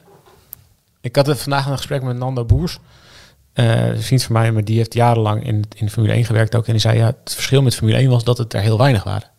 Ik 1.02 1.16
had 1.16 1.40
vandaag 1.40 1.66
een 1.66 1.78
gesprek 1.78 2.02
met 2.02 2.18
Nando 2.18 2.46
Boers. 2.46 2.80
Uh, 3.54 3.88
een 3.88 4.02
vriend 4.02 4.24
van 4.24 4.34
mij, 4.34 4.52
maar 4.52 4.64
die 4.64 4.78
heeft 4.78 4.94
jarenlang 4.94 5.46
in, 5.46 5.64
in 5.76 5.90
Formule 5.90 6.14
1 6.14 6.26
gewerkt 6.26 6.56
ook. 6.56 6.66
En 6.66 6.72
die 6.72 6.82
zei, 6.82 6.98
ja, 6.98 7.06
het 7.06 7.34
verschil 7.34 7.62
met 7.62 7.76
Formule 7.76 7.98
1 7.98 8.10
was 8.10 8.24
dat 8.24 8.38
het 8.38 8.54
er 8.54 8.62
heel 8.62 8.78
weinig 8.78 9.04
waren. 9.04 9.30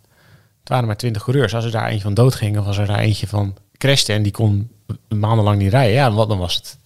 Het 0.61 0.69
waren 0.69 0.87
maar 0.87 0.97
twintig 0.97 1.25
coureurs. 1.25 1.55
Als 1.55 1.65
er 1.65 1.71
daar 1.71 1.87
eentje 1.89 2.03
van 2.03 2.15
dood 2.15 2.35
ging, 2.35 2.59
of 2.59 2.67
als 2.67 2.79
er 2.79 2.87
daar 2.87 2.99
eentje 2.99 3.27
van 3.27 3.57
crashte 3.79 4.13
en 4.13 4.23
die 4.23 4.33
kon 4.33 4.71
maandenlang 5.09 5.59
niet 5.59 5.71
rijden, 5.71 5.95
ja, 5.95 6.13
wat 6.13 6.29
dan 6.29 6.39
was 6.39 6.55
het? 6.55 6.79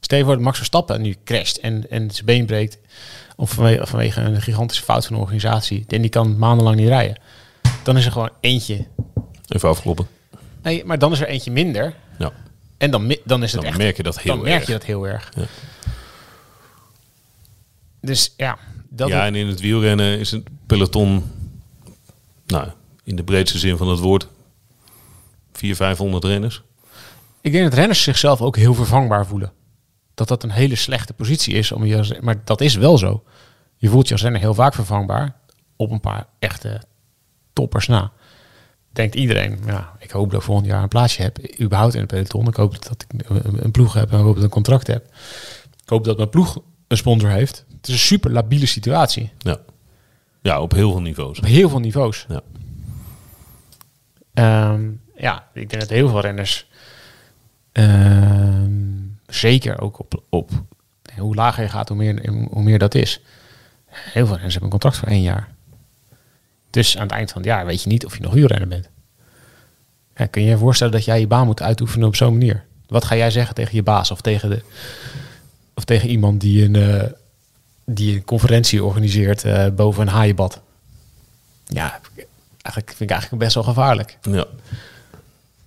Stel 0.00 0.24
voor 0.24 0.40
Max 0.40 0.56
Verstappen 0.56 1.00
nu 1.00 1.16
crasht 1.24 1.56
en, 1.56 1.90
en 1.90 2.10
zijn 2.10 2.26
been 2.26 2.46
breekt, 2.46 2.78
of 3.36 3.50
vanwege, 3.50 3.86
vanwege 3.86 4.20
een 4.20 4.42
gigantische 4.42 4.84
fout 4.84 5.06
van 5.06 5.16
de 5.16 5.22
organisatie, 5.22 5.84
en 5.88 6.00
die 6.00 6.10
kan 6.10 6.38
maandenlang 6.38 6.76
niet 6.76 6.88
rijden. 6.88 7.20
Dan 7.82 7.96
is 7.96 8.06
er 8.06 8.12
gewoon 8.12 8.30
eentje. 8.40 8.86
Even 9.48 9.68
afkloppen. 9.68 10.06
Nee, 10.62 10.84
maar 10.84 10.98
dan 10.98 11.12
is 11.12 11.20
er 11.20 11.26
eentje 11.26 11.50
minder. 11.50 11.94
Ja. 12.18 12.32
En 12.76 12.90
dan, 12.90 13.16
dan 13.24 13.42
is 13.42 13.52
het 13.52 13.60
dan 13.60 13.70
echt... 13.70 13.78
merk 13.78 13.96
je 13.96 14.02
dat 14.02 14.20
heel 14.20 14.36
dan 14.36 14.46
erg. 14.46 14.54
merk 14.54 14.66
je 14.66 14.72
dat 14.72 14.84
heel 14.84 15.08
erg. 15.08 15.30
Ja. 15.36 15.44
Dus 18.04 18.34
ja. 18.36 18.58
Dat 18.88 19.08
ja, 19.08 19.26
en 19.26 19.34
in 19.34 19.46
het 19.46 19.60
wielrennen 19.60 20.18
is 20.18 20.30
het 20.30 20.42
peloton, 20.66 21.24
nou, 22.46 22.68
in 23.04 23.16
de 23.16 23.24
breedste 23.24 23.58
zin 23.58 23.76
van 23.76 23.88
het 23.88 23.98
woord, 23.98 24.28
400, 25.52 25.76
500 25.76 26.24
renners. 26.24 26.62
Ik 27.40 27.52
denk 27.52 27.64
dat 27.64 27.74
renners 27.74 28.02
zichzelf 28.02 28.40
ook 28.40 28.56
heel 28.56 28.74
vervangbaar 28.74 29.26
voelen. 29.26 29.52
Dat 30.14 30.28
dat 30.28 30.42
een 30.42 30.50
hele 30.50 30.74
slechte 30.74 31.12
positie 31.12 31.54
is 31.54 31.72
om 31.72 31.84
je, 31.84 32.18
maar 32.20 32.44
dat 32.44 32.60
is 32.60 32.74
wel 32.74 32.98
zo. 32.98 33.22
Je 33.76 33.88
voelt 33.88 34.06
je 34.06 34.12
als 34.12 34.22
renner 34.22 34.40
heel 34.40 34.54
vaak 34.54 34.74
vervangbaar 34.74 35.36
op 35.76 35.90
een 35.90 36.00
paar 36.00 36.26
echte 36.38 36.82
toppers 37.52 37.86
na. 37.86 38.12
Denkt 38.92 39.14
iedereen, 39.14 39.58
ja, 39.66 39.92
ik 39.98 40.10
hoop 40.10 40.30
dat 40.30 40.40
ik 40.40 40.46
volgend 40.46 40.66
jaar 40.66 40.82
een 40.82 40.88
plaatsje 40.88 41.22
heb, 41.22 41.60
überhaupt 41.60 41.94
in 41.94 42.00
het 42.00 42.08
peloton. 42.08 42.48
Ik 42.48 42.56
hoop 42.56 42.82
dat 42.82 43.04
ik 43.08 43.28
een 43.62 43.70
ploeg 43.70 43.94
heb 43.94 44.12
en 44.12 44.18
ik 44.18 44.24
hoop 44.24 44.34
dat 44.34 44.36
ik 44.36 44.42
een 44.42 44.50
contract 44.50 44.86
heb. 44.86 45.04
Ik 45.82 45.88
hoop 45.88 46.04
dat 46.04 46.16
mijn 46.16 46.28
ploeg 46.28 46.58
een 46.94 47.00
sponsor 47.00 47.30
heeft. 47.30 47.64
Het 47.76 47.88
is 47.88 47.92
een 47.92 48.00
super 48.00 48.30
labiele 48.30 48.66
situatie. 48.66 49.32
Ja, 49.38 49.58
ja 50.42 50.60
op 50.60 50.72
heel 50.72 50.90
veel 50.90 51.00
niveaus. 51.00 51.38
Op 51.38 51.44
heel 51.44 51.68
veel 51.68 51.80
niveaus. 51.80 52.26
Ja. 52.28 52.42
Ehm, 54.34 54.90
ja, 55.16 55.48
ik 55.54 55.70
denk 55.70 55.80
dat 55.82 55.90
heel 55.90 56.08
veel 56.08 56.20
renners, 56.20 56.66
ehm, 57.72 58.72
zeker 59.26 59.80
ook 59.80 59.98
op, 59.98 60.22
op 60.28 60.50
hoe 61.16 61.34
lager 61.34 61.62
je 61.62 61.68
gaat, 61.68 61.88
hoe 61.88 61.96
meer, 61.96 62.30
hoe 62.50 62.62
meer 62.62 62.78
dat 62.78 62.94
is. 62.94 63.20
Heel 63.86 64.26
veel 64.26 64.34
renners 64.34 64.54
hebben 64.54 64.62
een 64.62 64.80
contract 64.80 64.96
voor 64.96 65.08
één 65.08 65.22
jaar. 65.22 65.48
Dus 66.70 66.96
aan 66.96 67.02
het 67.02 67.12
eind 67.12 67.32
van 67.32 67.40
het 67.40 67.50
jaar 67.50 67.66
weet 67.66 67.82
je 67.82 67.88
niet 67.88 68.04
of 68.04 68.16
je 68.16 68.22
nog 68.22 68.32
wielrenner 68.32 68.68
bent. 68.68 68.88
Ja, 70.16 70.26
kun 70.26 70.42
je 70.42 70.48
je 70.48 70.58
voorstellen 70.58 70.92
dat 70.92 71.04
jij 71.04 71.20
je 71.20 71.26
baan 71.26 71.46
moet 71.46 71.62
uitoefenen 71.62 72.08
op 72.08 72.16
zo'n 72.16 72.32
manier? 72.32 72.64
Wat 72.86 73.04
ga 73.04 73.16
jij 73.16 73.30
zeggen 73.30 73.54
tegen 73.54 73.74
je 73.74 73.82
baas 73.82 74.10
of 74.10 74.20
tegen 74.20 74.50
de, 74.50 74.62
of 75.74 75.84
tegen 75.84 76.08
iemand 76.08 76.40
die 76.40 76.64
een, 76.64 76.74
uh, 76.74 77.02
die 77.84 78.14
een 78.14 78.24
conferentie 78.24 78.84
organiseert 78.84 79.44
uh, 79.44 79.66
boven 79.68 80.02
een 80.02 80.12
haaienbad. 80.12 80.60
Ja, 81.66 82.00
eigenlijk 82.62 82.88
vind 82.96 83.00
ik 83.00 83.10
eigenlijk 83.10 83.42
best 83.42 83.54
wel 83.54 83.64
gevaarlijk. 83.64 84.18
Ja. 84.22 84.32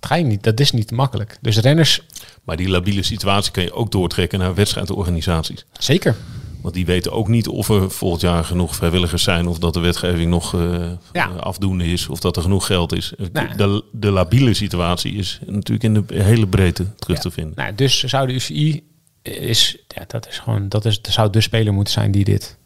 Dat 0.00 0.10
ga 0.10 0.14
je 0.14 0.24
niet, 0.24 0.42
dat 0.42 0.60
is 0.60 0.72
niet 0.72 0.90
makkelijk. 0.90 1.38
Dus 1.40 1.56
renners. 1.56 2.02
Maar 2.44 2.56
die 2.56 2.68
labiele 2.68 3.02
situatie 3.02 3.52
kan 3.52 3.62
je 3.62 3.72
ook 3.72 3.92
doortrekken 3.92 4.38
naar 4.38 4.54
wedstrijdorganisaties. 4.54 5.64
Zeker. 5.72 6.16
Want 6.60 6.74
die 6.74 6.86
weten 6.86 7.12
ook 7.12 7.28
niet 7.28 7.48
of 7.48 7.68
er 7.68 7.90
volgend 7.90 8.20
jaar 8.20 8.44
genoeg 8.44 8.76
vrijwilligers 8.76 9.22
zijn, 9.22 9.46
of 9.46 9.58
dat 9.58 9.74
de 9.74 9.80
wetgeving 9.80 10.30
nog 10.30 10.54
uh, 10.54 10.86
ja. 11.12 11.26
afdoende 11.26 11.84
is, 11.84 12.08
of 12.08 12.20
dat 12.20 12.36
er 12.36 12.42
genoeg 12.42 12.66
geld 12.66 12.92
is. 12.92 13.12
Nou. 13.32 13.56
De, 13.56 13.84
de, 13.92 14.10
labiele 14.10 14.54
situatie 14.54 15.12
is 15.12 15.40
natuurlijk 15.46 15.82
in 15.82 15.94
de 15.94 16.22
hele 16.22 16.46
breedte 16.46 16.94
terug 16.94 17.16
ja. 17.16 17.22
te 17.22 17.30
vinden. 17.30 17.52
Nou, 17.56 17.74
dus 17.74 18.04
zou 18.04 18.26
de 18.26 18.32
UCI 18.32 18.82
is, 19.30 19.76
ja, 19.88 20.04
dat 20.06 20.28
is 20.28 20.38
gewoon, 20.38 20.68
dat 20.68 20.84
is, 20.84 21.00
zou 21.02 21.30
de 21.30 21.40
speler 21.40 21.72
moeten 21.72 21.92
zijn 21.92 22.10
die 22.10 22.24
dit, 22.24 22.56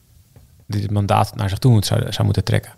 dit 0.67 0.91
mandaat 0.91 1.37
naar 1.37 1.49
zich 1.49 1.59
toe 1.59 1.73
moet, 1.73 1.87
zou, 1.87 2.13
zou 2.13 2.25
moeten 2.25 2.45
trekken. 2.45 2.73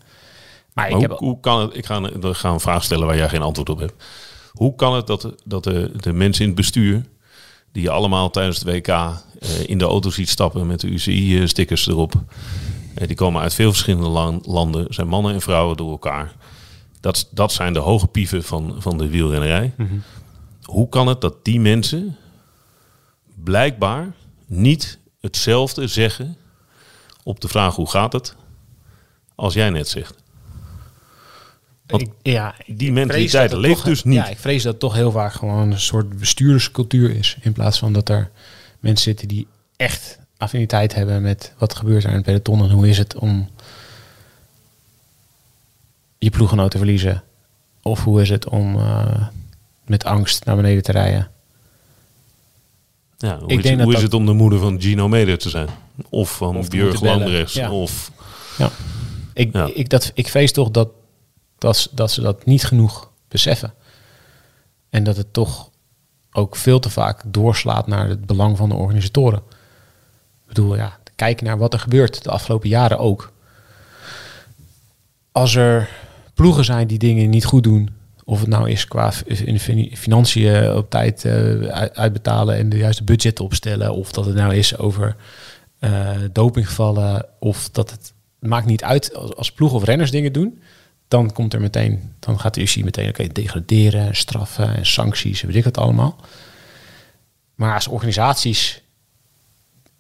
Maar, 0.73 0.87
ik 0.87 0.93
hoe, 0.93 1.03
heb, 1.03 1.11
hoe 1.11 1.41
kan 1.41 1.61
het, 1.61 1.77
ik 1.77 1.87
ga, 1.87 2.09
ik 2.09 2.37
ga 2.37 2.51
een 2.51 2.61
vraag 2.61 2.85
stellen 2.85 3.07
waar 3.07 3.17
jij 3.17 3.29
geen 3.29 3.43
antwoord 3.43 3.69
op 3.69 3.79
hebt. 3.79 4.05
Hoe 4.53 4.75
kan 4.75 4.95
het 4.95 5.07
dat, 5.07 5.35
dat 5.45 5.65
de, 5.65 5.93
de 5.97 6.13
mensen 6.13 6.43
in 6.43 6.51
het 6.51 6.59
bestuur, 6.59 7.05
die 7.73 7.83
je 7.83 7.91
allemaal 7.91 8.31
tijdens 8.31 8.59
het 8.59 8.67
WK 8.67 8.89
uh, 8.89 9.11
in 9.67 9.79
de 9.79 9.85
auto 9.85 10.11
ziet 10.11 10.29
stappen 10.29 10.67
met 10.67 10.81
de 10.81 10.89
UCI-stickers 10.89 11.87
erop, 11.87 12.15
uh, 12.15 13.07
die 13.07 13.17
komen 13.17 13.43
uit 13.43 13.55
veel 13.55 13.71
verschillende 13.71 14.41
landen, 14.43 14.87
zijn 14.89 15.09
mannen 15.09 15.33
en 15.33 15.41
vrouwen 15.41 15.77
door 15.77 15.91
elkaar. 15.91 16.33
Dat, 17.01 17.29
dat 17.31 17.53
zijn 17.53 17.73
de 17.73 17.79
hoge 17.79 18.07
pieven 18.07 18.43
van, 18.43 18.75
van 18.79 18.99
de 18.99 19.09
wielrennerij. 19.09 19.73
Mm 19.77 19.87
-hmm. 19.87 20.03
Hoe 20.63 20.89
kan 20.89 21.07
het 21.07 21.21
dat 21.21 21.45
die 21.45 21.61
mensen 21.61 22.17
blijkbaar 23.45 24.13
niet 24.47 24.99
hetzelfde 25.21 25.87
zeggen 25.87 26.37
op 27.23 27.41
de 27.41 27.49
vraag 27.49 27.75
hoe 27.75 27.91
gaat 27.91 28.13
het, 28.13 28.35
als 29.35 29.55
jij 29.55 29.71
net 29.71 29.89
zegt. 29.89 30.15
Want 31.87 32.03
ik, 32.03 32.11
ja, 32.23 32.55
die 32.67 32.93
mentaliteit 32.93 33.53
leeft 33.53 33.75
toch, 33.75 33.85
dus 33.85 34.05
niet. 34.05 34.15
Ja, 34.15 34.29
ik 34.29 34.39
vrees 34.39 34.63
dat 34.63 34.73
het 34.73 34.81
toch 34.81 34.95
heel 34.95 35.11
vaak 35.11 35.33
gewoon 35.33 35.71
een 35.71 35.81
soort 35.81 36.19
bestuurderscultuur 36.19 37.11
is. 37.11 37.37
In 37.41 37.53
plaats 37.53 37.79
van 37.79 37.93
dat 37.93 38.09
er 38.09 38.31
mensen 38.81 39.05
zitten 39.05 39.29
die 39.29 39.47
echt 39.77 40.19
affiniteit 40.37 40.95
hebben 40.95 41.23
met 41.23 41.53
wat 41.59 41.75
gebeurt 41.75 42.05
er 42.05 42.11
in 42.11 42.17
het 42.17 42.25
peloton 42.25 42.63
en 42.63 42.71
hoe 42.71 42.89
is 42.89 42.99
het 42.99 43.15
om 43.15 43.49
je 46.19 46.31
ploeggenoot 46.31 46.71
te 46.71 46.79
verliezen. 46.79 47.23
Of 47.83 48.05
hoe 48.05 48.21
is 48.21 48.29
het 48.29 48.49
om 48.49 48.77
uh, 48.77 49.29
met 49.87 50.05
angst 50.05 50.45
naar 50.45 50.57
beneden 50.57 50.83
te 50.83 50.93
rijden. 50.93 51.31
Ja, 53.25 53.39
hoe 53.39 53.49
ik 53.49 53.57
is, 53.57 53.63
denk 53.63 53.81
hoe 53.81 53.87
dat 53.87 53.97
is 53.97 54.03
het 54.03 54.15
om 54.15 54.27
de 54.27 54.33
moeder 54.33 54.59
van 54.59 54.81
Gino 54.81 55.09
Meder 55.09 55.39
te 55.39 55.51
zijn? 55.51 55.69
Of 56.09 56.37
van 56.37 56.57
of 56.57 56.69
Björn? 56.69 57.47
Ja. 57.53 57.71
Of, 57.71 58.11
ja. 58.59 58.71
Ik, 59.35 59.53
ja. 59.53 59.71
Ik, 59.75 59.89
dat, 59.89 60.11
ik 60.15 60.29
vrees 60.29 60.53
toch 60.53 60.71
dat, 60.71 60.89
dat, 61.59 61.89
dat 61.93 62.11
ze 62.11 62.21
dat 62.21 62.45
niet 62.45 62.65
genoeg 62.65 63.11
beseffen. 63.29 63.75
En 64.91 65.05
dat 65.05 65.17
het 65.17 65.33
toch 65.33 65.71
ook 66.33 66.57
veel 66.57 66.79
te 66.79 66.91
vaak 66.91 67.23
doorslaat 67.27 67.87
naar 67.87 68.09
het 68.09 68.27
belang 68.27 68.57
van 68.57 68.69
de 68.69 68.75
organisatoren. 68.75 69.39
Ik 69.39 70.47
bedoel, 70.47 70.77
ja, 70.77 70.99
kijken 71.15 71.47
naar 71.47 71.59
wat 71.59 71.73
er 71.73 71.79
gebeurt 71.79 72.25
de 72.25 72.31
afgelopen 72.31 72.69
jaren 72.69 72.99
ook. 72.99 73.33
Als 75.33 75.55
er 75.55 75.89
ploegen 76.35 76.65
zijn 76.65 76.87
die 76.87 76.99
dingen 76.99 77.31
niet 77.31 77.45
goed 77.45 77.63
doen, 77.63 77.91
of 78.25 78.41
het 78.41 78.49
nou 78.49 78.71
is 78.71 78.89
qua 78.89 79.13
financiën 79.93 80.73
op 80.73 80.91
tijd 80.91 81.25
uh, 81.25 81.67
uitbetalen 81.93 82.57
en 82.57 82.69
de 82.69 82.77
juiste 82.77 83.05
budget 83.05 83.41
opstellen. 83.41 83.95
Of 83.95 84.13
dat 84.13 84.27
het 84.27 84.35
nou 84.35 84.55
is 84.55 84.79
over 84.79 85.17
uh, 85.81 86.11
dopinggevallen. 86.33 87.27
Of 87.39 87.71
dat 87.71 87.91
het 87.91 88.13
maakt 88.39 88.67
niet 88.67 88.83
uit 88.83 89.15
als, 89.15 89.35
als 89.35 89.53
ploeg 89.53 89.73
of 89.73 89.85
renners 89.85 90.11
dingen 90.11 90.33
doen. 90.33 90.63
dan 91.09 91.33
komt 91.33 91.55
er 91.55 91.61
meteen, 91.61 92.13
dan 92.19 92.41
gaat 92.41 92.55
de 92.55 92.61
UCI 92.61 92.85
meteen, 92.85 93.09
oké, 93.09 93.29
degraderen, 93.29 94.17
straffen 94.17 94.77
en 94.77 94.87
sancties, 94.87 95.43
weet 95.43 95.57
ik 95.57 95.65
het 95.65 95.79
allemaal. 95.79 96.17
Maar 97.55 97.75
als 97.75 97.89
organisaties 97.89 98.83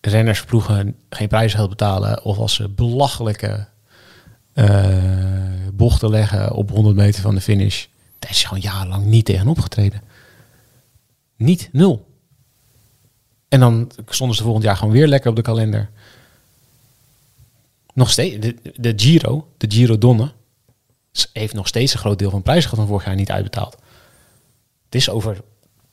renners, 0.00 0.44
ploegen 0.44 0.96
geen 1.10 1.28
prijsgeld 1.28 1.68
betalen 1.68 2.24
of 2.24 2.38
als 2.38 2.54
ze 2.54 2.68
belachelijke 2.68 3.66
bochten 5.72 6.10
leggen 6.10 6.52
op 6.52 6.70
100 6.70 6.96
meter 6.96 7.22
van 7.22 7.34
de 7.34 7.40
finish, 7.40 7.86
daar 8.24 8.32
is 8.32 8.44
gewoon 8.44 8.62
jarenlang 8.62 9.04
niet 9.04 9.24
tegen 9.24 9.48
opgetreden. 9.48 10.02
Niet, 11.36 11.68
nul. 11.72 12.06
En 13.48 13.60
dan 13.60 13.90
stonden 14.08 14.36
ze 14.36 14.42
volgend 14.42 14.64
jaar 14.64 14.76
gewoon 14.76 14.92
weer 14.92 15.06
lekker 15.06 15.30
op 15.30 15.36
de 15.36 15.42
kalender. 15.42 15.90
Nog 17.94 18.10
steeds, 18.10 18.40
de, 18.40 18.56
de 18.76 18.92
Giro, 18.96 19.48
de 19.56 19.70
Giro 19.70 19.98
Donne, 19.98 20.32
heeft 21.32 21.54
nog 21.54 21.66
steeds 21.66 21.92
een 21.92 21.98
groot 21.98 22.18
deel 22.18 22.30
van 22.30 22.42
prijsgeld 22.42 22.76
van 22.76 22.86
vorig 22.86 23.04
jaar 23.04 23.14
niet 23.14 23.30
uitbetaald. 23.30 23.76
Het 24.84 24.94
is 24.94 25.10
over 25.10 25.42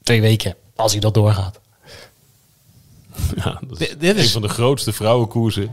twee 0.01 0.21
weken, 0.21 0.55
als 0.75 0.91
hij 0.91 1.01
dat 1.01 1.13
doorgaat. 1.13 1.59
Ja, 3.36 3.61
dat 3.67 3.82
is 3.82 3.95
dit, 3.97 4.17
een 4.17 4.27
van 4.27 4.41
de 4.41 4.47
grootste 4.47 4.93
vrouwenkoersen 4.93 5.71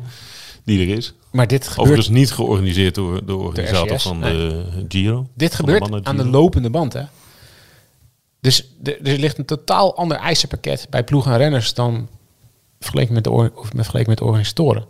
die 0.69 0.89
er 0.89 0.97
is. 0.97 1.15
Maar 1.31 1.47
dit 1.47 1.63
gebeurt... 1.63 1.81
Overigens 1.81 2.09
niet 2.09 2.31
georganiseerd 2.31 2.95
door 2.95 3.27
de 3.27 3.37
organisator 3.37 4.01
van 4.01 4.21
de 4.21 4.65
Giro. 4.89 5.27
Dit 5.35 5.55
gebeurt 5.55 6.05
aan 6.07 6.17
de 6.17 6.29
lopende 6.29 6.71
band, 6.71 6.93
hè? 6.93 7.03
Dus 8.41 8.69
er 8.83 9.19
ligt 9.19 9.39
een 9.39 9.45
totaal 9.45 9.97
ander 9.97 10.17
eisenpakket 10.17 10.87
bij 10.91 11.05
ploegen 11.05 11.33
en 11.33 11.39
renners 11.39 11.75
dan 11.75 12.09
vergeleken 12.81 13.15
met 13.15 13.25
de, 13.25 13.31
of 13.31 13.69
vergeleken 13.75 14.09
met 14.09 14.19
de 14.19 14.25
organisatoren. 14.25 14.87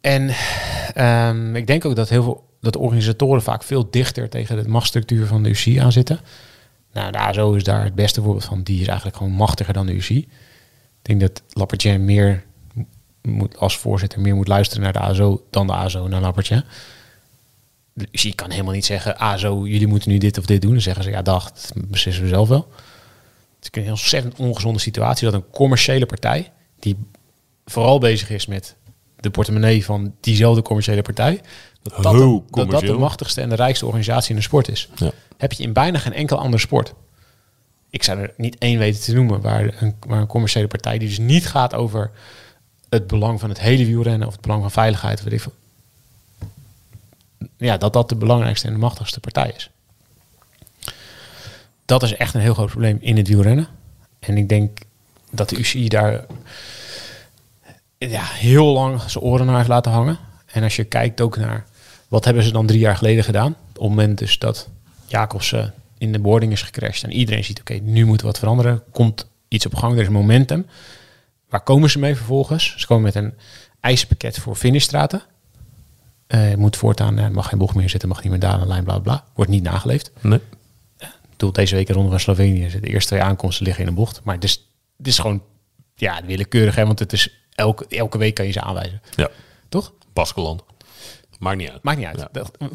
En 0.00 0.34
um, 1.28 1.56
ik 1.56 1.66
denk 1.66 1.84
ook 1.84 1.96
dat 1.96 2.08
heel 2.08 2.22
veel 2.22 2.44
dat 2.60 2.72
de 2.72 2.78
organisatoren 2.78 3.42
vaak 3.42 3.62
veel 3.62 3.90
dichter 3.90 4.28
tegen 4.28 4.62
de 4.62 4.68
machtsstructuur 4.68 5.26
van 5.26 5.42
de 5.42 5.48
UCI 5.48 5.78
aan 5.78 5.92
zitten. 5.92 6.20
Nou, 6.92 7.12
daar 7.12 7.34
zo 7.34 7.52
is 7.52 7.64
daar 7.64 7.84
het 7.84 7.94
beste 7.94 8.22
voorbeeld 8.22 8.44
van. 8.44 8.62
Die 8.62 8.80
is 8.80 8.86
eigenlijk 8.86 9.16
gewoon 9.16 9.32
machtiger 9.32 9.72
dan 9.74 9.86
de 9.86 9.92
UCI. 9.92 10.18
Ik 10.18 10.28
denk 11.02 11.20
dat 11.20 11.42
Lappertje 11.48 11.98
meer 11.98 12.44
moet, 13.26 13.56
als 13.56 13.78
voorzitter 13.78 14.20
meer 14.20 14.34
moet 14.34 14.48
luisteren 14.48 14.82
naar 14.82 14.92
de 14.92 14.98
ASO 14.98 15.44
dan 15.50 15.66
de 15.66 15.72
ASO 15.72 16.08
naar 16.08 16.20
Lappertje. 16.20 16.64
De 17.92 18.08
UCI 18.12 18.34
kan 18.34 18.50
helemaal 18.50 18.72
niet 18.72 18.84
zeggen, 18.84 19.18
ASO, 19.18 19.66
jullie 19.66 19.86
moeten 19.86 20.10
nu 20.10 20.18
dit 20.18 20.38
of 20.38 20.46
dit 20.46 20.62
doen. 20.62 20.70
Dan 20.70 20.80
zeggen 20.80 21.04
ze, 21.04 21.10
ja 21.10 21.22
dag, 21.22 21.52
dat 21.52 21.72
beslissen 21.74 22.22
we 22.22 22.28
zelf 22.28 22.48
wel. 22.48 22.68
Het 23.56 23.64
is 23.64 23.68
een 23.72 23.82
heel 23.82 23.90
ontzettend 23.90 24.38
ongezonde 24.38 24.78
situatie 24.78 25.30
dat 25.30 25.34
een 25.34 25.50
commerciële 25.50 26.06
partij, 26.06 26.52
die 26.78 26.96
vooral 27.64 27.98
bezig 27.98 28.30
is 28.30 28.46
met 28.46 28.76
de 29.16 29.30
portemonnee 29.30 29.84
van 29.84 30.14
diezelfde 30.20 30.62
commerciële 30.62 31.02
partij, 31.02 31.40
dat 31.82 32.02
dat, 32.02 32.12
de, 32.12 32.42
dat, 32.50 32.70
dat 32.70 32.80
de 32.80 32.92
machtigste 32.92 33.40
en 33.40 33.48
de 33.48 33.54
rijkste 33.54 33.86
organisatie 33.86 34.30
in 34.30 34.36
de 34.36 34.42
sport 34.42 34.68
is. 34.68 34.88
Ja. 34.94 35.10
Heb 35.36 35.52
je 35.52 35.62
in 35.62 35.72
bijna 35.72 35.98
geen 35.98 36.12
enkel 36.12 36.38
andere 36.38 36.62
sport. 36.62 36.94
Ik 37.90 38.02
zou 38.02 38.18
er 38.18 38.34
niet 38.36 38.58
één 38.58 38.78
weten 38.78 39.02
te 39.02 39.14
noemen 39.14 39.40
waar 39.40 39.74
een, 39.82 39.94
waar 40.06 40.20
een 40.20 40.26
commerciële 40.26 40.66
partij 40.66 40.98
die 40.98 41.08
dus 41.08 41.18
niet 41.18 41.46
gaat 41.46 41.74
over 41.74 42.10
het 42.88 43.06
belang 43.06 43.40
van 43.40 43.48
het 43.48 43.60
hele 43.60 43.84
wielrennen 43.84 44.26
of 44.26 44.32
het 44.32 44.42
belang 44.42 44.60
van 44.60 44.70
veiligheid, 44.70 45.22
weet 45.22 45.32
ik. 45.32 45.46
Ja, 47.56 47.76
dat 47.76 47.92
dat 47.92 48.08
de 48.08 48.16
belangrijkste 48.16 48.66
en 48.66 48.72
de 48.72 48.78
machtigste 48.78 49.20
partij 49.20 49.52
is. 49.56 49.70
Dat 51.84 52.02
is 52.02 52.14
echt 52.14 52.34
een 52.34 52.40
heel 52.40 52.54
groot 52.54 52.70
probleem 52.70 52.98
in 53.00 53.16
het 53.16 53.28
wielrennen. 53.28 53.68
En 54.18 54.36
ik 54.36 54.48
denk 54.48 54.78
dat 55.30 55.48
de 55.48 55.56
UCI 55.56 55.88
daar 55.88 56.24
ja, 57.98 58.24
heel 58.24 58.66
lang 58.66 59.00
zijn 59.00 59.24
oren 59.24 59.46
naar 59.46 59.56
heeft 59.56 59.68
laten 59.68 59.92
hangen. 59.92 60.18
En 60.46 60.62
als 60.62 60.76
je 60.76 60.84
kijkt 60.84 61.20
ook 61.20 61.36
naar 61.36 61.66
wat 62.08 62.24
hebben 62.24 62.42
ze 62.42 62.52
dan 62.52 62.66
drie 62.66 62.78
jaar 62.78 62.96
geleden 62.96 63.24
gedaan? 63.24 63.52
Op 63.52 63.72
het 63.72 63.82
moment 63.82 64.18
dus 64.18 64.38
dat 64.38 64.68
Jacobsen 65.06 65.74
in 65.98 66.12
de 66.12 66.18
boarding 66.18 66.52
is 66.52 66.62
gecrashed 66.62 67.04
en 67.04 67.12
iedereen 67.12 67.44
ziet, 67.44 67.60
oké, 67.60 67.74
nu 67.74 68.04
moet 68.04 68.22
wat 68.22 68.38
veranderen. 68.38 68.82
Komt 68.90 69.26
iets 69.48 69.66
op 69.66 69.74
gang, 69.74 69.94
er 69.94 70.02
is 70.02 70.08
momentum. 70.08 70.66
Waar 71.56 71.64
komen 71.64 71.90
ze 71.90 71.98
mee 71.98 72.16
vervolgens? 72.16 72.74
Ze 72.76 72.86
komen 72.86 73.04
met 73.04 73.14
een 73.14 73.34
eisenpakket 73.80 74.38
voor 74.38 74.56
finishstraten. 74.56 75.22
Uh, 76.28 76.54
moet 76.54 76.76
voortaan, 76.76 77.18
er 77.18 77.32
mag 77.32 77.48
geen 77.48 77.58
bocht 77.58 77.74
meer 77.74 77.90
zitten, 77.90 78.08
mag 78.08 78.22
niet 78.22 78.30
meer 78.30 78.40
dalen, 78.40 78.68
lijn, 78.68 78.84
bla 78.84 78.98
bla. 78.98 79.24
Wordt 79.34 79.50
niet 79.50 79.62
nageleefd. 79.62 80.10
Nee. 80.20 80.40
Uh, 81.38 81.52
deze 81.52 81.74
week 81.74 81.88
ronde 81.88 82.10
van 82.10 82.20
Slovenië. 82.20 82.68
De 82.68 82.88
eerste 82.88 83.08
twee 83.08 83.22
aankomsten 83.22 83.64
liggen 83.64 83.82
in 83.82 83.88
een 83.88 83.94
bocht. 83.94 84.20
Maar 84.24 84.34
het 84.34 84.44
is, 84.44 84.68
het 84.96 85.06
is 85.06 85.18
gewoon 85.18 85.42
ja, 85.94 86.20
willekeurig, 86.24 86.74
hè, 86.74 86.86
want 86.86 86.98
het 86.98 87.12
is 87.12 87.46
elke, 87.54 87.86
elke 87.88 88.18
week 88.18 88.34
kan 88.34 88.46
je 88.46 88.52
ze 88.52 88.60
aanwijzen. 88.60 89.02
Ja. 89.14 89.30
Toch? 89.68 89.92
Baskeland. 90.12 90.62
Maakt 91.38 91.56
niet 91.56 91.70
uit. 91.70 91.82
Maakt 91.82 91.98
niet 91.98 92.06
uit. 92.06 92.28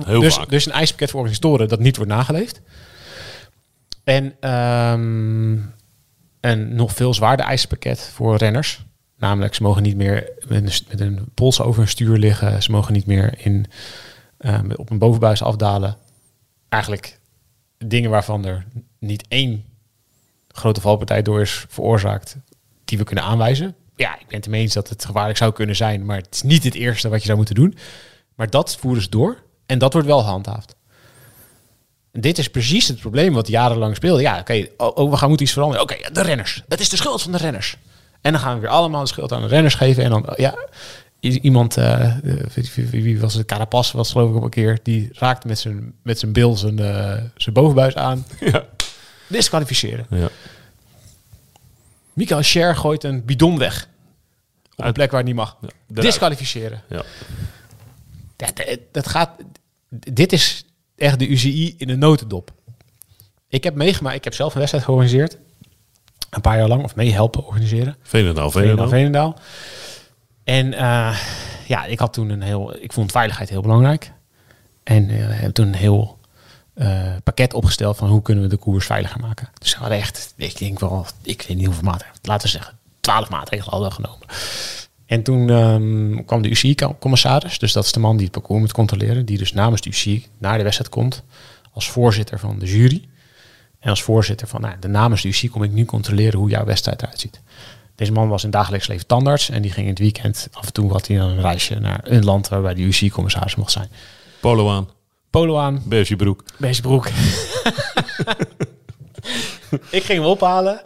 Heel 0.05 0.19
dus, 0.19 0.35
vaak. 0.35 0.49
dus 0.49 0.65
een 0.65 0.71
ijspakket 0.71 1.09
voor 1.09 1.19
organisatoren 1.19 1.67
dat 1.67 1.79
niet 1.79 1.95
wordt 1.95 2.11
nageleefd. 2.11 2.61
En 4.03 4.49
um, 4.51 5.73
een 6.41 6.75
nog 6.75 6.93
veel 6.93 7.13
zwaarder 7.13 7.45
ijspakket 7.45 8.11
voor 8.13 8.35
renners. 8.35 8.85
Namelijk, 9.17 9.55
ze 9.55 9.63
mogen 9.63 9.83
niet 9.83 9.95
meer 9.95 10.29
met 10.47 10.99
een, 10.99 11.19
pols 11.33 11.61
over 11.61 11.81
een 11.81 11.87
stuur 11.87 12.17
liggen. 12.17 12.63
Ze 12.63 12.71
mogen 12.71 12.93
niet 12.93 13.05
meer 13.05 13.33
in, 13.37 13.65
um, 14.39 14.71
op 14.75 14.89
een 14.89 14.97
bovenbuis 14.97 15.43
afdalen. 15.43 15.97
Eigenlijk 16.69 17.19
dingen 17.77 18.09
waarvan 18.09 18.45
er 18.45 18.65
niet 18.99 19.27
één 19.27 19.63
grote 20.47 20.81
valpartij 20.81 21.21
door 21.21 21.41
is 21.41 21.65
veroorzaakt, 21.67 22.37
die 22.85 22.97
we 22.97 23.03
kunnen 23.03 23.23
aanwijzen. 23.23 23.75
Ja, 23.95 24.19
ik 24.19 24.27
ben 24.27 24.35
het 24.35 24.45
ermee 24.45 24.61
eens 24.61 24.73
dat 24.73 24.89
het 24.89 25.05
gevaarlijk 25.05 25.37
zou 25.37 25.53
kunnen 25.53 25.75
zijn, 25.75 26.05
maar 26.05 26.17
het 26.17 26.33
is 26.35 26.41
niet 26.41 26.63
het 26.63 26.73
eerste 26.73 27.09
wat 27.09 27.19
je 27.19 27.25
zou 27.25 27.37
moeten 27.37 27.55
doen. 27.55 27.77
Maar 28.35 28.49
dat 28.49 28.77
voeren 28.77 29.01
ze 29.01 29.09
door 29.09 29.43
en 29.65 29.79
dat 29.79 29.93
wordt 29.93 30.07
wel 30.07 30.19
gehandhaafd. 30.19 30.75
Dit 32.11 32.37
is 32.37 32.47
precies 32.47 32.87
het 32.87 32.99
probleem 32.99 33.33
wat 33.33 33.47
jarenlang 33.47 33.95
speelde. 33.95 34.21
Ja, 34.21 34.39
oké, 34.39 34.67
oh, 34.77 34.97
oh, 34.97 35.09
we 35.11 35.17
gaan 35.17 35.27
moeten 35.27 35.45
iets 35.45 35.55
veranderen. 35.55 35.83
Oké, 35.83 36.11
de 36.11 36.21
renners. 36.21 36.63
Het 36.67 36.79
is 36.79 36.89
de 36.89 36.95
schuld 36.95 37.21
van 37.21 37.31
de 37.31 37.37
renners. 37.37 37.77
En 38.21 38.31
dan 38.31 38.41
gaan 38.41 38.55
we 38.55 38.61
weer 38.61 38.69
allemaal 38.69 39.01
de 39.01 39.07
schuld 39.07 39.31
aan 39.31 39.41
de 39.41 39.47
renners 39.47 39.75
geven. 39.75 40.03
En 40.03 40.09
dan, 40.09 40.33
ja, 40.35 40.55
iemand, 41.19 41.77
uh, 41.77 42.15
wie, 42.75 43.19
was 43.19 43.33
het? 43.33 43.45
Carapaz 43.45 43.91
was 43.91 44.11
geloof 44.11 44.29
ik 44.29 44.35
op 44.35 44.43
een 44.43 44.49
keer. 44.49 44.79
Die 44.83 45.09
raakte 45.13 45.47
met 45.47 45.59
zijn, 45.59 45.93
met 46.03 46.19
zijn 46.19 46.31
bil 46.31 46.57
zijn, 46.57 46.79
uh, 46.79 47.13
zijn 47.35 47.53
bovenbuis 47.53 47.95
aan. 47.95 48.25
Ja. 48.39 48.65
Disqualificeren. 49.27 50.05
Ja. 50.09 50.29
Michael 52.13 52.43
Scher 52.43 52.75
gooit 52.75 53.03
een 53.03 53.25
bidon 53.25 53.57
weg. 53.57 53.87
Op 54.75 54.85
een 54.85 54.93
plek 54.93 55.11
waar 55.11 55.19
het 55.19 55.27
niet 55.27 55.37
mag. 55.37 55.57
Ja, 55.61 56.01
Disqualificeren. 56.01 56.81
Ja. 56.89 57.03
Dat, 58.35 58.77
dat 58.91 59.07
gaat... 59.07 59.29
Dit 59.89 60.33
is 60.33 60.65
echt 61.01 61.19
de 61.19 61.27
UCI 61.27 61.75
in 61.77 61.89
een 61.89 61.99
notendop. 61.99 62.51
Ik 63.47 63.63
heb 63.63 63.75
meegemaakt, 63.75 64.15
ik 64.15 64.23
heb 64.23 64.33
zelf 64.33 64.51
een 64.53 64.59
wedstrijd 64.59 64.85
georganiseerd. 64.85 65.37
Een 66.29 66.41
paar 66.41 66.57
jaar 66.57 66.67
lang, 66.67 66.83
of 66.83 66.95
mee 66.95 67.13
helpen 67.13 67.45
organiseren. 67.45 67.95
Veenendaal, 68.01 68.51
Veenendaal. 68.51 68.87
Veenendaal. 68.87 69.39
En 70.43 70.65
uh, 70.73 71.17
ja, 71.67 71.85
ik 71.85 71.99
had 71.99 72.13
toen 72.13 72.29
een 72.29 72.41
heel, 72.41 72.75
ik 72.75 72.93
vond 72.93 73.11
veiligheid 73.11 73.49
heel 73.49 73.61
belangrijk. 73.61 74.11
En 74.83 75.09
uh, 75.09 75.25
heb 75.29 75.51
toen 75.51 75.67
een 75.67 75.73
heel 75.73 76.19
uh, 76.75 77.15
pakket 77.23 77.53
opgesteld 77.53 77.97
van 77.97 78.09
hoe 78.09 78.21
kunnen 78.21 78.43
we 78.43 78.49
de 78.49 78.57
koers 78.57 78.85
veiliger 78.85 79.19
maken. 79.19 79.49
Dus 79.57 79.73
we 79.73 79.79
hadden 79.79 79.97
echt, 79.97 80.33
ik 80.37 80.57
denk 80.57 80.79
wel, 80.79 81.05
ik 81.21 81.41
weet 81.47 81.57
niet 81.57 81.65
hoeveel 81.65 81.83
maatregelen, 81.83 82.19
laten 82.21 82.45
we 82.45 82.51
zeggen, 82.51 82.77
twaalf 82.99 83.29
maatregelen 83.29 83.71
hadden 83.71 83.91
genomen. 83.91 84.27
En 85.11 85.23
toen 85.23 85.49
um, 85.49 86.25
kwam 86.25 86.41
de 86.41 86.49
UCI-commissaris, 86.49 87.59
dus 87.59 87.73
dat 87.73 87.85
is 87.85 87.91
de 87.91 87.99
man 87.99 88.15
die 88.15 88.23
het 88.23 88.33
parcours 88.33 88.59
moet 88.59 88.71
controleren, 88.71 89.25
die 89.25 89.37
dus 89.37 89.53
namens 89.53 89.81
de 89.81 89.89
UCI 89.89 90.25
naar 90.37 90.57
de 90.57 90.63
wedstrijd 90.63 90.91
komt 90.91 91.23
als 91.73 91.89
voorzitter 91.89 92.39
van 92.39 92.59
de 92.59 92.65
jury. 92.65 93.07
En 93.79 93.89
als 93.89 94.01
voorzitter 94.01 94.47
van 94.47 94.61
nou, 94.61 94.75
de 94.79 94.87
namens 94.87 95.21
de 95.21 95.27
UCI 95.27 95.49
kom 95.49 95.63
ik 95.63 95.71
nu 95.71 95.85
controleren 95.85 96.39
hoe 96.39 96.49
jouw 96.49 96.65
wedstrijd 96.65 97.01
eruit 97.01 97.19
ziet. 97.19 97.41
Deze 97.95 98.11
man 98.11 98.27
was 98.27 98.43
in 98.43 98.49
dagelijks 98.49 98.87
leven 98.87 99.07
tandarts 99.07 99.49
en 99.49 99.61
die 99.61 99.71
ging 99.71 99.85
in 99.85 99.91
het 99.91 100.01
weekend 100.01 100.47
af 100.51 100.65
en 100.65 100.73
toe 100.73 100.91
had 100.91 101.07
hij 101.07 101.19
een 101.19 101.41
reisje 101.41 101.75
naar 101.75 101.99
een 102.03 102.23
land 102.23 102.47
waarbij 102.47 102.73
de 102.73 102.81
UCI-commissaris 102.81 103.55
mocht 103.55 103.71
zijn. 103.71 103.89
Polo 104.39 104.69
aan. 104.69 104.89
Polo 105.29 105.57
aan. 105.57 105.81
Beige 105.85 106.15
broek. 106.15 106.43
Beige 106.57 106.81
broek. 106.81 107.07
ik 109.89 110.03
ging 110.03 110.19
hem 110.19 110.23
ophalen. 110.23 110.81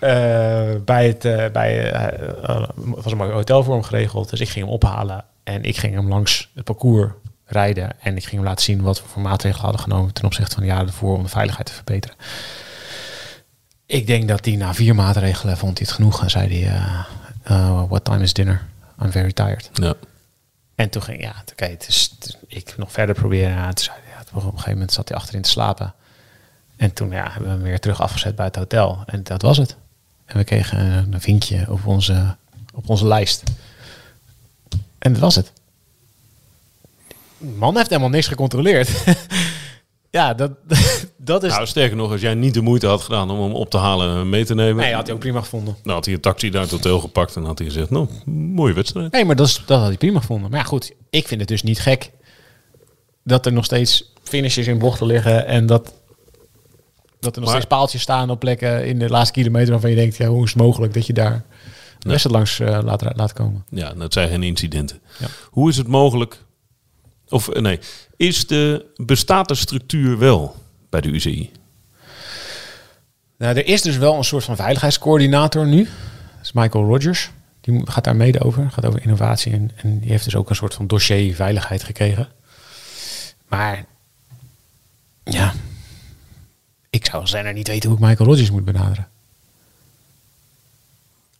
Uh, 0.00 0.80
bij 0.84 1.06
het, 1.06 1.24
uh, 1.24 1.46
bij, 1.52 1.92
uh, 1.92 2.68
was 2.74 3.12
een 3.12 3.18
hotel 3.18 3.62
voor 3.62 3.74
hem 3.74 3.82
geregeld. 3.82 4.30
Dus 4.30 4.40
ik 4.40 4.48
ging 4.48 4.64
hem 4.64 4.74
ophalen 4.74 5.24
en 5.44 5.62
ik 5.62 5.76
ging 5.76 5.94
hem 5.94 6.08
langs 6.08 6.50
het 6.54 6.64
parcours 6.64 7.12
rijden. 7.44 7.90
En 8.00 8.16
ik 8.16 8.22
ging 8.22 8.36
hem 8.36 8.44
laten 8.44 8.64
zien 8.64 8.82
wat 8.82 9.02
we 9.02 9.08
voor 9.08 9.22
maatregelen 9.22 9.64
hadden 9.64 9.80
genomen 9.80 10.12
ten 10.12 10.24
opzichte 10.24 10.54
van 10.54 10.62
de 10.62 10.68
jaren 10.68 10.86
ervoor 10.86 11.16
om 11.16 11.22
de 11.22 11.28
veiligheid 11.28 11.66
te 11.66 11.72
verbeteren. 11.72 12.16
Ik 13.86 14.06
denk 14.06 14.28
dat 14.28 14.44
hij 14.44 14.56
na 14.56 14.74
vier 14.74 14.94
maatregelen 14.94 15.56
vond 15.56 15.78
hij 15.78 15.86
het 15.86 15.96
genoeg 15.96 16.22
en 16.22 16.30
zei 16.30 16.64
hij, 16.64 16.72
uh, 17.50 17.82
what 17.88 18.04
time 18.04 18.22
is 18.22 18.32
dinner? 18.32 18.66
I'm 19.02 19.10
very 19.12 19.32
tired. 19.32 19.70
Ja. 19.72 19.94
En 20.74 20.90
toen 20.90 21.02
ging, 21.02 21.22
ja, 21.22 21.34
oké, 21.52 21.64
het 21.64 21.88
is, 21.88 22.16
ik 22.46 22.74
nog 22.76 22.92
verder 22.92 23.14
proberen. 23.14 23.50
Ja, 23.50 23.72
toen 23.72 23.84
zei 23.84 23.96
ja, 24.08 24.20
op 24.32 24.42
een 24.42 24.50
gegeven 24.50 24.72
moment 24.72 24.92
zat 24.92 25.08
hij 25.08 25.18
achterin 25.18 25.42
te 25.42 25.50
slapen. 25.50 25.94
En 26.76 26.92
toen 26.92 27.10
ja, 27.10 27.22
hebben 27.22 27.42
we 27.42 27.48
hem 27.48 27.62
weer 27.62 27.80
terug 27.80 28.00
afgezet 28.00 28.36
bij 28.36 28.46
het 28.46 28.56
hotel. 28.56 29.02
En 29.06 29.22
dat 29.22 29.42
was 29.42 29.56
het. 29.56 29.76
En 30.30 30.38
we 30.38 30.44
kregen 30.44 31.08
een 31.12 31.20
vinkje 31.20 31.66
op 31.68 31.86
onze, 31.86 32.36
op 32.74 32.88
onze 32.88 33.06
lijst. 33.06 33.42
En 34.98 35.12
dat 35.12 35.20
was 35.20 35.34
het. 35.34 35.52
man 37.38 37.76
heeft 37.76 37.88
helemaal 37.88 38.10
niks 38.10 38.26
gecontroleerd. 38.26 39.04
ja, 40.10 40.34
dat, 40.34 40.50
dat 41.16 41.42
is... 41.42 41.50
Nou, 41.50 41.66
sterker 41.66 41.96
nog, 41.96 42.10
als 42.10 42.20
jij 42.20 42.34
niet 42.34 42.54
de 42.54 42.60
moeite 42.60 42.86
had 42.86 43.02
gedaan 43.02 43.30
om 43.30 43.40
hem 43.40 43.52
op 43.52 43.70
te 43.70 43.76
halen 43.76 44.16
en 44.16 44.28
mee 44.28 44.44
te 44.44 44.54
nemen... 44.54 44.82
Nee, 44.82 44.94
had 44.94 45.06
hij 45.06 45.14
ook 45.14 45.20
prima 45.20 45.40
gevonden. 45.40 45.76
Nou, 45.82 45.96
had 45.96 46.04
hij 46.04 46.14
een 46.14 46.20
taxi 46.20 46.50
naar 46.50 46.62
het 46.62 46.70
hotel 46.70 47.00
gepakt 47.00 47.36
en 47.36 47.44
had 47.44 47.58
hij 47.58 47.66
gezegd... 47.66 47.90
Nou, 47.90 48.08
mooie 48.34 48.74
wedstrijd. 48.74 49.12
Nee, 49.12 49.24
maar 49.24 49.36
dat, 49.36 49.46
is, 49.46 49.62
dat 49.66 49.78
had 49.78 49.88
hij 49.88 49.96
prima 49.96 50.20
gevonden. 50.20 50.50
Maar 50.50 50.60
ja, 50.60 50.66
goed, 50.66 50.92
ik 51.10 51.28
vind 51.28 51.40
het 51.40 51.48
dus 51.48 51.62
niet 51.62 51.80
gek... 51.80 52.10
dat 53.24 53.46
er 53.46 53.52
nog 53.52 53.64
steeds 53.64 54.12
finishes 54.22 54.66
in 54.66 54.78
bochten 54.78 55.06
liggen... 55.06 55.46
en 55.46 55.66
dat, 55.66 55.94
dat 57.20 57.34
er 57.34 57.40
nog 57.40 57.50
Maar- 57.50 57.60
steeds 57.60 57.74
paaltjes 57.74 58.02
staan 58.02 58.30
op 58.30 58.38
plekken 58.40 58.86
in 58.86 58.98
de 58.98 59.08
laatste 59.08 59.32
kilometer... 59.32 59.70
waarvan 59.70 59.90
je 59.90 59.96
denkt, 59.96 60.16
ja, 60.16 60.26
hoe 60.28 60.44
is 60.44 60.52
het 60.52 60.62
mogelijk 60.62 60.94
dat 60.94 61.06
je 61.06 61.12
daar 61.12 61.32
de 61.32 62.08
Nee. 62.08 62.18
wedstrijd 62.18 62.36
langs 62.36 62.60
eh, 62.60 62.84
laat, 62.84 63.16
laat 63.16 63.32
komen? 63.32 63.64
Ja, 63.68 63.92
dat 63.94 64.12
zijn 64.12 64.28
geen 64.28 64.42
incidenten. 64.42 65.00
Ja. 65.18 65.26
Hoe 65.50 65.68
is 65.68 65.76
het 65.76 65.86
mogelijk... 65.86 66.42
Of 67.28 67.48
eh, 67.48 67.62
nee, 67.62 67.78
is 68.16 68.46
de, 68.46 68.86
bestaat 68.96 69.48
de 69.48 69.54
structuur 69.54 70.18
wel 70.18 70.54
bij 70.90 71.00
de 71.00 71.08
UCI? 71.08 71.50
Nou, 73.38 73.56
er 73.56 73.66
is 73.66 73.82
dus 73.82 73.96
wel 73.96 74.14
een 74.16 74.24
soort 74.24 74.44
van 74.44 74.56
veiligheidscoördinator 74.56 75.66
nu. 75.66 75.78
Dat 75.84 76.42
is 76.42 76.52
Michael 76.52 76.84
Rogers. 76.84 77.30
Die 77.60 77.80
gaat 77.90 78.04
daar 78.04 78.16
mede 78.16 78.40
over. 78.44 78.70
Gaat 78.70 78.84
over 78.86 79.02
innovatie. 79.02 79.52
En, 79.52 79.70
en 79.76 79.98
die 80.00 80.10
heeft 80.10 80.24
dus 80.24 80.34
ook 80.36 80.50
een 80.50 80.56
soort 80.56 80.74
van 80.74 80.86
dossier 80.86 81.34
veiligheid 81.34 81.82
gekregen. 81.82 82.28
Maar 83.48 83.84
ja, 85.24 85.52
ik 86.90 87.06
zou 87.06 87.22
als 87.22 87.32
renner 87.32 87.52
niet 87.52 87.68
weten 87.68 87.88
hoe 87.90 87.98
ik 87.98 88.04
Michael 88.04 88.28
Rogers 88.28 88.50
moet 88.50 88.64
benaderen. 88.64 89.08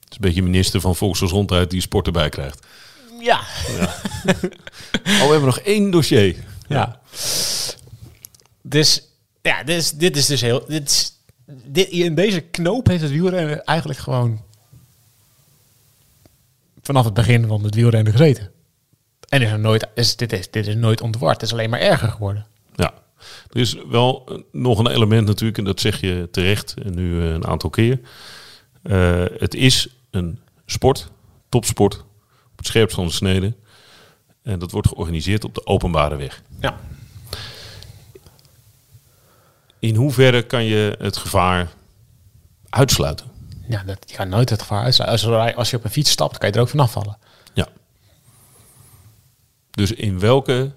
Het 0.00 0.10
is 0.10 0.14
een 0.14 0.20
beetje 0.20 0.42
minister 0.42 0.80
van 0.80 0.96
Volksgezondheid 0.96 1.70
die 1.70 1.80
sport 1.80 2.06
erbij 2.06 2.28
krijgt. 2.28 2.66
Ja. 3.20 3.40
Oh, 5.04 5.26
we 5.26 5.30
hebben 5.30 5.44
nog 5.44 5.58
één 5.58 5.90
dossier. 5.90 6.36
ja. 6.68 7.00
Dus 8.62 9.02
ja, 9.42 9.62
dit 9.62 9.76
is, 9.76 9.90
dit 9.90 10.16
is 10.16 10.26
dus 10.26 10.40
heel. 10.40 10.64
Dit 10.66 10.88
is, 10.88 11.12
dit, 11.64 11.88
in 11.88 12.14
deze 12.14 12.40
knoop 12.40 12.86
heeft 12.86 13.02
het 13.02 13.10
wielrennen 13.10 13.64
eigenlijk 13.64 13.98
gewoon 13.98 14.42
vanaf 16.82 17.04
het 17.04 17.14
begin 17.14 17.46
van 17.46 17.64
het 17.64 17.74
wielrennen 17.74 18.12
gezeten. 18.12 18.50
En 19.28 19.42
is 19.42 19.50
er 19.50 19.58
nooit, 19.58 19.86
is, 19.94 20.16
dit, 20.16 20.32
is, 20.32 20.50
dit 20.50 20.66
is 20.66 20.74
nooit 20.74 21.00
ontward. 21.00 21.34
Het 21.34 21.42
is 21.42 21.52
alleen 21.52 21.70
maar 21.70 21.80
erger 21.80 22.08
geworden. 22.08 22.46
Ja, 22.74 22.94
er 23.50 23.60
is 23.60 23.76
wel 23.88 24.42
nog 24.52 24.78
een 24.78 24.90
element 24.90 25.26
natuurlijk, 25.26 25.58
en 25.58 25.64
dat 25.64 25.80
zeg 25.80 26.00
je 26.00 26.28
terecht 26.30 26.74
en 26.82 26.94
nu 26.94 27.20
eh, 27.20 27.32
een 27.32 27.46
aantal 27.46 27.70
keer. 27.70 28.00
Eh, 28.82 29.24
het 29.38 29.54
is 29.54 29.88
een 30.10 30.40
sport, 30.66 31.10
topsport, 31.48 31.94
op 32.50 32.56
het 32.56 32.66
scherpst 32.66 32.94
van 32.94 33.06
de 33.06 33.12
snede. 33.12 33.54
En 34.42 34.58
dat 34.58 34.70
wordt 34.70 34.88
georganiseerd 34.88 35.44
op 35.44 35.54
de 35.54 35.66
openbare 35.66 36.16
weg. 36.16 36.42
Ja. 36.60 36.80
In 39.78 39.94
hoeverre 39.94 40.42
kan 40.42 40.64
je 40.64 40.96
het 40.98 41.16
gevaar 41.16 41.72
uitsluiten? 42.68 43.26
Ja, 43.68 43.82
dat, 43.82 43.98
je 44.06 44.16
kan 44.16 44.28
nooit 44.28 44.50
het 44.50 44.60
gevaar 44.60 44.84
uitsluiten. 44.84 45.30
Als, 45.30 45.54
als 45.54 45.70
je 45.70 45.76
op 45.76 45.84
een 45.84 45.90
fiets 45.90 46.10
stapt, 46.10 46.38
kan 46.38 46.48
je 46.48 46.54
er 46.54 46.60
ook 46.60 46.68
vanaf 46.68 46.92
vallen. 46.92 47.18
Ja. 47.52 47.68
Dus 49.70 49.92
in 49.92 50.18
welke... 50.18 50.72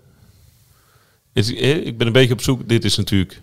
Eh, 1.33 1.85
Ik 1.85 1.97
ben 1.97 2.07
een 2.07 2.13
beetje 2.13 2.33
op 2.33 2.41
zoek, 2.41 2.67
dit 2.69 2.85
is 2.85 2.97
natuurlijk 2.97 3.41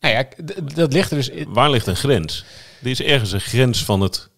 Nou 0.00 0.14
ja, 0.14 0.28
dat 0.74 0.92
ligt 0.92 1.10
er 1.10 1.16
dus... 1.16 1.30
waar 1.48 1.70
ligt 1.70 1.86
een 1.86 1.96
grens? 1.96 2.44
Er 2.82 2.88
is 2.90 3.02
ergens 3.02 3.32
een 3.32 3.40
grens 3.40 3.84
van 3.84 4.00
het, 4.00 4.28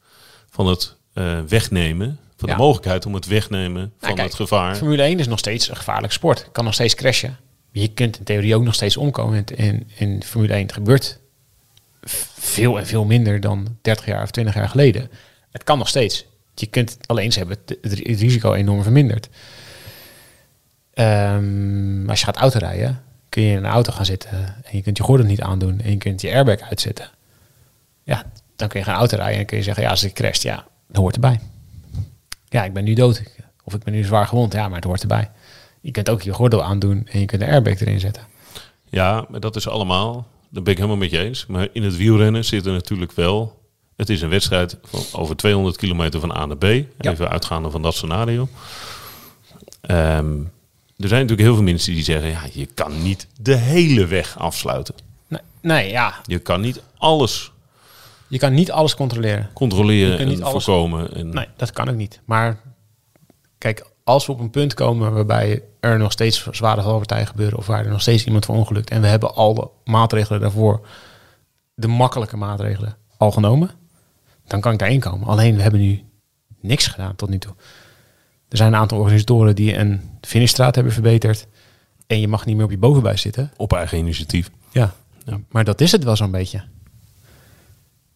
van 0.50 0.66
het 0.66 0.94
eh, 1.12 1.40
wegnemen, 1.48 2.18
van 2.36 2.48
Ja. 2.48 2.54
de 2.54 2.60
mogelijkheid 2.60 3.06
om 3.06 3.14
het 3.14 3.26
wegnemen 3.26 3.82
van 3.82 3.92
Nou, 4.00 4.14
kijk, 4.14 4.26
het 4.28 4.36
gevaar. 4.36 4.76
Formule 4.76 5.02
1 5.02 5.18
is 5.18 5.26
nog 5.26 5.38
steeds 5.38 5.68
een 5.68 5.76
gevaarlijk 5.76 6.12
sport. 6.12 6.48
Kan 6.52 6.64
nog 6.64 6.74
steeds 6.74 6.94
crashen. 6.94 7.36
Je 7.72 7.88
kunt 7.88 8.18
in 8.18 8.24
theorie 8.24 8.54
ook 8.54 8.62
nog 8.62 8.74
steeds 8.74 8.96
omkomen 8.96 9.44
in, 9.44 9.90
in, 9.96 10.22
Formule 10.24 10.52
1. 10.52 10.62
Het 10.62 10.72
gebeurt 10.72 11.18
veel 12.38 12.78
en 12.78 12.86
veel 12.86 13.04
minder 13.04 13.40
dan 13.40 13.78
30 13.82 14.06
jaar 14.06 14.22
of 14.22 14.30
20 14.30 14.54
jaar 14.54 14.68
geleden. 14.68 15.10
Het 15.50 15.64
kan 15.64 15.78
nog 15.78 15.88
steeds. 15.88 16.26
Je 16.54 16.66
kunt 16.66 16.96
alleen 17.06 17.32
ze 17.32 17.38
hebben 17.38 17.56
het, 17.66 17.78
het 17.82 17.98
risico 18.20 18.52
enorm 18.52 18.82
verminderd. 18.82 19.28
Ehm, 21.00 22.08
als 22.08 22.18
je 22.18 22.24
gaat 22.24 22.36
autorijden, 22.36 23.02
kun 23.28 23.42
je 23.42 23.50
in 23.50 23.56
een 23.56 23.70
auto 23.70 23.92
gaan 23.92 24.04
zitten 24.04 24.30
en 24.64 24.76
je 24.76 24.82
kunt 24.82 24.96
je 24.96 25.02
gordel 25.02 25.26
niet 25.26 25.40
aandoen 25.40 25.80
en 25.80 25.90
je 25.90 25.96
kunt 25.96 26.20
je 26.20 26.32
airbag 26.32 26.60
uitzetten. 26.60 27.10
Ja, 28.02 28.24
dan 28.56 28.68
kun 28.68 28.80
je 28.80 28.86
gaan 28.86 28.96
autorijden 28.96 29.38
en 29.38 29.46
kun 29.46 29.56
je 29.56 29.62
zeggen, 29.62 29.82
ja, 29.82 29.90
als 29.90 30.04
ik 30.04 30.12
crasht, 30.12 30.42
ja, 30.42 30.66
dat 30.86 30.96
hoort 30.96 31.14
erbij. 31.14 31.40
Ja, 32.48 32.64
ik 32.64 32.72
ben 32.72 32.84
nu 32.84 32.94
dood. 32.94 33.22
Of 33.64 33.74
ik 33.74 33.82
ben 33.82 33.94
nu 33.94 34.04
zwaar 34.04 34.26
gewond. 34.26 34.52
Ja, 34.52 34.66
maar 34.66 34.76
het 34.76 34.84
hoort 34.84 35.00
erbij. 35.00 35.30
Je 35.80 35.90
kunt 35.90 36.10
ook 36.10 36.22
je 36.22 36.32
gordel 36.32 36.62
aandoen 36.62 37.06
en 37.12 37.20
je 37.20 37.26
kunt 37.26 37.40
de 37.40 37.48
airbag 37.48 37.80
erin 37.80 38.00
zetten. 38.00 38.22
Ja, 38.88 39.26
maar 39.28 39.40
dat 39.40 39.56
is 39.56 39.68
allemaal, 39.68 40.26
daar 40.48 40.62
ben 40.62 40.72
ik 40.72 40.78
helemaal 40.78 40.98
met 40.98 41.10
je 41.10 41.18
eens. 41.18 41.46
Maar 41.46 41.68
in 41.72 41.82
het 41.82 41.96
wielrennen 41.96 42.44
zit 42.44 42.66
er 42.66 42.72
natuurlijk 42.72 43.12
wel, 43.12 43.60
het 43.96 44.08
is 44.08 44.22
een 44.22 44.28
wedstrijd 44.28 44.76
van 44.82 45.20
over 45.20 45.36
200 45.36 45.76
kilometer 45.76 46.20
van 46.20 46.36
A 46.36 46.46
naar 46.46 46.56
B. 46.56 46.64
Even 46.64 47.30
uitgaande 47.30 47.70
van 47.70 47.82
dat 47.82 47.94
scenario. 47.94 48.48
Ehm, 49.80 50.36
er 51.00 51.08
zijn 51.08 51.20
natuurlijk 51.20 51.48
heel 51.48 51.54
veel 51.54 51.62
mensen 51.64 51.92
die 51.94 52.04
zeggen, 52.04 52.28
ja, 52.30 52.42
je 52.52 52.66
kan 52.66 53.02
niet 53.02 53.26
de 53.40 53.54
hele 53.56 54.06
weg 54.06 54.38
afsluiten. 54.38 54.94
Nee, 55.28 55.40
nee, 55.60 55.90
ja. 55.90 56.14
Je 56.26 56.38
kan 56.38 56.60
niet 56.60 56.82
alles 56.96 57.52
Je 58.28 58.38
kan 58.38 58.54
niet 58.54 58.70
alles 58.70 58.94
controleren. 58.94 59.50
Controleren 59.52 60.26
niet 60.28 60.38
en 60.38 60.44
alles- 60.44 60.64
voorkomen. 60.64 61.14
En, 61.14 61.28
Nee, 61.28 61.46
dat 61.56 61.70
kan 61.72 61.88
ook 61.88 61.94
niet. 61.96 62.20
Maar 62.24 62.60
kijk, 63.58 63.86
als 64.04 64.26
we 64.26 64.32
op 64.32 64.40
een 64.40 64.50
punt 64.50 64.74
komen 64.74 65.12
waarbij 65.12 65.62
er 65.80 65.98
nog 65.98 66.12
steeds 66.12 66.46
zware 66.50 66.82
valpartijen 66.82 67.26
gebeuren... 67.26 67.58
of 67.58 67.66
waar 67.66 67.84
er 67.84 67.90
nog 67.90 68.00
steeds 68.00 68.24
iemand 68.24 68.44
voor 68.44 68.54
ongelukt... 68.54 68.90
en 68.90 69.00
we 69.00 69.06
hebben 69.06 69.34
al 69.34 69.54
de 69.54 69.68
maatregelen 69.84 70.40
daarvoor, 70.40 70.86
de 71.74 71.88
makkelijke 71.88 72.36
maatregelen, 72.36 72.96
al 73.16 73.30
genomen... 73.30 73.70
dan 74.46 74.60
kan 74.60 74.72
ik 74.72 74.78
daarin 74.78 75.00
komen. 75.00 75.26
Alleen, 75.26 75.56
we 75.56 75.62
hebben 75.62 75.80
nu 75.80 76.04
niks 76.60 76.86
gedaan 76.86 77.16
tot 77.16 77.28
nu 77.28 77.38
toe. 77.38 77.54
Er 78.50 78.56
zijn 78.56 78.72
een 78.72 78.78
aantal 78.78 78.98
organisatoren 78.98 79.54
die 79.54 79.76
een 79.76 80.00
finishstraat 80.20 80.74
hebben 80.74 80.92
verbeterd... 80.92 81.46
en 82.06 82.20
je 82.20 82.28
mag 82.28 82.46
niet 82.46 82.56
meer 82.56 82.64
op 82.64 82.70
je 82.70 82.78
bovenbuis 82.78 83.20
zitten. 83.20 83.52
Op 83.56 83.72
eigen 83.72 83.98
initiatief. 83.98 84.50
Ja. 84.72 84.94
Ja. 85.24 85.40
Maar 85.48 85.64
dat 85.64 85.80
is 85.80 85.92
het 85.92 86.04
wel 86.04 86.16
zo'n 86.16 86.30
beetje. 86.30 86.62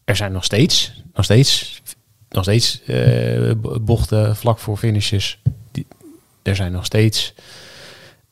Er 0.05 0.17
zijn 0.17 0.33
nog 0.33 0.45
steeds, 0.45 1.03
nog 1.15 1.25
steeds, 1.25 1.83
nog 2.29 2.43
steeds 2.43 2.83
eh, 2.83 3.53
bo- 3.57 3.81
bochten 3.81 4.37
vlak 4.37 4.59
voor 4.59 4.77
finishes. 4.77 5.39
Die, 5.71 5.87
er 6.43 6.57
zijn 6.57 6.73
nog 6.73 6.85
steeds, 6.85 7.35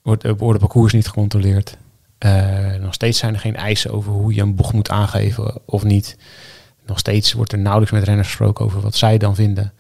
wordt, 0.03 0.25
worden 0.39 0.61
parcours 0.61 0.93
niet 0.93 1.07
gecontroleerd. 1.09 1.77
Eh, 2.19 2.75
nog 2.81 2.95
steeds 2.95 3.19
zijn 3.19 3.35
er 3.35 3.41
geen 3.41 3.57
eisen 3.57 3.93
over 3.93 4.13
hoe 4.13 4.35
je 4.35 4.43
een 4.43 4.55
bocht 4.55 4.73
moet 4.73 4.91
aangeven 4.91 5.61
of 5.65 5.85
niet. 5.85 6.17
Nog 6.87 6.99
steeds 6.99 7.33
wordt 7.33 7.53
er 7.53 7.59
nauwelijks 7.59 7.95
met 7.95 8.05
renners 8.05 8.29
gesproken 8.29 8.65
over 8.65 8.81
wat 8.81 8.97
zij 8.97 9.19
dan 9.19 9.35
vinden. 9.35 9.73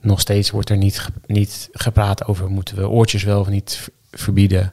Nog 0.00 0.20
steeds 0.20 0.50
wordt 0.50 0.70
er 0.70 0.76
niet, 0.76 1.06
niet 1.26 1.68
gepraat 1.72 2.24
over 2.26 2.48
moeten 2.50 2.76
we 2.76 2.88
oortjes 2.88 3.22
wel 3.22 3.40
of 3.40 3.48
niet 3.48 3.88
verbieden. 4.10 4.72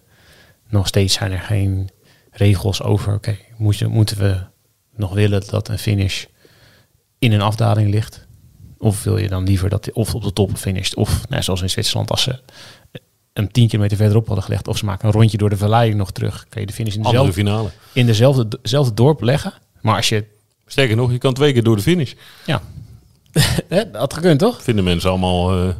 Nog 0.69 0.87
steeds 0.87 1.13
zijn 1.13 1.31
er 1.31 1.39
geen 1.39 1.89
regels 2.31 2.81
over, 2.81 3.13
oké, 3.13 3.37
moet 3.57 3.77
je- 3.77 3.87
moeten 3.87 4.17
we 4.17 4.39
nog 4.95 5.13
willen 5.13 5.43
dat 5.49 5.67
een 5.67 5.79
finish 5.79 6.25
in 7.19 7.31
een 7.31 7.41
afdaling 7.41 7.89
ligt? 7.91 8.25
Of 8.77 9.03
wil 9.03 9.17
je 9.17 9.27
dan 9.27 9.43
liever 9.43 9.69
dat 9.69 9.83
die 9.83 9.95
of 9.95 10.15
op 10.15 10.23
de 10.23 10.33
top 10.33 10.57
finisht, 10.57 10.95
of 10.95 11.29
nou, 11.29 11.43
zoals 11.43 11.61
in 11.61 11.69
Zwitserland, 11.69 12.09
als 12.09 12.21
ze 12.21 12.39
een 13.33 13.51
10 13.51 13.67
kilometer 13.67 13.97
verderop 13.97 14.25
hadden 14.25 14.43
gelegd, 14.43 14.67
of 14.67 14.77
ze 14.77 14.85
maken 14.85 15.07
een 15.07 15.13
rondje 15.13 15.37
door 15.37 15.49
de 15.49 15.57
vallei 15.57 15.93
nog 15.93 16.11
terug, 16.11 16.45
kun 16.49 16.61
je 16.61 16.67
de 16.67 16.73
finish 16.73 16.95
in, 16.95 17.03
Andere 17.03 17.17
dezelfde, 17.25 17.41
finale. 17.41 17.69
in 17.93 18.05
dezelfde, 18.05 18.59
dezelfde 18.61 18.93
dorp 18.93 19.21
leggen. 19.21 19.53
Maar 19.81 19.95
als 19.95 20.09
je, 20.09 20.25
Sterker 20.67 20.95
nog, 20.95 21.11
je 21.11 21.17
kan 21.17 21.33
twee 21.33 21.53
keer 21.53 21.63
door 21.63 21.75
de 21.75 21.81
finish. 21.81 22.13
ja, 22.45 22.61
dat 23.69 23.87
had 23.91 24.13
gekund 24.13 24.39
toch? 24.39 24.63
Vinden 24.63 24.83
mensen 24.83 25.09
allemaal 25.09 25.51
eh, 25.61 25.75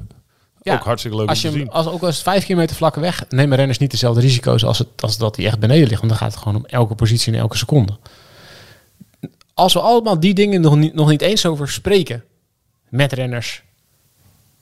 Ja, 0.61 0.73
ook 0.73 0.83
hartstikke 0.83 1.17
leuk 1.17 1.29
Als 1.29 1.37
om 1.37 1.43
je, 1.43 1.51
te 1.51 1.57
hem- 1.57 1.65
zien. 1.67 1.75
als, 1.77 1.87
ook 1.93 2.01
als 2.03 2.15
het 2.15 2.23
vijf 2.23 2.45
kilometer 2.45 2.75
vlakke 2.75 2.99
weg, 2.99 3.23
nemen 3.29 3.57
renners 3.57 3.77
niet 3.77 3.91
dezelfde 3.91 4.21
risico's 4.21 4.63
als, 4.63 4.77
het, 4.77 4.87
als 4.99 5.17
dat 5.17 5.35
die 5.35 5.45
echt 5.45 5.59
beneden 5.59 5.87
ligt. 5.87 5.99
Want 6.01 6.09
dan 6.09 6.17
gaat 6.19 6.31
het 6.33 6.41
gewoon 6.41 6.55
om 6.57 6.65
elke 6.65 6.95
positie 6.95 7.33
in 7.33 7.39
elke 7.39 7.57
seconde. 7.57 7.97
Als 9.53 9.73
we 9.73 9.79
allemaal 9.79 10.19
die 10.19 10.33
dingen 10.33 10.61
nog 10.61 10.75
niet, 10.75 10.93
nog 10.93 11.09
niet 11.09 11.21
eens 11.21 11.45
over 11.45 11.69
spreken 11.69 12.23
met 12.89 13.13
renners, 13.13 13.63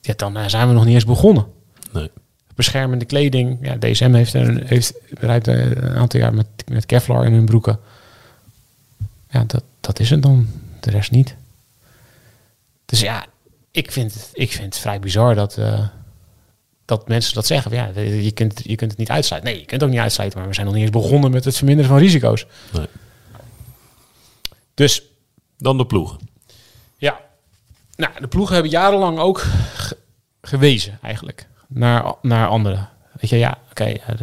ja, 0.02 0.14
dan 0.18 0.38
eh, 0.38 0.48
zijn 0.48 0.68
we 0.68 0.74
nog 0.74 0.86
niet 0.86 0.94
eens 0.94 1.06
begonnen. 1.06 1.46
Nee. 1.92 2.12
Beschermende 2.56 3.06
kleding, 3.06 3.58
ja, 3.62 3.78
DSM 3.80 4.14
heeft, 4.14 4.34
een, 4.34 4.62
heeft 4.66 4.94
rijdt 5.20 5.48
eh, 5.48 5.72
een 5.72 5.96
aantal 5.96 6.20
jaar 6.20 6.34
met, 6.34 6.48
met 6.68 6.86
Kevlar 6.86 7.26
in 7.26 7.34
hun 7.34 7.46
broeken. 7.46 7.80
Ja, 9.30 9.44
dat, 9.48 9.64
dat 9.80 10.00
is 10.00 10.10
het 10.10 10.22
dan. 10.24 10.48
De 10.80 10.90
rest 10.92 11.12
niet. 11.12 11.36
Dus 12.94 13.02
ja, 13.02 13.26
ik 13.72 13.92
vind 13.92 14.14
het, 14.14 14.30
ik 14.34 14.52
vind 14.52 14.64
het 14.66 14.78
vrij 14.78 15.00
bizar 15.00 15.36
dat, 15.36 15.58
eh, 15.58 15.88
dat 16.86 17.08
mensen 17.08 17.34
dat 17.34 17.46
zeggen. 17.46 17.72
Ja, 17.72 17.86
je 18.02 18.32
kunt, 18.32 18.62
je 18.64 18.76
kunt 18.76 18.90
het 18.92 19.00
niet 19.00 19.10
uitsluiten. 19.10 19.52
Nee, 19.52 19.60
je 19.60 19.66
kunt 19.68 19.82
het 19.82 19.90
ook 19.90 19.96
niet 19.96 20.04
uitsluiten, 20.06 20.40
maar 20.40 20.48
we 20.48 20.54
zijn 20.54 20.66
nog 20.66 20.76
niet 20.76 20.84
eens 20.84 20.94
begonnen 20.94 21.32
met 21.32 21.46
het 21.46 21.56
verminderen 21.58 21.90
van 21.92 22.00
risico's. 22.00 22.46
Nee. 22.74 22.86
Dus 24.74 25.04
Dan 25.58 25.78
de 25.78 25.86
ploegen. 25.86 26.20
ja, 26.98 27.20
nou, 27.96 28.12
de 28.20 28.28
ploegen 28.28 28.54
hebben 28.54 28.72
jarenlang 28.72 29.20
ook 29.20 29.40
ge- 29.74 29.98
gewezen 30.42 31.00
eigenlijk 31.02 31.48
naar, 31.68 32.14
naar 32.22 32.48
anderen. 32.48 32.90
Weet 33.20 33.30
je, 33.30 33.38
ja, 33.38 33.58
oké, 33.70 33.86
ja, 33.86 34.16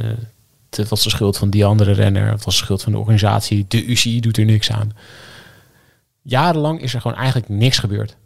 het 0.71 0.89
was 0.89 1.03
de 1.03 1.11
schuld 1.11 1.37
van 1.39 1.51
die 1.51 1.65
andere 1.65 1.93
renner, 1.93 2.31
het 2.31 2.45
was 2.45 2.59
de 2.59 2.65
schuld 2.65 2.83
van 2.83 2.93
de 2.93 2.99
organisatie, 2.99 3.65
de 3.69 3.85
UCI 3.85 4.21
doet 4.21 4.37
er 4.39 4.45
niks 4.45 4.71
aan. 4.71 4.93
Jarenlang 6.23 6.81
is 6.83 6.95
er 6.95 7.01
gewoon 7.01 7.17
eigenlijk 7.17 7.49
niks 7.49 7.79
gebeurd. 7.79 8.17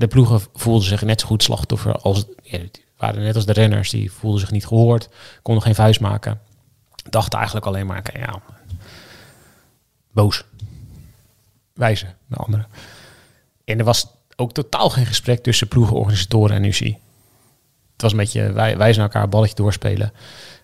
De 0.00 0.08
ploegen 0.08 0.40
voelden 0.54 0.88
zich 0.88 1.02
net 1.02 1.20
zo 1.20 1.26
goed 1.26 1.42
slachtoffer 1.42 1.96
als, 1.96 2.24
waren 2.96 3.22
net 3.22 3.34
als 3.34 3.46
de 3.46 3.52
renners, 3.52 3.90
die 3.90 4.12
voelden 4.12 4.40
zich 4.40 4.50
niet 4.50 4.66
gehoord, 4.66 5.08
konden 5.42 5.62
geen 5.62 5.74
vuist 5.74 6.00
maken. 6.00 6.40
Dachten 7.10 7.38
eigenlijk 7.38 7.66
alleen 7.66 7.86
maar, 7.86 8.02
ja, 8.18 8.42
boos. 10.12 10.44
Wijzen 11.74 12.16
naar 12.26 12.38
anderen. 12.38 12.66
En 13.64 13.78
er 13.78 13.84
was 13.84 14.06
ook 14.36 14.52
totaal 14.52 14.90
geen 14.90 15.06
gesprek 15.06 15.42
tussen 15.42 15.68
ploegen, 15.68 15.96
organisatoren 15.96 16.56
en 16.56 16.64
UCI. 16.64 16.98
Het 17.92 18.02
was 18.02 18.10
een 18.10 18.18
beetje 18.18 18.52
wij, 18.52 18.76
wijzen 18.76 19.02
elkaar, 19.02 19.28
balletje 19.28 19.54
doorspelen. 19.54 20.12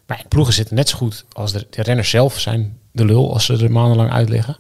Maar 0.07 0.19
de 0.23 0.29
ploegen 0.29 0.55
zitten 0.55 0.77
net 0.77 0.89
zo 0.89 0.97
goed 0.97 1.25
als 1.33 1.53
de, 1.53 1.67
de 1.71 1.83
renners 1.83 2.11
zelf 2.11 2.39
zijn 2.39 2.79
de 2.93 3.05
lul 3.05 3.33
als 3.33 3.45
ze 3.45 3.65
er 3.65 3.73
maandenlang 3.73 4.11
uitliggen. 4.11 4.57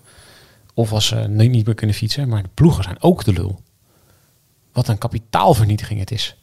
Of 0.74 0.92
als 0.92 1.06
ze 1.06 1.16
niet 1.16 1.66
meer 1.66 1.74
kunnen 1.74 1.96
fietsen. 1.96 2.28
Maar 2.28 2.42
de 2.42 2.48
ploegen 2.54 2.84
zijn 2.84 3.02
ook 3.02 3.24
de 3.24 3.32
lul. 3.32 3.64
Wat 4.76 4.88
een 4.88 4.98
kapitaalvernietiging 4.98 6.00
het 6.00 6.10
is. 6.10 6.36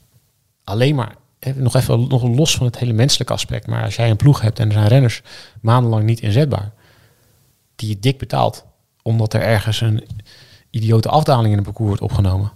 Alleen 0.64 0.96
maar, 0.96 1.16
nog 1.56 1.76
even 1.76 2.08
nog 2.08 2.24
los 2.24 2.56
van 2.56 2.66
het 2.66 2.80
hele 2.80 2.94
menselijke 2.94 3.34
aspect. 3.34 3.68
Maar 3.68 3.84
als 3.84 3.96
jij 3.96 4.10
een 4.10 4.16
ploeg 4.16 4.42
hebt 4.42 4.60
en 4.60 4.68
er 4.68 4.74
zijn 4.74 4.88
renners 4.88 5.22
maandenlang 5.62 6.04
niet 6.04 6.20
inzetbaar. 6.20 6.72
Die 7.76 7.90
je 7.90 8.00
dik 8.00 8.18
betaalt. 8.18 8.66
Omdat 9.02 9.34
er 9.34 9.42
ergens 9.42 9.82
een 9.82 10.08
idiote 10.70 11.10
afdaling 11.10 11.50
in 11.50 11.56
het 11.56 11.64
parcours 11.64 11.88
wordt 11.88 12.02
opgenomen. 12.02 12.52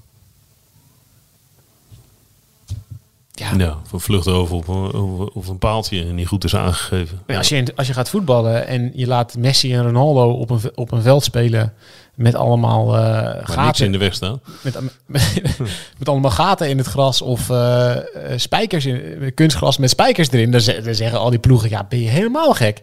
Ja, 3.39 3.53
ja 3.57 3.77
voor 3.83 4.01
vlucht 4.01 4.27
over 4.27 4.55
op, 4.55 4.69
over, 4.69 5.51
een 5.51 5.57
paaltje 5.57 6.01
en 6.01 6.15
niet 6.15 6.27
goed 6.27 6.43
is 6.43 6.55
aangegeven. 6.55 7.21
Ja, 7.27 7.37
als, 7.37 7.49
je, 7.49 7.65
als 7.75 7.87
je 7.87 7.93
gaat 7.93 8.09
voetballen 8.09 8.67
en 8.67 8.91
je 8.93 9.07
laat 9.07 9.37
Messi 9.37 9.73
en 9.73 9.83
Ronaldo 9.83 10.31
op 10.31 10.49
een, 10.49 10.59
op 10.75 10.91
een 10.91 11.01
veld 11.01 11.23
spelen 11.23 11.73
met 12.15 12.35
allemaal 12.35 12.95
uh, 12.95 13.01
gaten. 13.43 13.63
niks 13.63 13.79
in 13.79 13.91
de 13.91 13.97
weg 13.97 14.13
staan. 14.13 14.39
Met, 14.61 14.79
met, 15.05 15.41
met 15.99 16.09
allemaal 16.09 16.31
gaten 16.31 16.69
in 16.69 16.77
het 16.77 16.87
gras 16.87 17.21
of 17.21 17.49
uh, 17.49 17.95
spijkers 18.35 18.85
in 18.85 19.31
kunstgras 19.33 19.77
met 19.77 19.89
spijkers 19.89 20.31
erin. 20.31 20.51
Dan, 20.51 20.61
dan, 20.83 20.95
zeggen 20.95 21.19
al 21.19 21.29
die 21.29 21.39
ploegen, 21.39 21.69
ja, 21.69 21.85
ben 21.89 21.99
je 21.99 22.09
helemaal 22.09 22.53
gek. 22.53 22.81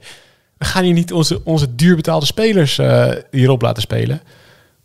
We 0.59 0.65
gaan 0.65 0.85
hier 0.85 0.93
niet 0.93 1.13
onze, 1.13 1.41
onze 1.45 1.75
duurbetaalde 1.75 2.27
spelers 2.27 2.79
uh, 2.79 3.11
hierop 3.31 3.63
laten 3.63 3.83
spelen. 3.83 4.23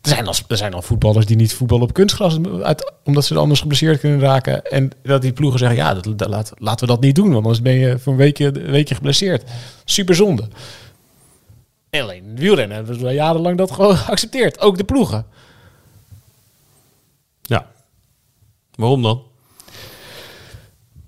Er 0.00 0.08
zijn, 0.08 0.26
al, 0.26 0.34
er 0.48 0.56
zijn 0.56 0.74
al 0.74 0.82
voetballers 0.82 1.26
die 1.26 1.36
niet 1.36 1.54
voetballen 1.54 1.84
op 1.84 1.92
kunstgras, 1.92 2.38
uit, 2.62 2.92
omdat 3.04 3.24
ze 3.24 3.38
anders 3.38 3.60
geblesseerd 3.60 4.00
kunnen 4.00 4.20
raken. 4.20 4.64
En 4.64 4.90
dat 5.02 5.22
die 5.22 5.32
ploegen 5.32 5.58
zeggen, 5.58 5.76
ja, 5.76 5.94
dat, 5.94 6.18
dat, 6.18 6.28
laat, 6.28 6.52
laten 6.58 6.86
we 6.86 6.92
dat 6.92 7.02
niet 7.02 7.14
doen, 7.14 7.32
want 7.32 7.44
anders 7.44 7.62
ben 7.62 7.72
je 7.72 7.98
voor 7.98 8.12
een 8.12 8.18
weekje, 8.18 8.46
een 8.46 8.70
weekje 8.70 8.94
geblesseerd. 8.94 9.50
Super 9.84 10.14
zonde. 10.14 10.48
En 11.90 12.02
alleen 12.02 12.36
wielrennen 12.36 12.76
hebben 12.76 12.98
we 12.98 13.12
jarenlang 13.12 13.58
dat 13.58 13.70
gewoon 13.70 13.96
geaccepteerd. 13.96 14.60
Ook 14.60 14.76
de 14.76 14.84
ploegen. 14.84 15.26
Ja. 17.42 17.66
Waarom 18.74 19.02
dan? 19.02 19.22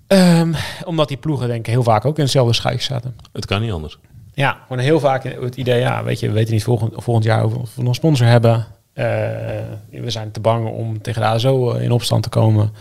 Um, 0.07 0.55
omdat 0.85 1.07
die 1.07 1.17
ploegen 1.17 1.47
denk 1.47 1.59
ik 1.59 1.73
heel 1.73 1.83
vaak 1.83 2.05
ook 2.05 2.17
in 2.17 2.23
hetzelfde 2.23 2.53
schuitje 2.53 2.93
zaten. 2.93 3.15
Het 3.31 3.45
kan 3.45 3.61
niet 3.61 3.71
anders. 3.71 3.97
Ja, 4.33 4.57
gewoon 4.61 4.83
heel 4.83 4.99
vaak 4.99 5.23
het 5.23 5.55
idee, 5.55 5.79
ja, 5.79 6.03
weet 6.03 6.19
je, 6.19 6.27
we 6.27 6.33
weten 6.33 6.53
niet 6.53 6.63
volgend, 6.63 6.93
volgend 6.95 7.25
jaar 7.25 7.43
of 7.43 7.51
we 7.51 7.81
nog 7.81 7.87
een 7.87 7.93
sponsor 7.93 8.27
hebben. 8.27 8.67
Uh, 8.95 9.05
we 9.89 10.09
zijn 10.09 10.31
te 10.31 10.39
bang 10.39 10.67
om 10.67 11.01
tegen 11.01 11.21
de 11.21 11.27
ASO 11.27 11.71
in 11.71 11.91
opstand 11.91 12.23
te 12.23 12.29
komen. 12.29 12.71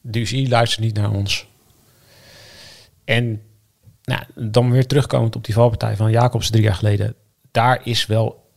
De 0.00 0.18
UCI 0.18 0.48
luistert 0.48 0.84
niet 0.84 0.94
naar 0.94 1.10
ons. 1.10 1.46
En 3.04 3.42
nou, 4.04 4.22
dan 4.34 4.70
weer 4.70 4.86
terugkomend 4.86 5.36
op 5.36 5.44
die 5.44 5.54
valpartij 5.54 5.96
van 5.96 6.10
Jacobs 6.10 6.50
drie 6.50 6.62
jaar 6.62 6.74
geleden. 6.74 7.14
Daar 7.50 7.80
is 7.84 8.06
wel 8.06 8.50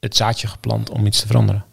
het 0.00 0.16
zaadje 0.16 0.46
geplant 0.46 0.90
om 0.90 1.06
iets 1.06 1.20
te 1.20 1.26
veranderen. 1.26 1.64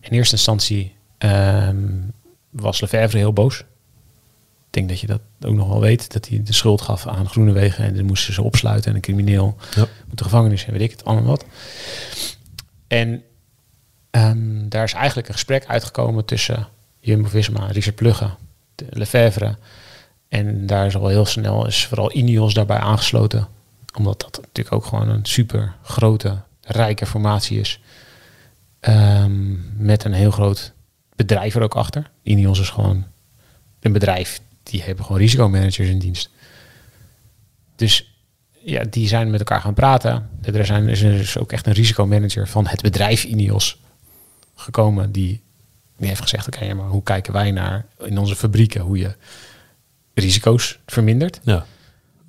In 0.00 0.12
eerste 0.12 0.34
instantie 0.34 0.94
um, 1.18 2.12
was 2.50 2.80
Lefebvre 2.80 3.18
heel 3.18 3.32
boos. 3.32 3.58
Ik 3.58 4.78
denk 4.78 4.88
dat 4.88 5.00
je 5.00 5.06
dat 5.06 5.20
ook 5.46 5.54
nog 5.54 5.68
wel 5.68 5.80
weet. 5.80 6.12
Dat 6.12 6.28
hij 6.28 6.42
de 6.42 6.52
schuld 6.52 6.80
gaf 6.80 7.06
aan 7.06 7.28
Groenewegen. 7.28 7.84
En 7.84 7.94
dan 7.94 8.04
moesten 8.04 8.34
ze 8.34 8.42
opsluiten 8.42 8.90
en 8.90 8.96
een 8.96 9.02
crimineel 9.02 9.56
ja. 9.74 9.86
moet 10.08 10.18
de 10.18 10.24
gevangenis 10.24 10.64
en 10.64 10.72
weet 10.72 10.82
ik 10.82 10.90
het 10.90 11.04
allemaal 11.04 11.28
wat. 11.28 11.44
En 12.86 13.22
um, 14.16 14.68
daar 14.68 14.84
is 14.84 14.92
eigenlijk 14.92 15.28
een 15.28 15.34
gesprek 15.34 15.66
uitgekomen 15.66 16.24
tussen 16.24 16.68
Jumbo-Visma, 17.00 17.66
Richard 17.66 17.96
Plugge, 17.96 18.30
Lefebvre. 18.90 19.56
En 20.28 20.66
daar 20.66 20.86
is 20.86 20.96
al 20.96 21.08
heel 21.08 21.26
snel 21.26 21.66
is 21.66 21.86
vooral 21.86 22.12
Ineos 22.12 22.54
daarbij 22.54 22.78
aangesloten. 22.78 23.48
Omdat 23.96 24.20
dat 24.20 24.36
natuurlijk 24.36 24.74
ook 24.74 24.84
gewoon 24.84 25.08
een 25.08 25.24
super 25.24 25.74
grote, 25.82 26.38
rijke 26.60 27.06
formatie 27.06 27.60
is. 27.60 27.80
Um, 28.80 29.72
met 29.76 30.04
een 30.04 30.12
heel 30.12 30.30
groot 30.30 30.72
bedrijf 31.16 31.54
er 31.54 31.62
ook 31.62 31.74
achter. 31.74 32.10
Ineos 32.22 32.60
is 32.60 32.70
gewoon 32.70 33.06
een 33.80 33.92
bedrijf, 33.92 34.40
die 34.62 34.82
hebben 34.82 35.04
gewoon 35.04 35.20
risicomanagers 35.20 35.88
in 35.88 35.98
dienst. 35.98 36.30
Dus 37.76 38.16
ja, 38.64 38.84
die 38.84 39.08
zijn 39.08 39.30
met 39.30 39.40
elkaar 39.40 39.60
gaan 39.60 39.74
praten. 39.74 40.30
Er, 40.42 40.66
zijn, 40.66 40.88
is 40.88 41.00
dus 41.00 41.38
ook 41.38 41.52
echt 41.52 41.66
een 41.66 41.72
risicomanager 41.72 42.48
van 42.48 42.66
het 42.66 42.82
bedrijf 42.82 43.24
Ineos 43.24 43.80
gekomen 44.62 45.12
die, 45.12 45.42
die 45.96 46.08
heeft 46.08 46.20
gezegd: 46.20 46.46
Oké, 46.46 46.56
okay, 46.56 46.72
maar 46.72 46.88
hoe 46.88 47.02
kijken 47.02 47.32
wij 47.32 47.50
naar 47.50 47.86
in 47.98 48.18
onze 48.18 48.36
fabrieken 48.36 48.80
hoe 48.80 48.98
je 48.98 49.14
risico's 50.14 50.78
vermindert? 50.86 51.40
Ja. 51.42 51.66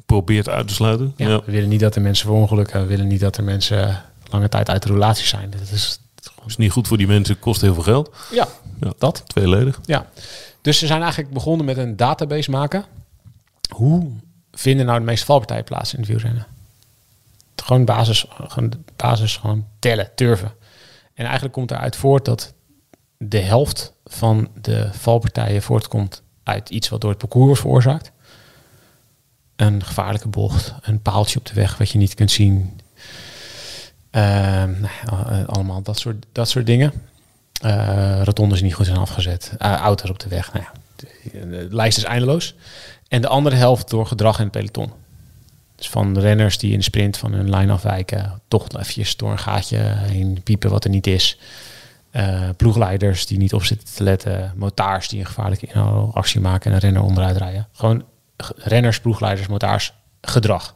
Probeert 0.05 0.49
uit 0.49 0.67
te 0.67 0.73
sluiten. 0.73 1.13
Ja, 1.17 1.41
We 1.45 1.51
willen 1.51 1.69
niet 1.69 1.79
dat 1.79 1.95
er 1.95 2.01
mensen 2.01 2.25
verongelukken. 2.25 2.81
We 2.81 2.87
willen 2.87 3.07
niet 3.07 3.19
dat 3.19 3.37
er 3.37 3.43
mensen 3.43 4.03
lange 4.29 4.49
tijd 4.49 4.69
uit 4.69 4.83
de 4.83 4.89
relatie 4.89 5.25
zijn. 5.25 5.49
Dat 5.49 5.61
is, 5.71 5.99
dat 6.15 6.33
is 6.47 6.57
niet 6.57 6.71
goed 6.71 6.87
voor 6.87 6.97
die 6.97 7.07
mensen, 7.07 7.39
kost 7.39 7.61
heel 7.61 7.73
veel 7.73 7.83
geld. 7.83 8.15
Ja, 8.31 8.47
ja. 8.79 8.93
dat. 8.97 9.23
Tweeledig. 9.27 9.79
Ja. 9.85 10.07
Dus 10.61 10.77
ze 10.77 10.87
zijn 10.87 11.01
eigenlijk 11.01 11.33
begonnen 11.33 11.65
met 11.65 11.77
een 11.77 11.95
database 11.95 12.51
maken. 12.51 12.85
Hoe 13.69 14.11
vinden 14.51 14.85
nou 14.85 14.99
de 14.99 15.05
meeste 15.05 15.25
valpartijen 15.25 15.63
plaats 15.63 15.93
in 15.93 15.99
het 15.99 16.07
wielrennen? 16.07 16.45
Gewoon 17.55 17.85
basis, 17.85 18.25
gewoon 18.47 18.71
basis 18.95 19.37
gewoon 19.37 19.67
tellen, 19.79 20.09
turven. 20.15 20.51
En 21.13 21.23
eigenlijk 21.23 21.53
komt 21.53 21.71
eruit 21.71 21.95
voort 21.95 22.25
dat 22.25 22.53
de 23.17 23.39
helft 23.39 23.93
van 24.05 24.47
de 24.61 24.89
valpartijen 24.91 25.61
voortkomt 25.61 26.21
uit 26.43 26.69
iets 26.69 26.89
wat 26.89 27.01
door 27.01 27.09
het 27.09 27.19
parcours 27.19 27.45
wordt 27.45 27.61
veroorzaakt. 27.61 28.11
Een 29.55 29.83
gevaarlijke 29.83 30.27
bocht, 30.27 30.73
een 30.81 31.01
paaltje 31.01 31.39
op 31.39 31.45
de 31.45 31.53
weg 31.53 31.77
wat 31.77 31.89
je 31.89 31.97
niet 31.97 32.13
kunt 32.13 32.31
zien. 32.31 32.79
Uh, 34.11 34.63
allemaal 35.45 35.81
dat 35.81 35.99
soort, 35.99 36.25
dat 36.31 36.49
soort 36.49 36.65
dingen. 36.65 36.93
Uh, 37.65 38.21
rotondes 38.23 38.61
niet 38.61 38.73
goed 38.73 38.85
zijn 38.85 38.97
afgezet. 38.97 39.51
Uh, 39.59 39.73
auto's 39.73 40.09
op 40.09 40.19
de 40.19 40.29
weg. 40.29 40.53
Nou 40.53 40.65
ja, 40.65 40.71
de, 40.95 41.49
de, 41.49 41.67
lijst 41.69 41.97
is 41.97 42.03
eindeloos. 42.03 42.55
En 43.07 43.21
de 43.21 43.27
andere 43.27 43.55
helft 43.55 43.89
door 43.89 44.05
gedrag 44.07 44.37
in 44.37 44.43
het 44.43 44.51
peloton. 44.51 44.91
Dus 45.83 45.91
van 45.91 46.19
renners 46.19 46.57
die 46.57 46.71
in 46.71 46.77
de 46.77 46.83
sprint 46.83 47.17
van 47.17 47.33
hun 47.33 47.49
lijn 47.49 47.69
afwijken, 47.69 48.41
toch 48.47 48.69
eventjes 48.69 49.15
door 49.15 49.31
een 49.31 49.39
gaatje 49.39 49.77
heen 49.77 50.41
piepen 50.43 50.69
wat 50.69 50.83
er 50.83 50.89
niet 50.89 51.07
is. 51.07 51.37
Uh, 52.11 52.49
ploegleiders 52.57 53.25
die 53.25 53.37
niet 53.37 53.53
op 53.53 53.63
zitten 53.63 53.95
te 53.95 54.03
letten, 54.03 54.53
motaars 54.55 55.07
die 55.07 55.19
een 55.19 55.25
gevaarlijke 55.25 55.65
inhaalactie 55.65 56.41
maken 56.41 56.69
en 56.69 56.75
een 56.75 56.81
renner 56.81 57.01
onderuit 57.01 57.37
rijden. 57.37 57.67
Gewoon 57.71 58.05
renners, 58.55 58.99
ploegleiders, 58.99 59.47
motaars, 59.47 59.93
gedrag. 60.21 60.75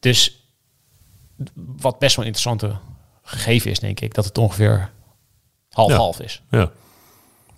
Dus 0.00 0.48
wat 1.54 1.98
best 1.98 2.16
wel 2.16 2.24
een 2.24 2.32
interessante 2.32 2.76
gegeven 3.22 3.70
is, 3.70 3.78
denk 3.78 4.00
ik, 4.00 4.14
dat 4.14 4.24
het 4.24 4.38
ongeveer 4.38 4.90
half-half 5.68 6.18
ja. 6.18 6.24
is. 6.24 6.42
Ja. 6.50 6.70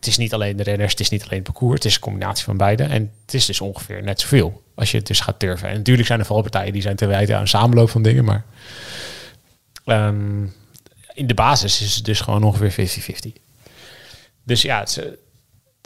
Het 0.06 0.14
is 0.14 0.20
niet 0.20 0.34
alleen 0.34 0.56
de 0.56 0.62
renners, 0.62 0.90
het 0.90 1.00
is 1.00 1.08
niet 1.08 1.22
alleen 1.22 1.38
het 1.38 1.42
parcours, 1.42 1.74
het 1.74 1.84
is 1.84 1.94
een 1.94 2.00
combinatie 2.00 2.44
van 2.44 2.56
beide. 2.56 2.82
En 2.82 3.12
het 3.24 3.34
is 3.34 3.46
dus 3.46 3.60
ongeveer 3.60 4.02
net 4.02 4.20
zoveel 4.20 4.62
als 4.74 4.90
je 4.90 4.96
het 4.96 5.06
dus 5.06 5.20
gaat 5.20 5.38
turven. 5.38 5.68
En 5.68 5.76
natuurlijk 5.76 6.06
zijn 6.06 6.20
er 6.20 6.26
valpartijen 6.26 6.72
die 6.72 6.82
zijn 6.82 6.96
te 6.96 7.06
wijten 7.06 7.34
aan 7.34 7.40
een 7.40 7.48
samenloop 7.48 7.90
van 7.90 8.02
dingen, 8.02 8.24
maar 8.24 8.44
um, 9.84 10.54
in 11.14 11.26
de 11.26 11.34
basis 11.34 11.82
is 11.82 11.94
het 11.94 12.04
dus 12.04 12.20
gewoon 12.20 12.44
ongeveer 12.44 12.88
50-50. 13.28 13.42
Dus 14.42 14.62
ja, 14.62 14.86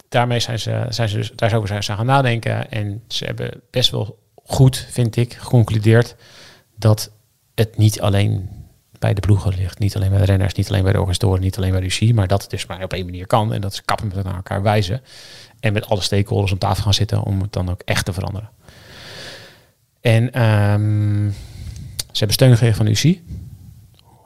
daarmee 0.09 0.41
zijn 0.41 0.59
ze, 0.59 0.87
zijn 0.89 1.09
ze 1.09 1.17
dus, 1.17 1.33
daar 1.35 1.67
zijn 1.67 1.83
ze 1.83 1.93
gaan 1.93 2.07
nadenken. 2.07 2.71
En 2.71 3.03
ze 3.09 3.25
hebben 3.25 3.61
best 3.71 3.91
wel 3.91 4.19
goed, 4.45 4.87
vind 4.91 5.17
ik, 5.17 5.35
geconcludeerd 5.35 6.15
dat 6.77 7.11
het 7.55 7.77
niet 7.77 8.01
alleen 8.01 8.60
bij 9.01 9.15
de 9.15 9.21
ploegen 9.21 9.55
ligt. 9.55 9.79
Niet 9.79 9.97
alleen 9.97 10.11
bij 10.11 10.19
de 10.19 10.25
renners, 10.25 10.55
niet 10.55 10.69
alleen 10.69 10.83
bij 10.83 10.93
de 10.93 10.99
organisatoren, 10.99 11.41
niet 11.41 11.57
alleen 11.57 11.71
bij 11.71 11.81
de 11.81 11.87
UCI, 11.87 12.15
maar 12.15 12.27
dat 12.27 12.43
het 12.43 12.51
dus 12.51 12.67
maar 12.67 12.83
op 12.83 12.93
één 12.93 13.05
manier 13.05 13.27
kan. 13.27 13.53
En 13.53 13.61
dat 13.61 13.73
is 13.73 13.85
kappen 13.85 14.13
met 14.15 14.25
elkaar 14.25 14.63
wijzen. 14.63 15.03
En 15.61 15.73
met 15.73 15.89
alle 15.89 16.01
stakeholders 16.01 16.53
om 16.53 16.59
tafel 16.59 16.83
gaan 16.83 16.95
zitten 16.95 17.23
om 17.23 17.41
het 17.41 17.53
dan 17.53 17.71
ook 17.71 17.83
echt 17.85 18.05
te 18.05 18.13
veranderen. 18.13 18.51
En 20.01 20.43
um, 20.43 21.35
ze 22.13 22.19
hebben 22.19 22.33
steun 22.33 22.51
gekregen 22.51 22.77
van 22.77 22.85
de 22.85 22.91
UCI. 22.91 23.23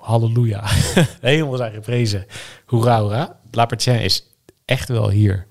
Halleluja. 0.00 0.62
Helemaal 1.20 1.56
zijn 1.56 1.72
geprezen. 1.72 2.26
Hoera, 2.66 3.00
hoera. 3.00 3.38
Lapertien 3.50 4.00
is 4.00 4.26
echt 4.64 4.88
wel 4.88 5.10
hier. 5.10 5.46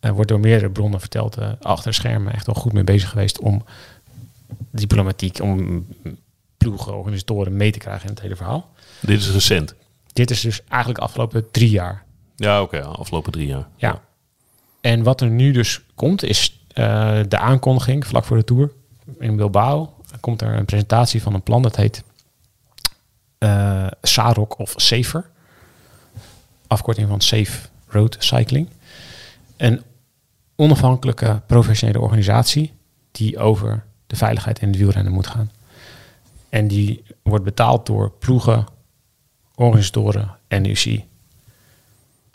Er 0.00 0.14
wordt 0.14 0.28
door 0.28 0.40
meerdere 0.40 0.70
bronnen 0.70 1.00
verteld, 1.00 1.38
uh, 1.38 1.52
achter 1.60 1.94
schermen 1.94 2.32
echt 2.32 2.46
wel 2.46 2.54
goed 2.54 2.72
mee 2.72 2.84
bezig 2.84 3.08
geweest 3.08 3.38
om 3.38 3.64
diplomatiek 4.70 5.40
om 5.40 5.86
ploegen, 6.62 6.96
organisatoren 6.96 7.56
mee 7.56 7.70
te 7.72 7.78
krijgen 7.78 8.04
in 8.04 8.14
het 8.14 8.22
hele 8.22 8.36
verhaal. 8.36 8.70
Dit 9.00 9.20
is 9.20 9.30
recent. 9.30 9.74
Dit 10.12 10.30
is 10.30 10.40
dus 10.40 10.62
eigenlijk 10.68 11.00
de 11.00 11.06
afgelopen 11.06 11.50
drie 11.50 11.70
jaar. 11.70 12.04
Ja, 12.36 12.62
oké. 12.62 12.82
afgelopen 12.82 13.32
drie 13.32 13.46
jaar. 13.46 13.68
Ja. 13.76 14.00
En 14.80 15.02
wat 15.02 15.20
er 15.20 15.30
nu 15.30 15.52
dus 15.52 15.80
komt, 15.94 16.22
is 16.22 16.60
eh, 16.68 17.20
de 17.28 17.38
aankondiging 17.38 18.06
vlak 18.06 18.24
voor 18.24 18.36
de 18.36 18.44
Tour 18.44 18.72
in 19.18 19.36
Bilbao. 19.36 19.94
komt 20.20 20.42
er 20.42 20.54
een 20.54 20.64
presentatie 20.64 21.22
van 21.22 21.34
een 21.34 21.42
plan 21.42 21.62
dat 21.62 21.76
heet 21.76 22.02
uh, 23.38 23.86
SAROC 24.02 24.58
of 24.58 24.74
SAFER. 24.76 25.30
Afkorting 26.66 27.08
van 27.08 27.20
Safe 27.20 27.68
Road 27.86 28.16
Cycling. 28.18 28.68
Een 29.56 29.82
onafhankelijke 30.56 31.40
professionele 31.46 32.00
organisatie 32.00 32.72
die 33.10 33.38
over 33.38 33.84
de 34.06 34.16
veiligheid 34.16 34.60
in 34.60 34.68
het 34.68 34.76
wielrennen 34.76 35.12
moet 35.12 35.26
gaan. 35.26 35.50
En 36.52 36.68
die 36.68 37.02
wordt 37.22 37.44
betaald 37.44 37.86
door 37.86 38.10
ploegen, 38.18 38.66
organisatoren 39.54 40.36
en 40.48 40.64
UCI. 40.64 41.04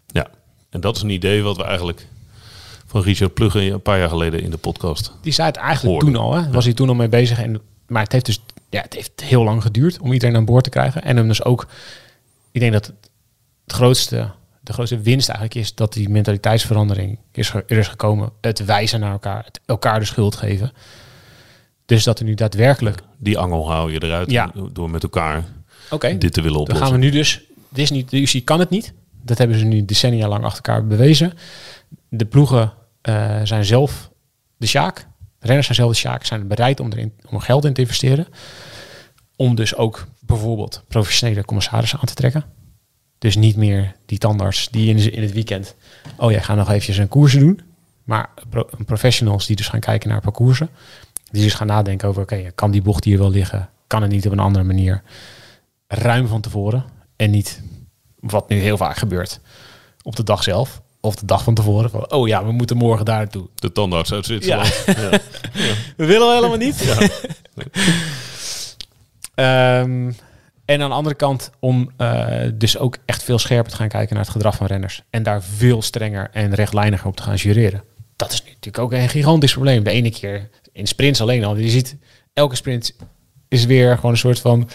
Ja, 0.08 0.28
en 0.70 0.82
dat 0.82 0.96
is 0.96 1.02
een 1.02 1.10
idee 1.10 1.44
wat 1.44 1.58
we 1.58 1.64
eigenlijk 1.64 2.08
van 2.86 3.02
Richard 3.02 3.34
Plugge 3.34 3.62
een 3.62 3.82
paar 3.82 4.00
jaar 4.00 4.10
geleden 4.10 4.42
in 4.42 4.50
de 4.50 4.58
podcast. 4.58 5.14
Die 5.22 5.34
zei 5.34 5.48
het 5.48 5.58
eigenlijk 5.58 6.00
toen 6.00 6.16
al, 6.16 6.34
hè? 6.34 6.52
was 6.52 6.66
hij 6.66 6.74
toen 6.74 6.90
al 6.90 6.96
mee 6.96 7.10
bezig. 7.10 7.42
En, 7.42 7.62
maar 7.88 8.04
het 8.04 8.12
heeft 8.12 8.26
dus 8.26 8.44
ja, 8.70 8.82
het 8.82 8.94
heeft 8.94 9.22
heel 9.24 9.44
lang 9.44 9.62
geduurd 9.62 10.00
om 10.00 10.14
iedereen 10.14 10.36
aan 10.36 10.46
boord 10.46 10.64
te 10.64 10.70
krijgen. 10.70 11.04
En 11.04 11.18
hem 11.18 11.28
dus 11.28 11.44
ook, 11.44 11.68
ik 12.52 12.60
denk 12.60 12.74
dat 12.74 12.86
het, 12.86 13.74
grootste, 13.74 14.32
de 14.62 14.74
grootste 14.74 15.00
winst 15.00 15.30
eigenlijk 15.30 15.60
is 15.60 15.76
dat 15.76 15.94
die 15.94 16.10
mentaliteitsverandering 16.10 17.18
is, 17.32 17.54
er 17.54 17.78
is 17.78 17.88
gekomen. 17.88 18.32
Het 18.42 18.66
wijzen 18.66 19.00
naar 19.00 19.12
elkaar, 19.12 19.46
het 19.46 19.60
elkaar 19.66 20.00
de 20.00 20.06
schuld 20.06 20.36
geven. 20.36 20.72
Dus 21.88 22.04
dat 22.04 22.20
er 22.20 22.26
nu 22.26 22.34
daadwerkelijk... 22.34 23.02
Die 23.18 23.38
angel 23.38 23.72
hou 23.72 23.92
je 23.92 24.04
eruit 24.04 24.32
ja. 24.32 24.52
door 24.72 24.90
met 24.90 25.04
elkaar 25.04 25.44
okay. 25.90 26.18
dit 26.18 26.34
te 26.34 26.42
willen 26.42 26.60
oplossen. 26.60 26.86
Dan 26.86 26.94
gaan 26.94 27.00
we 27.00 27.06
nu 27.06 27.20
dus... 27.20 27.42
Dit 27.70 27.84
is 27.84 27.92
niet, 27.92 28.10
de 28.10 28.22
UCI 28.22 28.44
kan 28.44 28.60
het 28.60 28.70
niet. 28.70 28.94
Dat 29.24 29.38
hebben 29.38 29.60
ze 29.60 29.66
nu 29.66 29.86
decennia 29.86 30.28
lang 30.28 30.44
achter 30.44 30.64
elkaar 30.64 30.88
bewezen. 30.88 31.34
De 32.10 32.26
ploegen 32.26 32.74
uh, 33.04 33.40
zijn 33.44 33.66
zelf 33.66 34.12
de 34.58 34.68
sjaak. 34.68 35.08
Renners 35.40 35.66
zijn 35.66 35.78
zelf 35.78 35.92
de 35.92 35.98
sjaak. 35.98 36.26
Zijn 36.26 36.48
bereid 36.48 36.80
om, 36.80 36.92
erin, 36.92 37.14
om 37.30 37.40
geld 37.40 37.66
in 37.66 37.74
te 37.74 37.82
investeren. 37.82 38.28
Om 39.36 39.56
dus 39.56 39.76
ook 39.76 40.08
bijvoorbeeld 40.20 40.84
professionele 40.88 41.46
commissarissen 41.46 42.00
aan 42.00 42.06
te 42.06 42.14
trekken. 42.14 42.46
Dus 43.18 43.36
niet 43.36 43.56
meer 43.56 43.96
die 44.06 44.18
tandarts 44.18 44.70
die 44.70 44.90
in, 44.90 45.14
in 45.14 45.22
het 45.22 45.34
weekend... 45.34 45.76
Oh 46.18 46.32
ja, 46.32 46.40
ga 46.40 46.56
nog 46.56 46.70
eventjes 46.70 46.98
een 46.98 47.08
koersen 47.08 47.40
doen. 47.40 47.62
Maar 48.04 48.30
professionals 48.86 49.46
die 49.46 49.56
dus 49.56 49.68
gaan 49.68 49.80
kijken 49.80 50.10
naar 50.10 50.22
parcoursen. 50.22 50.70
Die 51.32 51.44
dus 51.44 51.54
gaan 51.54 51.68
nadenken 51.68 52.08
over, 52.08 52.22
oké, 52.22 52.52
kan 52.56 52.72
die 52.72 52.82
bocht 52.82 53.04
hier 53.04 53.18
wel 53.18 53.30
liggen? 53.30 53.70
Kan 53.88 54.02
het 54.02 54.12
niet 54.12 54.26
op 54.26 54.32
een 54.32 54.40
andere 54.40 54.66
manier? 54.66 55.02
Ruim 55.88 56.28
van 56.28 56.42
tevoren. 56.42 56.86
En 57.16 57.32
niet 57.32 57.62
wat 58.20 58.50
nu 58.50 58.60
heel 58.60 58.78
vaak 58.78 58.98
gebeurt 58.98 59.40
op 60.02 60.16
de 60.16 60.24
dag 60.24 60.44
zelf. 60.44 60.82
Of 61.00 61.16
de 61.16 61.26
dag 61.26 61.44
van 61.44 61.54
tevoren. 61.54 61.90
Van, 61.90 62.12
oh 62.12 62.28
ja, 62.28 62.46
we 62.46 62.52
moeten 62.52 62.78
morgen 62.78 63.06
daar 63.06 63.18
naartoe. 63.18 63.48
De 63.56 63.72
tandarts 63.72 64.14
uit 64.14 64.26
Zwitserland. 64.26 64.84
Ja. 64.86 64.94
ja. 65.02 65.10
We 65.98 66.06
willen 66.06 66.34
helemaal 66.34 66.58
niet. 66.58 66.80
Ja. 66.80 66.98
Ehm, 69.38 70.12
en 70.66 70.82
aan 70.82 70.90
de 70.90 70.96
andere 70.96 71.16
kant 71.16 71.52
om 71.60 71.92
uh, 71.98 72.28
dus 72.54 72.78
ook 72.78 72.98
echt 73.06 73.24
veel 73.24 73.40
scherper 73.40 73.72
te 73.72 73.78
gaan 73.78 73.88
kijken 73.88 74.16
naar 74.16 74.24
het 74.24 74.34
gedrag 74.34 74.56
van 74.56 74.68
renners. 74.68 75.02
En 75.10 75.24
daar 75.24 75.44
veel 75.44 75.82
strenger 75.82 76.30
en 76.34 76.54
rechtlijniger 76.54 77.08
op 77.08 77.16
te 77.16 77.24
gaan 77.24 77.36
jureren. 77.36 77.84
Dat 78.16 78.32
is 78.32 78.44
natuurlijk 78.44 78.80
ook 78.80 78.92
een 78.92 79.10
gigantisch 79.10 79.54
probleem. 79.54 79.84
De 79.84 79.92
ene 79.92 80.12
keer 80.12 80.50
in 80.78 80.88
sprints 80.88 81.22
alleen 81.22 81.44
al. 81.44 81.56
Je 81.56 81.70
ziet, 81.70 81.98
elke 82.34 82.56
sprint 82.56 82.96
is 83.48 83.66
weer 83.66 83.96
gewoon 83.96 84.12
een 84.12 84.18
soort 84.18 84.40
van, 84.40 84.70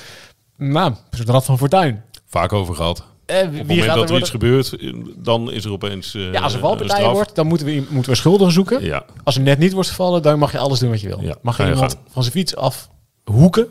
nou, 0.57 0.91
een 0.91 1.17
soort 1.17 1.29
rad 1.29 1.45
van 1.45 1.59
fortuin. 1.59 2.03
Vaak 2.27 2.53
over 2.53 2.75
gehad. 2.75 3.05
Eh, 3.27 3.47
Op 3.47 3.53
het 3.53 3.67
moment 3.67 3.87
dat 3.87 4.11
er 4.11 4.19
iets 4.19 4.31
gebeurt, 4.31 4.77
dan 5.17 5.53
is 5.53 5.65
er 5.65 5.73
opeens. 5.73 6.15
Uh, 6.15 6.33
ja, 6.33 6.41
als 6.41 6.55
er 6.55 6.61
valpartij 6.61 7.09
wordt, 7.09 7.35
dan 7.35 7.47
moeten 7.47 7.67
we, 7.67 7.87
moeten 7.89 8.13
we 8.13 8.17
schuldigen 8.17 8.53
zoeken. 8.53 8.85
Ja. 8.85 9.05
Als 9.25 9.37
er 9.37 9.43
net 9.43 9.59
niet 9.59 9.73
wordt 9.73 9.89
gevallen, 9.89 10.23
dan 10.23 10.39
mag 10.39 10.53
je 10.53 10.59
alles 10.59 10.79
doen 10.79 10.91
wat 10.91 11.01
je 11.01 11.09
wil. 11.09 11.21
Ja, 11.21 11.37
mag 11.43 11.57
je 11.57 11.69
iemand 11.69 11.97
van 12.11 12.23
zijn 12.23 12.35
fiets 12.35 12.57
af 12.57 12.89
hoeken? 13.25 13.69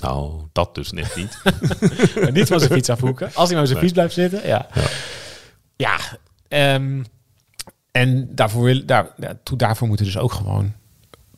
Nou, 0.00 0.40
dat 0.52 0.74
dus 0.74 0.92
net 0.92 1.16
niet. 1.16 1.42
niet 2.34 2.48
van 2.48 2.58
zijn 2.58 2.72
fiets 2.72 2.90
afhoeken. 2.90 3.30
Als 3.34 3.48
hij 3.48 3.58
maar 3.58 3.66
zijn 3.66 3.78
fiets 3.78 3.92
blijft 3.92 4.14
zitten, 4.14 4.46
ja. 4.46 4.68
Ja, 5.76 5.98
ja 6.48 6.74
um, 6.74 7.04
en 7.90 8.28
daarvoor, 8.34 8.86
daar, 8.86 9.14
daarvoor 9.56 9.88
moeten 9.88 10.06
dus 10.06 10.18
ook 10.18 10.32
gewoon 10.32 10.72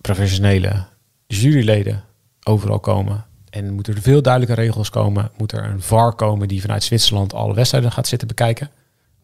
professionele 0.07 0.85
juryleden 1.27 2.05
overal 2.43 2.81
komen. 2.81 3.25
En 3.51 3.73
moeten 3.73 3.95
er 3.95 4.03
veel 4.03 4.23
duidelijke 4.23 4.61
regels 4.61 4.91
komen. 4.91 5.31
Moet 5.37 5.53
er 5.53 5.65
een 5.65 5.83
VAR 5.83 6.15
komen 6.15 6.49
die 6.49 6.61
vanuit 6.61 6.85
Zwitserland 6.85 7.35
alle 7.35 7.55
wedstrijden 7.55 7.93
gaat 7.93 8.07
zitten 8.07 8.29
bekijken. 8.29 8.71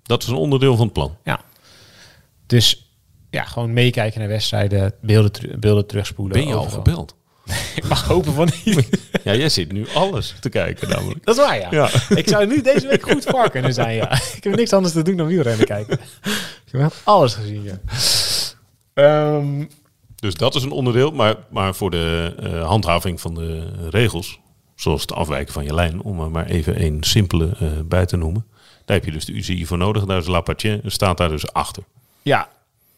Dat 0.03 0.22
is 0.22 0.28
een 0.28 0.35
onderdeel 0.35 0.76
van 0.76 0.85
het 0.85 0.93
plan. 0.93 1.16
Ja. 1.24 1.41
Dus 2.47 2.95
ja, 3.31 3.45
gewoon 3.45 3.72
meekijken 3.72 4.20
naar 4.20 4.28
wedstrijden, 4.28 4.93
beelden, 5.01 5.61
beelden 5.61 5.87
terugspoelen. 5.87 6.37
Ben 6.37 6.49
je 6.49 6.55
al 6.55 6.68
gebeld? 6.68 7.14
ik 7.76 7.89
mag 7.89 8.05
hopen 8.05 8.33
van 8.33 8.51
niet. 8.64 8.89
Ja, 9.24 9.35
jij 9.35 9.49
zit 9.49 9.72
nu 9.72 9.87
alles 9.95 10.35
te 10.41 10.49
kijken 10.49 10.89
namelijk. 10.89 11.24
Dat 11.24 11.37
is 11.37 11.45
waar, 11.45 11.59
ja. 11.59 11.68
ja. 11.70 11.91
Ik 12.09 12.28
zou 12.28 12.47
nu 12.47 12.62
deze 12.62 12.87
week 12.87 13.03
goed 13.11 13.24
var 13.24 13.51
kunnen 13.51 13.74
zijn, 13.74 13.95
ja. 13.95 14.12
Ik 14.37 14.45
heb 14.45 14.57
niks 14.57 14.72
anders 14.72 14.95
te 14.95 15.03
doen 15.03 15.16
dan 15.16 15.26
wielrennen 15.26 15.66
kijken. 15.66 16.01
Ik 16.66 16.72
heb 16.72 16.95
alles 17.05 17.35
gezien, 17.35 17.62
ja. 17.62 17.78
Um, 19.35 19.68
dus 20.20 20.34
dat 20.34 20.54
is 20.54 20.62
een 20.62 20.70
onderdeel. 20.70 21.10
Maar, 21.10 21.36
maar 21.50 21.74
voor 21.74 21.90
de 21.90 22.34
uh, 22.42 22.66
handhaving 22.66 23.20
van 23.20 23.34
de 23.34 23.68
regels, 23.90 24.40
zoals 24.74 25.00
het 25.00 25.12
afwijken 25.12 25.52
van 25.52 25.64
je 25.64 25.74
lijn, 25.74 26.02
om 26.02 26.20
er 26.20 26.30
maar 26.30 26.46
even 26.46 26.76
één 26.76 27.02
simpele 27.02 27.56
uh, 27.62 27.68
bij 27.84 28.06
te 28.06 28.16
noemen. 28.16 28.46
Daar 28.84 28.96
heb 28.96 29.04
je 29.04 29.12
dus 29.12 29.24
de 29.24 29.32
UCI 29.32 29.66
voor 29.66 29.78
nodig. 29.78 30.04
Daar 30.04 30.18
is 30.18 30.26
Lapatje, 30.26 30.80
staat 30.84 31.16
daar 31.16 31.28
dus 31.28 31.52
achter. 31.52 31.82
Ja, 32.22 32.48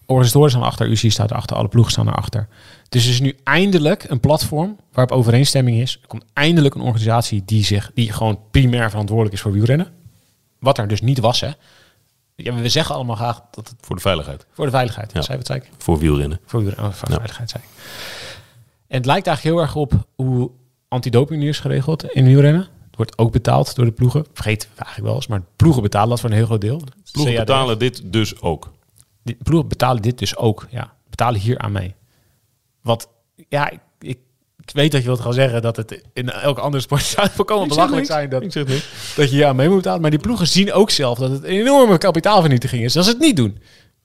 organisatoren 0.07 0.51
staan 0.51 0.63
achter, 0.63 0.89
UCI 0.89 1.11
staat 1.11 1.31
erachter, 1.31 1.57
alle 1.57 1.69
ploegen 1.69 1.93
staan 1.93 2.09
erachter. 2.09 2.49
Dus 2.89 3.05
er 3.05 3.11
is 3.11 3.21
nu 3.21 3.37
eindelijk 3.45 4.05
een 4.09 4.21
platform 4.21 4.77
waarop 4.93 5.17
overeenstemming 5.17 5.81
is. 5.81 5.99
Er 6.03 6.09
komt 6.09 6.25
eindelijk 6.33 6.75
een 6.75 6.81
organisatie 6.81 7.43
die, 7.45 7.65
zich, 7.65 7.91
die 7.95 8.13
gewoon 8.13 8.39
primair 8.51 8.91
verantwoordelijk 8.91 9.35
is 9.35 9.41
voor 9.41 9.53
wielrennen. 9.53 9.93
Wat 10.59 10.79
er 10.79 10.89
dus 10.89 11.01
niet 11.01 11.19
was, 11.19 11.41
hè. 11.41 11.51
Ja, 12.43 12.55
we 12.55 12.69
zeggen 12.69 12.95
allemaal 12.95 13.17
graag 13.17 13.41
dat 13.51 13.69
het... 13.69 13.77
Voor 13.81 13.97
de 13.97 14.03
veiligheid. 14.03 14.47
Voor 14.53 14.65
de 14.65 14.71
veiligheid, 14.71 15.13
ja. 15.13 15.23
zei 15.23 15.39
het 15.39 15.69
Voor 15.79 15.99
wielrennen. 15.99 16.41
Voor, 16.45 16.61
wielrennen, 16.61 16.91
oh, 16.91 16.97
voor 16.97 17.09
ja. 17.09 17.15
veiligheid, 17.15 17.51
zei 17.51 17.63
En 18.87 18.97
het 18.97 19.07
lijkt 19.07 19.27
eigenlijk 19.27 19.57
heel 19.57 19.67
erg 19.67 19.77
op 19.77 20.07
hoe 20.15 20.51
antidoping 20.89 21.43
nu 21.43 21.49
is 21.49 21.61
geregeld 21.61 22.05
in 22.05 22.25
wielrennen. 22.25 22.69
Het 22.87 22.97
wordt 22.97 23.19
ook 23.19 23.33
betaald 23.33 23.75
door 23.75 23.85
de 23.85 23.93
ploegen. 23.93 24.27
Vergeet 24.33 24.69
eigenlijk 24.75 25.07
wel 25.07 25.15
eens, 25.15 25.27
maar 25.27 25.43
ploegen 25.57 25.83
betalen 25.83 26.09
dat 26.09 26.21
voor 26.21 26.31
een 26.31 26.37
heel 26.37 26.47
groot 26.47 26.61
deel. 26.61 26.83
Ploegen 27.13 27.35
betalen 27.35 27.79
dit 27.79 28.13
dus 28.13 28.41
ook. 28.41 28.73
Die 29.23 29.37
ploegen 29.43 29.69
betalen 29.69 30.03
dit 30.03 30.19
dus 30.19 30.37
ook, 30.37 30.67
ja. 30.71 30.95
Betalen 31.11 31.41
hier 31.41 31.59
aan 31.59 31.73
mee. 31.73 31.95
Wat, 32.83 33.09
ja, 33.49 33.73
ik, 34.63 34.71
weet 34.73 34.93
dat 34.93 35.01
je 35.01 35.07
wilt 35.07 35.21
gaan 35.21 35.33
zeggen 35.33 35.63
dat 35.63 35.77
het 35.77 36.03
in 36.13 36.31
elke 36.31 36.61
andere 36.61 36.83
sport 36.83 37.03
zou 37.05 37.29
volkomen 37.31 37.69
belachelijk 37.69 38.07
zijn 38.07 38.31
dat, 38.31 38.43
ik 38.43 38.53
zeg 38.53 38.67
niet. 38.67 38.89
dat 39.17 39.31
je 39.31 39.37
ja 39.37 39.53
mee 39.53 39.69
moet 39.69 39.77
betalen. 39.77 40.01
Maar 40.01 40.11
die 40.11 40.21
ploegen 40.21 40.49
zien 40.49 40.73
ook 40.73 40.91
zelf 40.91 41.19
dat 41.19 41.31
het 41.31 41.43
een 41.43 41.51
enorme 41.51 41.99
kapitaalvernietiging 41.99 42.85
is 42.85 42.97
als 42.97 43.07
ze 43.07 43.13
het 43.13 43.21
niet 43.21 43.37
doen. 43.37 43.59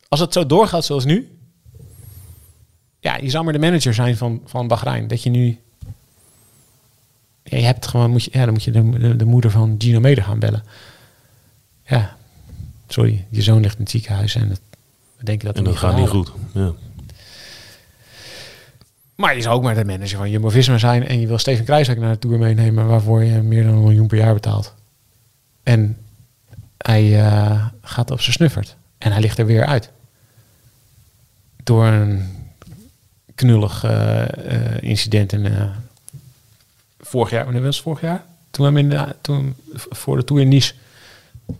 Als 0.08 0.20
het 0.20 0.34
zo 0.34 0.46
doorgaat 0.46 0.86
zoals 0.86 1.06
nu. 1.06 1.38
Ja, 3.00 3.18
je 3.18 3.30
zou 3.30 3.44
maar 3.44 3.54
de 3.54 3.60
manager 3.60 3.94
zijn 3.94 4.18
van, 4.18 4.42
van 4.46 4.68
Bahrein. 4.68 5.08
Dat 5.08 5.24
je 5.24 5.30
nu... 5.30 5.60
Ja, 7.44 7.58
je 7.58 7.64
hebt 7.64 7.88
gewoon, 7.88 8.12
moet 8.12 8.24
je, 8.24 8.30
ja, 8.34 8.44
dan 8.44 8.54
moet 8.54 8.64
je 8.64 8.72
de, 8.72 9.16
de, 9.16 9.26
moeder 9.26 9.52
van 9.52 9.76
Gino 9.78 10.00
Meder 10.00 10.24
gaan 10.24 10.40
bellen. 10.40 10.64
Ja, 11.86 12.18
sorry, 12.88 13.26
je 13.30 13.42
zoon 13.42 13.62
ligt 13.62 13.76
in 13.76 13.82
het 13.82 13.90
ziekenhuis 13.90 14.36
en 14.36 14.50
dat, 14.50 14.60
we 15.18 15.24
denken 15.24 15.48
dat 15.48 15.58
en 15.58 15.64
dat 15.64 15.76
gaat 15.76 15.98
niet 15.98 16.08
goed. 16.08 16.32
Ja. 16.54 16.74
Maar 19.18 19.36
je 19.36 19.42
zou 19.42 19.56
ook 19.56 19.64
maar 19.64 19.76
de 19.76 19.86
manager 19.86 20.18
van 20.18 20.30
Jumbo-Visma 20.30 20.78
zijn 20.78 21.08
en 21.08 21.20
je 21.20 21.28
wil 21.28 21.38
Steven 21.38 21.66
Kruiswijk 21.66 22.00
naar 22.00 22.14
de 22.14 22.20
Tour 22.20 22.38
meenemen 22.38 22.88
waarvoor 22.88 23.24
je 23.24 23.42
meer 23.42 23.64
dan 23.64 23.74
een 23.74 23.84
miljoen 23.84 24.08
per 24.08 24.18
jaar 24.18 24.34
betaalt. 24.34 24.74
En 25.64 25.98
hij 26.78 27.04
uh, 27.04 27.66
gaat 27.82 28.12
op 28.12 28.22
zijn 28.22 28.34
snuffert 28.34 28.76
en 28.98 29.12
hij 29.12 29.22
ligt 29.22 29.38
er 29.38 29.46
weer 29.46 29.66
uit. 29.66 29.92
Door 31.64 31.86
een 31.86 32.26
knullig 33.36 33.84
uh, 33.84 33.92
uh, 33.92 34.82
incident 34.82 35.34
in, 35.34 35.72
vorig 37.00 37.30
jaar, 37.30 37.44
wanneer 37.44 37.64
was 37.64 37.82
vorig 37.82 38.02
jaar? 38.02 38.26
Toen 38.52 38.66
hem 38.66 38.78
in 38.78 38.90
de, 38.90 39.16
toen, 39.22 39.56
voor 39.74 40.18
de 40.18 40.24
Tour 40.24 40.42
in 40.42 40.48
Nice, 40.48 40.74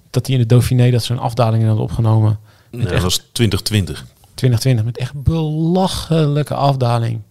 dat 0.10 0.26
hij 0.26 0.36
in 0.36 0.42
de 0.42 0.48
Dauphiné 0.48 0.92
dat 0.92 1.04
ze 1.04 1.14
een 1.14 1.20
afdaling 1.20 1.66
hadden 1.66 1.84
opgenomen. 1.84 2.40
Nee, 2.70 2.86
dat 2.86 3.02
was 3.02 3.18
2020. 3.18 4.06
2020 4.34 4.86
met 4.86 4.98
echt 4.98 5.24
belachelijke 5.24 6.54
afdaling 6.54 7.22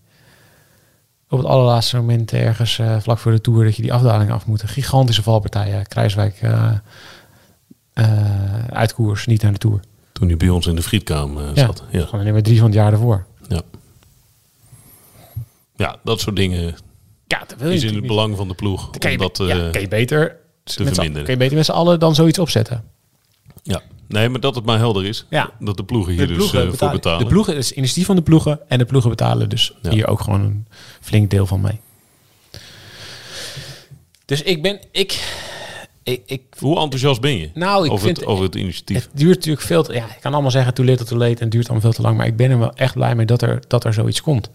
op 1.28 1.38
het 1.38 1.46
allerlaatste 1.46 1.96
moment 1.96 2.32
ergens 2.32 2.78
uh, 2.78 3.00
vlak 3.00 3.18
voor 3.18 3.32
de 3.32 3.40
Tour 3.40 3.64
dat 3.64 3.76
je 3.76 3.82
die 3.82 3.92
afdaling 3.92 4.30
af 4.30 4.46
moet. 4.46 4.62
Gigantische 4.62 5.22
valpartijen. 5.22 5.86
Kruiswijk 5.86 6.42
uh, 6.42 6.72
uh, 7.94 8.64
uit 8.68 8.94
koers, 8.94 9.26
niet 9.26 9.42
naar 9.42 9.52
de 9.52 9.58
Tour. 9.58 9.80
Toen 10.12 10.28
hij 10.28 10.36
bij 10.36 10.48
ons 10.48 10.66
in 10.66 10.76
de 10.76 10.82
frietkamer 10.82 11.46
ja, 11.54 11.66
zat. 11.66 11.84
Ja, 11.90 12.04
gewoon 12.04 12.20
alleen 12.20 12.32
maar 12.32 12.42
drie 12.42 12.58
van 12.58 12.66
het 12.66 12.74
jaar 12.74 12.92
ervoor. 12.92 13.26
Ja. 13.48 13.62
Ja, 15.76 15.96
dat 16.04 16.20
soort 16.20 16.36
dingen 16.36 16.74
Ja, 17.26 17.44
dat 17.46 17.58
wil 17.58 17.70
je 17.70 17.76
is 17.76 17.82
in 17.82 17.94
het 17.94 18.06
belang 18.06 18.36
van 18.36 18.48
de 18.48 18.54
ploeg. 18.54 18.90
Dan 18.90 19.00
kan 19.00 19.10
je, 19.10 19.18
om 19.18 19.22
dat, 19.22 19.48
ja, 19.48 19.66
eh, 19.66 19.70
kan 19.70 19.80
je 19.80 19.88
beter 19.88 20.36
te 20.62 20.72
verminderen. 20.72 21.24
Kan 21.24 21.32
je 21.32 21.40
beter 21.40 21.56
met 21.56 21.64
z'n 21.64 21.72
allen 21.72 22.00
dan 22.00 22.14
zoiets 22.14 22.38
opzetten. 22.38 22.84
ja. 23.62 23.82
Nee, 24.08 24.28
maar 24.28 24.40
dat 24.40 24.54
het 24.54 24.64
maar 24.64 24.78
helder 24.78 25.04
is. 25.04 25.26
Ja. 25.30 25.50
Dat 25.60 25.76
de 25.76 25.84
ploegen 25.84 26.12
hier 26.12 26.26
De 26.26 26.34
dus 26.34 26.44
eh, 26.52 26.60
voor 26.60 26.70
betalen- 26.70 26.94
betalen. 26.94 27.18
De 27.18 27.26
ploegen, 27.30 27.56
is 27.56 27.72
initiatief 27.72 28.06
van 28.06 28.16
de 28.16 28.22
ploegen 28.22 28.60
en 28.68 28.78
de 28.78 28.84
ploegen 28.84 29.10
betalen 29.10 29.48
dus 29.48 29.72
Ja. 29.82 29.90
hier 29.90 30.06
ook 30.08 30.20
gewoon 30.20 30.40
een 30.40 30.66
flink 31.00 31.30
deel 31.30 31.46
van 31.46 31.60
mee. 31.60 31.80
Dus 34.24 34.42
ik 34.42 34.62
ben, 34.62 34.80
ik, 34.92 35.34
ik, 36.02 36.22
ik 36.26 36.42
Hoe 36.58 36.78
enthousiast 36.80 37.20
ben 37.20 37.36
je 37.38 37.50
nou, 37.54 37.84
ik 37.84 37.90
over, 37.92 38.04
vind 38.04 38.16
het, 38.16 38.26
over 38.26 38.44
het 38.44 38.54
initiatief? 38.54 38.96
Het 39.02 39.10
duurt 39.18 39.34
natuurlijk 39.34 39.66
veel 39.66 39.82
te... 39.82 39.92
Ja, 39.92 40.04
ik 40.04 40.20
kan 40.20 40.32
allemaal 40.32 40.50
zeggen 40.50 40.74
too 40.74 40.84
little 40.84 41.06
too 41.06 41.18
late 41.18 41.34
en 41.34 41.42
het 41.42 41.50
duurt 41.50 41.68
allemaal 41.68 41.90
veel 41.90 41.92
te 42.00 42.02
lang. 42.02 42.16
Maar 42.16 42.26
ik 42.26 42.36
ben 42.36 42.50
er 42.50 42.58
wel 42.58 42.74
echt 42.74 42.94
blij 42.94 43.14
mee 43.14 43.26
dat 43.26 43.42
er, 43.42 43.60
dat 43.68 43.84
er 43.84 43.92
zoiets 43.94 44.20
komt. 44.20 44.50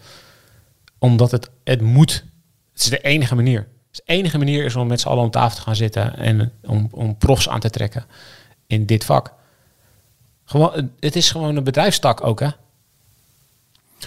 Omdat 0.99 1.31
het, 1.31 1.49
het 1.63 1.81
moet. 1.81 2.25
Het 2.73 2.81
is 2.83 2.89
de 2.89 3.01
enige 3.01 3.35
manier. 3.35 3.59
Het 3.59 3.67
is 3.99 4.01
de 4.05 4.13
enige 4.13 4.37
manier 4.37 4.65
is 4.65 4.75
om 4.75 4.87
met 4.87 4.99
z'n 5.01 5.07
allen 5.07 5.23
om 5.23 5.31
tafel 5.31 5.55
te 5.55 5.61
gaan 5.61 5.75
zitten 5.75 6.17
en 6.17 6.51
om, 6.63 6.87
om 6.91 7.17
profs 7.17 7.49
aan 7.49 7.59
te 7.59 7.69
trekken 7.69 8.05
in 8.67 8.85
dit 8.85 9.05
vak. 9.05 9.33
Gewoon, 10.51 10.89
het 10.99 11.15
is 11.15 11.31
gewoon 11.31 11.55
een 11.55 11.63
bedrijfstak 11.63 12.23
ook, 12.25 12.39
hè? 12.39 12.47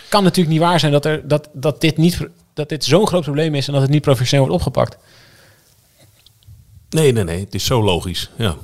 Kan 0.08 0.22
natuurlijk 0.22 0.50
niet 0.50 0.64
waar 0.64 0.80
zijn 0.80 0.92
dat, 0.92 1.04
er, 1.04 1.28
dat, 1.28 1.48
dat 1.52 1.80
dit, 1.80 1.96
niet, 1.96 2.28
dat 2.54 2.68
dit 2.68 2.84
zo'n 2.84 3.06
groot 3.06 3.22
probleem 3.22 3.54
is 3.54 3.66
en 3.66 3.72
dat 3.72 3.82
het 3.82 3.90
niet 3.90 4.02
professioneel 4.02 4.46
wordt 4.46 4.60
opgepakt. 4.60 4.96
Nee, 6.90 7.12
nee, 7.12 7.24
nee. 7.24 7.40
Het 7.40 7.54
is 7.54 7.64
zo 7.64 7.82
logisch. 7.82 8.30
Ja. 8.36 8.56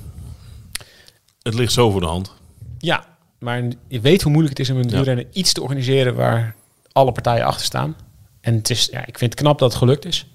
Het 1.41 1.53
ligt 1.53 1.73
zo 1.73 1.91
voor 1.91 2.01
de 2.01 2.07
hand. 2.07 2.33
Ja, 2.77 3.05
maar 3.39 3.63
je 3.87 3.99
weet 3.99 4.21
hoe 4.21 4.31
moeilijk 4.31 4.57
het 4.57 4.67
is 4.67 4.73
om 4.73 4.81
een 4.81 4.89
Ja. 4.89 4.95
wielrennen 4.95 5.27
iets 5.31 5.53
te 5.53 5.61
organiseren 5.61 6.15
waar 6.15 6.55
alle 6.91 7.11
partijen 7.11 7.45
achter 7.45 7.65
staan. 7.65 7.95
En 8.41 8.55
het 8.55 8.69
is, 8.69 8.87
ja, 8.91 8.99
ik 9.05 9.17
vind 9.17 9.31
het 9.31 9.41
knap 9.41 9.59
dat 9.59 9.69
het 9.69 9.77
gelukt 9.77 10.05
is. 10.05 10.25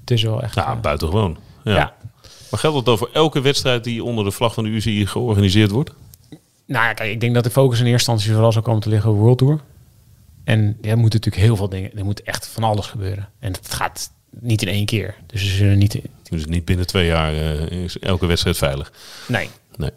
Het 0.00 0.10
is 0.10 0.22
wel 0.22 0.42
echt. 0.42 0.54
Ja, 0.54 0.72
eh, 0.72 0.80
buitengewoon. 0.80 1.38
Ja. 1.64 1.74
ja. 1.74 1.94
Maar 2.50 2.60
geldt 2.60 2.84
dat 2.84 2.94
over 2.94 3.08
elke 3.12 3.40
wedstrijd 3.40 3.84
die 3.84 4.04
onder 4.04 4.24
de 4.24 4.30
vlag 4.30 4.54
van 4.54 4.64
de 4.64 4.70
UCI 4.70 5.06
georganiseerd 5.06 5.70
wordt? 5.70 5.90
Nou 6.66 6.84
ja, 6.84 6.92
kijk, 6.92 7.10
ik 7.10 7.20
denk 7.20 7.34
dat 7.34 7.44
de 7.44 7.50
focus 7.50 7.78
in 7.80 7.86
eerste 7.86 8.10
instantie 8.10 8.32
vooral 8.32 8.52
zou 8.52 8.64
komen 8.64 8.80
te 8.82 8.88
liggen 8.88 9.10
op 9.10 9.16
World 9.16 9.38
Tour. 9.38 9.60
En 10.44 10.58
er 10.80 10.98
moeten 10.98 11.18
natuurlijk 11.20 11.36
heel 11.44 11.56
veel 11.56 11.68
dingen. 11.68 11.96
Er 11.98 12.04
moet 12.04 12.22
echt 12.22 12.46
van 12.46 12.62
alles 12.64 12.86
gebeuren. 12.86 13.28
En 13.38 13.52
het 13.52 13.74
gaat 13.74 14.10
niet 14.30 14.62
in 14.62 14.68
één 14.68 14.86
keer. 14.86 15.14
Dus 15.26 15.40
ze 15.40 15.46
zullen 15.56 15.78
niet. 15.78 16.00
Dus 16.30 16.44
niet 16.46 16.64
binnen 16.64 16.86
twee 16.86 17.06
jaar 17.06 17.32
eh, 17.32 17.60
is 17.84 17.98
elke 17.98 18.26
wedstrijd 18.26 18.56
veilig. 18.56 18.92
Nee. 19.28 19.48
Nee. 19.76 19.90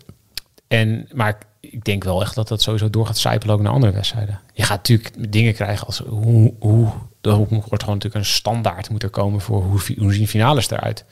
En, 0.67 1.07
maar 1.13 1.37
ik- 1.59 1.83
denk 1.85 2.03
wel 2.03 2.21
echt 2.21 2.35
dat 2.35 2.47
dat 2.47 2.61
sowieso 2.61 2.89
door 2.89 3.05
gaat 3.05 3.17
sijpelen 3.17 3.55
ook 3.55 3.61
naar 3.61 3.71
andere 3.71 3.91
wedstrijden. 3.93 4.39
Je 4.53 4.63
gaat 4.63 4.77
natuurlijk 4.89 5.31
dingen 5.31 5.53
krijgen 5.53 5.85
als 5.85 5.97
hoe, 5.99 6.53
hoe 6.59 6.91
er 7.21 7.35
wordt 7.37 7.59
gewoon 7.59 7.95
natuurlijk 7.95 8.15
een 8.15 8.25
standaard 8.25 8.89
moet 8.89 9.03
er 9.03 9.09
komen 9.09 9.41
voor 9.41 9.63
hoe 9.97 10.13
zien 10.13 10.27
finales 10.27 10.69
eruit. 10.69 11.05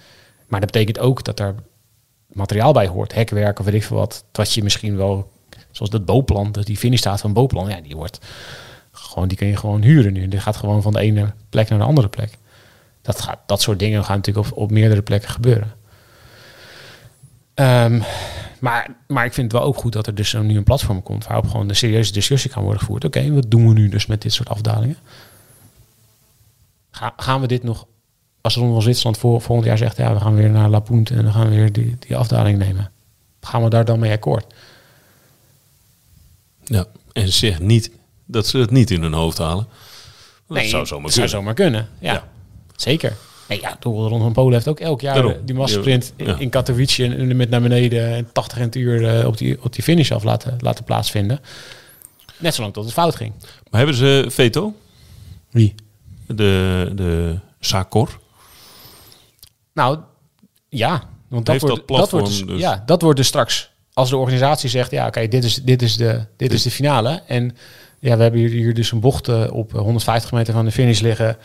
Maar 0.48 0.60
dat 0.60 0.72
betekent 0.72 1.00
ook 1.00 1.24
dat 1.24 1.40
er 1.40 1.56
materiaal 2.28 2.74
bij 2.74 2.88
hoort, 2.88 3.14
hekwerk 3.14 3.60
of 3.60 3.66
weet 3.66 3.74
ik 3.74 3.84
veel 3.84 3.98
wat, 3.98 4.24
wat 4.32 4.54
je 4.54 4.64
misschien 4.64 4.98
wel, 4.98 5.32
zoals 5.78 5.92
dat 5.92 6.06
boopplan, 6.06 6.52
dat 6.52 6.66
die 6.66 6.78
finish 6.78 7.00
staat 7.00 7.22
van 7.22 7.34
boopplan, 7.34 7.70
ja, 7.70 7.82
die 7.82 7.96
wordt 7.96 8.20
gewoon, 8.92 9.28
die 9.28 9.38
kun 9.38 9.48
je 9.48 9.56
gewoon 9.56 9.82
huren 9.82 10.14
nu. 10.14 10.28
Die 10.28 10.40
gaat 10.40 10.56
gewoon 10.56 10.82
van 10.82 10.94
de 10.94 11.00
ene 11.00 11.34
plek 11.50 11.70
naar 11.70 11.80
de 11.80 11.86
andere 11.86 12.08
plek. 12.08 12.38
Dat, 13.02 13.22
gaat, 13.22 13.40
dat 13.46 13.62
soort 13.62 13.80
dingen 13.80 14.04
gaan 14.04 14.16
natuurlijk 14.16 14.48
op, 14.48 14.58
op 14.58 14.72
meerdere 14.72 15.02
plekken 15.02 15.30
gebeuren. 15.30 15.76
Ehm, 17.54 18.02
maar, 18.60 18.96
maar 19.08 19.26
ik 19.26 19.34
vind 19.34 19.52
het 19.52 19.62
wel 19.62 19.70
ook 19.70 19.78
goed 19.78 19.94
dat 19.94 20.08
er 20.08 20.16
dus 20.16 20.34
nu 20.34 20.58
een 20.58 20.64
platform 20.64 21.04
komt 21.04 21.28
waarop 21.28 21.48
gewoon 21.48 21.70
een 21.70 21.76
serieuze 21.76 22.12
discussie 22.12 22.52
kan 22.52 22.64
worden 22.64 22.80
gevoerd. 22.80 23.06
Oké, 23.06 23.34
wat 23.34 23.52
doen 23.52 23.68
we 23.68 23.74
nu 23.74 23.90
dus 23.90 24.06
met 24.06 24.22
dit 24.22 24.34
soort 24.34 24.50
afdalingen? 24.50 24.98
Ga, 26.92 27.14
gaan 27.18 27.42
we 27.42 27.48
dit 27.48 27.64
nog, 27.64 27.86
als 28.42 28.56
Ron 28.56 28.72
van 28.72 28.82
Zwitserland 28.82 29.18
voor, 29.18 29.42
volgend 29.42 29.68
jaar 29.68 29.78
zegt, 29.78 29.98
ja, 29.98 30.14
we 30.14 30.20
gaan 30.20 30.36
weer 30.36 30.50
naar 30.50 30.70
La 30.70 30.82
en 30.88 31.04
dan 31.04 31.32
gaan 31.34 31.50
we 31.50 31.56
weer 31.56 31.72
die, 31.72 31.96
die 32.00 32.18
afdaling 32.18 32.58
nemen. 32.58 32.92
Gaan 33.42 33.64
we 33.64 33.70
daar 33.70 33.86
dan 33.86 34.00
mee 34.00 34.12
akkoord? 34.12 34.54
Ja. 36.68 36.86
En 37.14 37.32
zeg 37.34 37.60
niet 37.60 37.92
dat 38.26 38.48
ze 38.48 38.58
het 38.58 38.72
niet 38.72 38.92
in 38.92 39.02
hun 39.02 39.14
hoofd 39.14 39.38
halen. 39.38 39.68
Dat 40.48 40.64
zou 40.66 40.86
zomaar 40.86 41.06
het 41.06 41.14
zou 41.14 41.28
kunnen. 41.28 41.30
zomaar 41.30 41.54
kunnen. 41.54 41.90
Ja, 42.00 42.14
Ja. 42.14 42.28
zeker. 42.76 43.16
Nee, 43.48 43.60
ja, 43.62 43.78
de 43.80 43.90
Ronde 43.90 44.18
van 44.20 44.34
Polen 44.34 44.54
heeft 44.54 44.68
ook 44.68 44.80
elk 44.80 45.02
jaar 45.02 45.14
Daarom. 45.14 45.36
die 45.46 45.56
massasprint 45.56 46.14
in, 46.16 46.26
Ja. 46.26 46.38
in 46.38 46.50
Katowice 46.50 47.04
en, 47.06 47.36
met 47.36 47.50
naar 47.50 47.62
beneden 47.62 48.14
en 48.16 48.32
80 48.32 48.58
in 48.58 48.64
het 48.64 48.76
uur 48.76 49.20
eh, 49.20 49.28
op, 49.28 49.38
die, 49.38 49.64
op 49.64 49.74
die 49.74 49.84
finish 49.84 50.12
af 50.12 50.24
laten, 50.24 50.58
laten 50.60 50.84
plaatsvinden. 50.84 51.40
Net 52.38 52.56
zolang 52.56 52.74
tot 52.74 52.84
het 52.84 52.94
fout 52.94 53.16
ging. 53.16 53.34
Maar 53.70 53.80
hebben 53.80 53.96
ze 53.98 54.26
veto? 54.30 54.76
Wie? 55.50 55.76
De, 56.28 56.92
de 56.96 57.40
SACOR? 57.60 58.20
Nou, 59.74 60.00
ja. 60.70 61.04
Want 61.28 61.46
dat 61.46 61.48
Heeft 61.48 61.62
wordt, 61.62 61.76
dat 61.78 61.86
platform 61.86 62.22
wordt 62.24 62.38
dus, 62.38 62.48
dus- 62.48 62.60
Ja, 62.60 62.84
dat 62.86 63.02
wordt 63.02 63.18
dus 63.18 63.28
straks. 63.28 63.72
Als 63.98 64.10
de 64.10 64.18
organisatie 64.18 64.70
zegt, 64.70 64.92
ja, 64.92 65.08
oké, 65.08 65.28
dit, 65.28 65.44
is, 65.44 65.56
dit, 65.56 65.82
is 65.82 65.98
de, 65.98 66.26
dit 66.36 66.54
is 66.54 66.62
de 66.64 66.72
finale. 66.72 67.22
En 67.28 67.58
ja, 68.00 68.18
we 68.18 68.24
hebben 68.24 68.40
hier, 68.42 68.74
dus 68.74 68.92
een 68.92 69.00
bocht 69.00 69.28
eh, 69.28 69.54
op 69.54 69.72
150 69.72 70.32
meter 70.32 70.54
van 70.54 70.66
de 70.66 70.72
finish 70.72 71.00
liggen. 71.00 71.38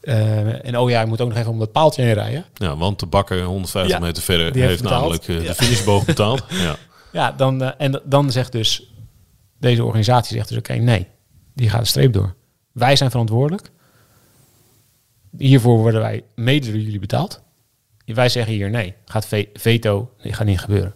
Eh, 0.00 0.66
en 0.66 0.78
oh 0.78 0.90
ja, 0.90 1.00
je 1.00 1.06
moet 1.06 1.20
ook 1.20 1.28
nog 1.28 1.38
even 1.38 1.50
om 1.50 1.58
dat 1.58 1.72
paaltje 1.72 2.02
heen 2.02 2.12
rijden. 2.14 2.44
Ja, 2.54 2.76
want 2.76 3.00
de 3.00 3.06
bakker 3.06 3.42
150 3.42 3.92
Ja, 3.92 3.98
meter 4.04 4.22
verder 4.22 4.54
heeft, 4.54 4.82
namelijk 4.82 5.28
eh, 5.28 5.42
Ja. 5.42 5.46
de 5.48 5.54
finishboog 5.54 6.04
betaald. 6.04 6.44
ja. 6.66 6.76
Ja, 7.12 7.32
dan, 7.32 7.62
en 7.62 8.02
dan 8.04 8.32
zegt 8.32 8.52
dus 8.52 8.92
deze 9.60 9.84
organisatie 9.84 10.36
zegt 10.36 10.48
dus 10.48 10.58
oké, 10.58 10.74
nee, 10.74 11.06
die 11.54 11.70
gaat 11.70 11.80
de 11.80 11.86
streep 11.88 12.12
door. 12.12 12.34
Wij 12.72 12.96
zijn 12.96 13.10
verantwoordelijk. 13.10 13.70
Hiervoor 15.38 15.78
worden 15.78 16.00
wij 16.00 16.24
mede 16.34 16.66
door 16.70 16.80
jullie 16.80 16.98
betaald. 17.00 17.42
Wij 18.04 18.28
zeggen 18.28 18.52
hier 18.52 18.70
nee, 18.70 18.94
gaat 19.04 19.26
ve- 19.26 19.48
veto, 19.54 20.10
nee, 20.22 20.32
gaat 20.32 20.46
niet 20.46 20.60
gebeuren. 20.60 20.94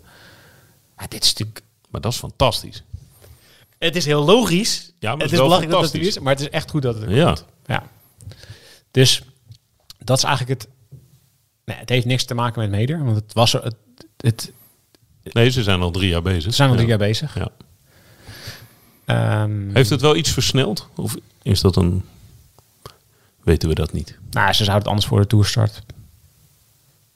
Maar 1.03 1.11
dit 1.11 1.23
is 1.25 1.31
natuurlijk 1.33 1.63
Maar 1.91 2.01
dat 2.01 2.13
is 2.13 2.19
fantastisch. 2.19 2.83
Het 3.79 3.97
is 3.97 4.05
heel 4.05 4.25
logisch. 4.25 4.93
Ja, 4.99 5.11
maar 5.11 5.23
het 5.23 5.33
is 5.33 5.39
wel 5.39 5.43
belachelijk 5.47 5.73
dat 5.73 5.93
het 5.93 6.03
is, 6.03 6.19
maar 6.19 6.33
het 6.33 6.41
is 6.41 6.49
echt 6.51 6.71
goed 6.71 6.83
dat 6.83 6.95
het 6.95 7.03
er 7.05 7.15
Ja. 7.15 7.25
komt. 7.27 7.45
Ja. 7.67 7.83
Dus 8.91 9.23
dat 9.99 10.17
is 10.19 10.25
eigenlijk 10.25 10.61
het. 10.61 10.71
Nee, 11.65 11.77
het 11.77 11.89
heeft 11.89 12.07
niks 12.07 12.25
te 12.25 12.35
maken 12.35 12.61
met 12.61 12.71
Meder, 12.71 13.05
want 13.05 13.17
het 13.17 13.33
was 13.33 13.55
er. 13.55 13.63
Het, 13.65 13.75
het, 14.17 14.53
Nee, 15.23 15.51
ze 15.51 15.63
zijn 15.63 15.81
al 15.83 15.91
drie 15.91 16.09
jaar 16.09 16.23
bezig. 16.23 16.45
we 16.45 16.51
zijn 16.51 16.69
al 16.69 16.75
Ja. 16.75 16.81
drie 16.81 16.91
jaar 16.91 17.07
bezig. 17.09 17.35
Ja. 17.35 17.51
Ehm, 19.05 19.71
Heeft 19.75 19.91
het 19.91 20.01
wel 20.01 20.17
iets 20.17 20.31
versneld? 20.31 20.89
Of 20.97 21.17
is 21.43 21.61
dat 21.61 21.77
een... 21.77 22.05
Weten 23.43 23.69
we 23.69 23.75
dat 23.75 23.93
niet? 23.93 24.19
nou, 24.31 24.47
ze 24.53 24.65
zouden 24.65 24.75
het 24.79 24.87
anders 24.87 25.07
voor 25.07 25.21
de 25.21 25.27
toerstart. 25.27 25.83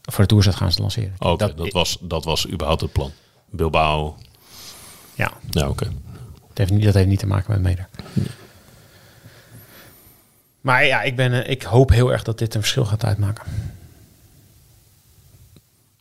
Voor 0.03 0.21
de 0.25 0.27
toerstart 0.31 0.57
gaan 0.57 0.73
ze 0.73 0.81
lanceren. 0.81 1.15
Oké, 1.19 1.55
dat, 1.55 1.73
was, 1.73 1.99
dat 2.01 2.25
was 2.25 2.49
überhaupt 2.49 2.81
het 2.81 2.93
plan. 2.93 3.13
Bilbao. 3.57 4.17
Ja, 5.15 5.33
Ja, 5.51 5.69
oké. 5.69 5.85
dat 6.49 6.59
heeft, 6.59 6.71
niet, 6.71 6.85
dat 6.85 6.95
heeft 6.95 7.09
niet 7.09 7.19
te 7.19 7.27
maken 7.27 7.53
met 7.53 7.63
Meder. 7.63 7.89
Maar 10.61 10.85
ja, 10.85 11.03
ik, 11.03 11.17
ben, 11.17 11.45
eh, 11.45 11.51
ik 11.51 11.63
hoop 11.63 11.91
heel 11.91 12.13
erg 12.13 12.23
dat 12.23 12.39
dit 12.39 12.55
een 12.55 12.61
verschil 12.61 12.85
gaat 12.85 13.05
uitmaken. 13.05 13.45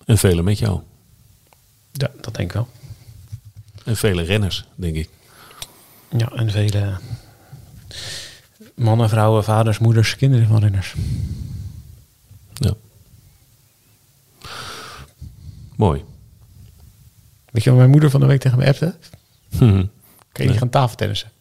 En 0.06 0.18
velen 0.18 0.44
met 0.44 0.60
jou. 0.60 0.82
Ja, 1.92 2.10
dat 2.22 2.36
denk 2.36 2.50
ik 2.50 2.54
wel. 2.54 2.68
En 3.86 3.96
vele 3.96 4.22
renners, 4.22 4.66
denk 4.76 4.96
ik. 4.96 5.10
Ja, 6.18 6.30
en 6.32 6.52
vele 6.52 6.98
mannen, 8.76 9.10
vrouwen, 9.10 9.44
vaders, 9.44 9.80
moeders, 9.80 10.16
kinderen 10.16 10.48
van 10.48 10.60
renners. 10.60 10.96
Ja. 12.54 12.74
Mooi. 15.76 16.04
Weet 17.56 17.64
je 17.64 17.70
wat 17.70 17.80
mijn 17.80 17.92
moeder 17.92 18.10
van 18.10 18.20
de 18.20 18.26
week 18.26 18.40
tegen 18.42 18.58
me 18.58 18.66
appte? 18.66 18.96
Hm. 19.50 19.58
Kun 19.60 19.70
je 19.70 19.88
Nee. 20.34 20.48
niet 20.48 20.58
gaan 20.58 20.70
tafeltennissen? 20.70 21.32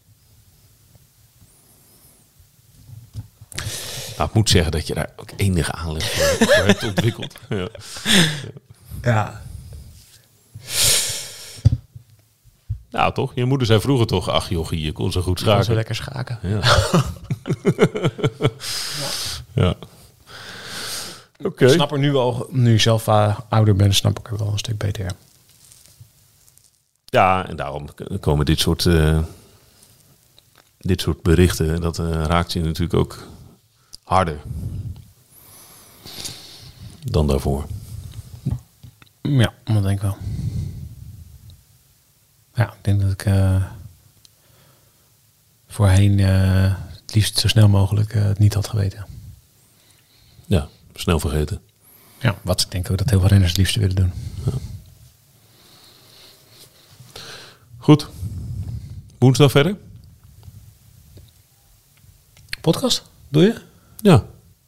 Nou, 4.17 4.29
ik 4.29 4.35
moet 4.35 4.51
zeggen 4.51 4.73
dat 4.73 4.87
je 4.87 4.95
daar 4.95 5.11
ook 5.17 5.29
enige 5.37 5.73
aanleg 5.73 6.11
voor, 6.11 6.65
hebt 6.65 6.83
ontwikkeld. 6.83 7.35
Ja. 7.49 7.69
Ja. 9.03 9.43
Nou, 12.91 13.13
toch? 13.15 13.33
Je 13.35 13.45
moeder 13.45 13.67
zei 13.67 13.81
vroeger 13.81 14.07
toch, 14.07 14.29
ach 14.29 14.49
jochie, 14.49 14.81
je 14.81 14.93
kon 14.93 15.13
zo 15.13 15.21
goed 15.23 15.41
Gaan 15.41 15.49
zo 15.49 15.55
schaken. 15.55 15.75
lekker 15.75 15.95
schaken. 15.95 16.39
Ja. 16.43 16.61
ja. 19.65 19.75
Oké. 21.45 21.65
Ik 21.65 21.71
snap 21.73 21.93
er 21.93 21.99
nu 21.99 22.15
al, 22.15 22.47
nu 22.51 22.75
ik 22.75 22.81
zelf 22.81 23.07
eh, 23.09 23.39
ouder 23.49 23.77
ben, 23.77 23.95
snap 23.95 24.19
ik 24.19 24.29
er 24.31 24.37
wel 24.39 24.53
een 24.53 24.59
stuk 24.59 24.79
beter. 24.79 25.11
Ja. 27.15 27.49
En 27.49 27.57
daarom 27.57 27.89
komen 28.21 28.47
dit 28.47 28.59
soort, 28.59 28.87
eh, 28.87 29.19
dit 30.79 31.01
soort 31.01 31.23
berichten, 31.23 31.81
dat 31.81 31.99
eh, 31.99 32.23
raakt 32.25 32.53
je 32.53 32.61
natuurlijk 32.61 32.95
ook 32.95 33.27
harder 34.03 34.41
dan 37.01 37.27
daarvoor. 37.27 37.67
Ja, 39.23 39.55
dat 39.65 39.83
denk 39.83 39.97
ik 39.97 40.01
wel. 40.01 40.17
Ja, 42.55 42.73
ik 42.73 42.85
denk 42.85 43.01
dat 43.01 43.11
ik 43.11 43.25
eh, 43.25 43.65
voorheen 45.69 46.19
het 46.19 47.15
liefst 47.15 47.39
zo 47.39 47.49
snel 47.49 47.69
mogelijk 47.69 48.13
het 48.13 48.39
niet 48.39 48.55
had 48.55 48.69
geweten. 48.69 49.07
Ja, 50.47 50.69
snel 50.95 51.21
vergeten. 51.21 51.61
Ja, 52.21 52.37
wat 52.43 52.61
ik 52.61 52.71
denk 52.71 52.91
ook 52.91 52.99
dat 52.99 53.11
heel 53.11 53.21
veel 53.21 53.29
renners 53.29 53.51
het 53.51 53.61
liefst 53.61 53.77
willen 53.77 53.97
doen. 53.97 54.13
Ja. 54.45 54.74
Goed. 57.85 58.09
Woensdag 59.19 59.51
verder? 59.51 59.77
Podcast, 62.61 63.03
doe 63.29 63.43
je? 63.43 63.61
Ja. 63.97 64.25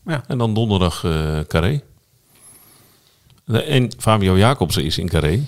ja. 0.06 0.24
En 0.26 0.38
dan 0.38 0.54
donderdag 0.54 1.02
uh, 1.04 1.40
Carré. 1.40 1.82
En 3.46 3.90
Fabio 3.98 4.38
Jacobsen 4.38 4.84
is 4.84 4.98
in 4.98 5.08
Carré. 5.08 5.42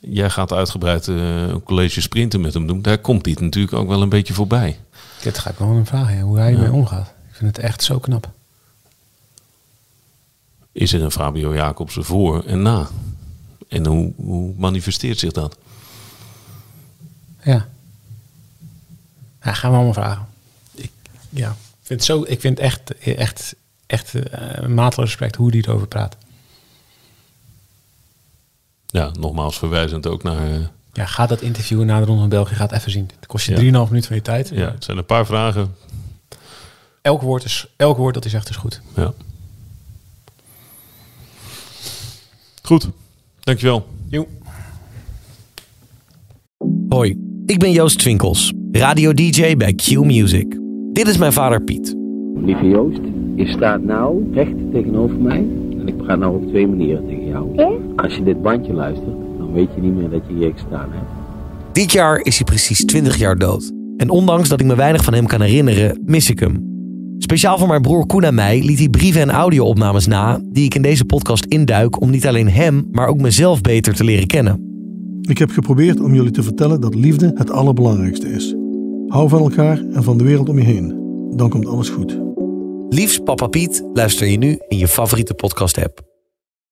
Jij 0.00 0.30
gaat 0.30 0.52
uitgebreid 0.52 1.06
uh, 1.06 1.48
een 1.48 1.62
college 1.62 2.00
sprinten 2.00 2.40
met 2.40 2.54
hem 2.54 2.66
doen. 2.66 2.82
Daar 2.82 2.98
komt 2.98 3.26
hij 3.26 3.36
natuurlijk 3.38 3.74
ook 3.74 3.88
wel 3.88 4.02
een 4.02 4.08
beetje 4.08 4.34
voorbij. 4.34 4.78
Dit 5.22 5.38
ga 5.38 5.50
ik 5.50 5.58
wel 5.58 5.68
een 5.68 5.86
vraag, 5.86 6.20
hoe 6.20 6.38
hij 6.38 6.52
ermee 6.52 6.72
omgaat. 6.72 7.14
Ik 7.28 7.34
vind 7.34 7.56
het 7.56 7.64
echt 7.64 7.82
zo 7.82 7.98
knap. 7.98 8.30
Is 10.72 10.92
er 10.92 11.02
een 11.02 11.10
Fabio 11.10 11.54
Jacobsen 11.54 12.04
voor 12.04 12.44
en 12.44 12.62
na? 12.62 12.88
En 13.68 13.86
hoe, 13.86 14.12
hoe 14.16 14.54
manifesteert 14.56 15.18
zich 15.18 15.32
dat? 15.32 15.56
Ja. 17.44 17.68
ja 19.42 19.52
gaan 19.52 19.70
we 19.70 19.76
allemaal 19.76 19.94
vragen. 19.94 20.26
Ik, 20.74 20.90
ja, 21.28 21.56
vind 21.82 22.00
het 22.00 22.04
zo, 22.04 22.24
ik 22.26 22.40
vind 22.40 22.58
echt, 22.58 22.98
echt, 22.98 23.54
echt 23.86 24.14
uh, 24.14 24.66
mateloos 24.66 25.08
respect 25.08 25.36
hoe 25.36 25.50
die 25.50 25.68
erover 25.68 25.86
praat. 25.86 26.16
Ja, 28.86 29.10
nogmaals 29.18 29.58
verwijzend 29.58 30.06
ook 30.06 30.22
naar... 30.22 30.48
Uh, 30.48 30.66
ja, 30.92 31.06
ga 31.06 31.26
dat 31.26 31.40
interview 31.40 31.82
na 31.82 31.98
de 31.98 32.04
Ronde 32.04 32.20
van 32.20 32.28
België, 32.28 32.54
gaat 32.54 32.72
even 32.72 32.90
zien. 32.90 33.10
Het 33.16 33.26
kost 33.26 33.46
je 33.46 33.56
3,5 33.56 33.60
minuten 33.60 34.02
van 34.02 34.16
je 34.16 34.22
tijd. 34.22 34.48
Ja, 34.48 34.70
het 34.70 34.84
zijn 34.84 34.96
een 34.96 35.06
paar 35.06 35.26
vragen. 35.26 35.76
Elk 37.02 37.22
woord, 37.22 37.44
is, 37.44 37.66
elk 37.76 37.96
woord 37.96 38.14
dat 38.14 38.22
hij 38.22 38.32
zegt 38.32 38.48
is 38.48 38.56
goed. 38.56 38.80
Ja. 38.96 39.12
Goed, 42.62 42.88
dankjewel. 43.40 43.88
Jo. 44.08 44.28
Hoi, 46.88 47.33
ik 47.46 47.58
ben 47.58 47.72
Joost 47.72 47.98
Twinkels, 47.98 48.52
radio-dj 48.72 49.56
bij 49.56 49.72
Q 49.72 50.04
Music. 50.04 50.58
Dit 50.92 51.08
is 51.08 51.18
mijn 51.18 51.32
vader 51.32 51.62
Piet. 51.62 51.96
Lieve 52.34 52.68
Joost, 52.68 53.00
je 53.34 53.46
staat 53.46 53.82
nou 53.82 54.24
recht 54.32 54.52
tegenover 54.72 55.16
mij 55.16 55.46
en 55.70 55.88
ik 55.88 55.96
praat 55.96 56.18
nou 56.18 56.34
op 56.34 56.48
twee 56.48 56.66
manieren 56.66 57.06
tegen 57.06 57.26
jou. 57.26 57.56
Als 57.96 58.14
je 58.14 58.22
dit 58.22 58.42
bandje 58.42 58.72
luistert, 58.72 59.16
dan 59.38 59.52
weet 59.52 59.68
je 59.74 59.80
niet 59.80 59.94
meer 59.94 60.10
dat 60.10 60.20
je 60.28 60.34
hier 60.34 60.52
gestaan 60.52 60.88
hebt. 60.90 61.06
Dit 61.72 61.92
jaar 61.92 62.20
is 62.20 62.36
hij 62.36 62.44
precies 62.44 62.84
20 62.84 63.16
jaar 63.16 63.38
dood. 63.38 63.72
En 63.96 64.10
ondanks 64.10 64.48
dat 64.48 64.60
ik 64.60 64.66
me 64.66 64.76
weinig 64.76 65.04
van 65.04 65.14
hem 65.14 65.26
kan 65.26 65.40
herinneren, 65.40 66.02
mis 66.04 66.30
ik 66.30 66.40
hem. 66.40 66.72
Speciaal 67.18 67.58
voor 67.58 67.68
mijn 67.68 67.82
broer 67.82 68.06
Koen 68.06 68.22
en 68.22 68.34
mij 68.34 68.62
liet 68.62 68.78
hij 68.78 68.88
brieven 68.88 69.20
en 69.20 69.30
audio-opnames 69.30 70.06
na... 70.06 70.40
die 70.44 70.64
ik 70.64 70.74
in 70.74 70.82
deze 70.82 71.04
podcast 71.04 71.44
induik 71.44 72.00
om 72.00 72.10
niet 72.10 72.26
alleen 72.26 72.50
hem, 72.50 72.88
maar 72.90 73.06
ook 73.06 73.20
mezelf 73.20 73.60
beter 73.60 73.94
te 73.94 74.04
leren 74.04 74.26
kennen. 74.26 74.73
Ik 75.26 75.38
heb 75.38 75.50
geprobeerd 75.50 76.00
om 76.00 76.14
jullie 76.14 76.30
te 76.30 76.42
vertellen 76.42 76.80
dat 76.80 76.94
liefde 76.94 77.32
het 77.34 77.50
allerbelangrijkste 77.50 78.28
is. 78.28 78.54
Hou 79.06 79.28
van 79.28 79.40
elkaar 79.40 79.78
en 79.78 80.02
van 80.02 80.18
de 80.18 80.24
wereld 80.24 80.48
om 80.48 80.58
je 80.58 80.64
heen. 80.64 81.02
Dan 81.36 81.48
komt 81.48 81.66
alles 81.66 81.88
goed. 81.88 82.20
Liefst 82.88 83.24
Papa 83.24 83.46
Piet 83.46 83.84
luister 83.92 84.26
je 84.26 84.38
nu 84.38 84.58
in 84.68 84.78
je 84.78 84.88
favoriete 84.88 85.34
podcast-app. 85.34 86.13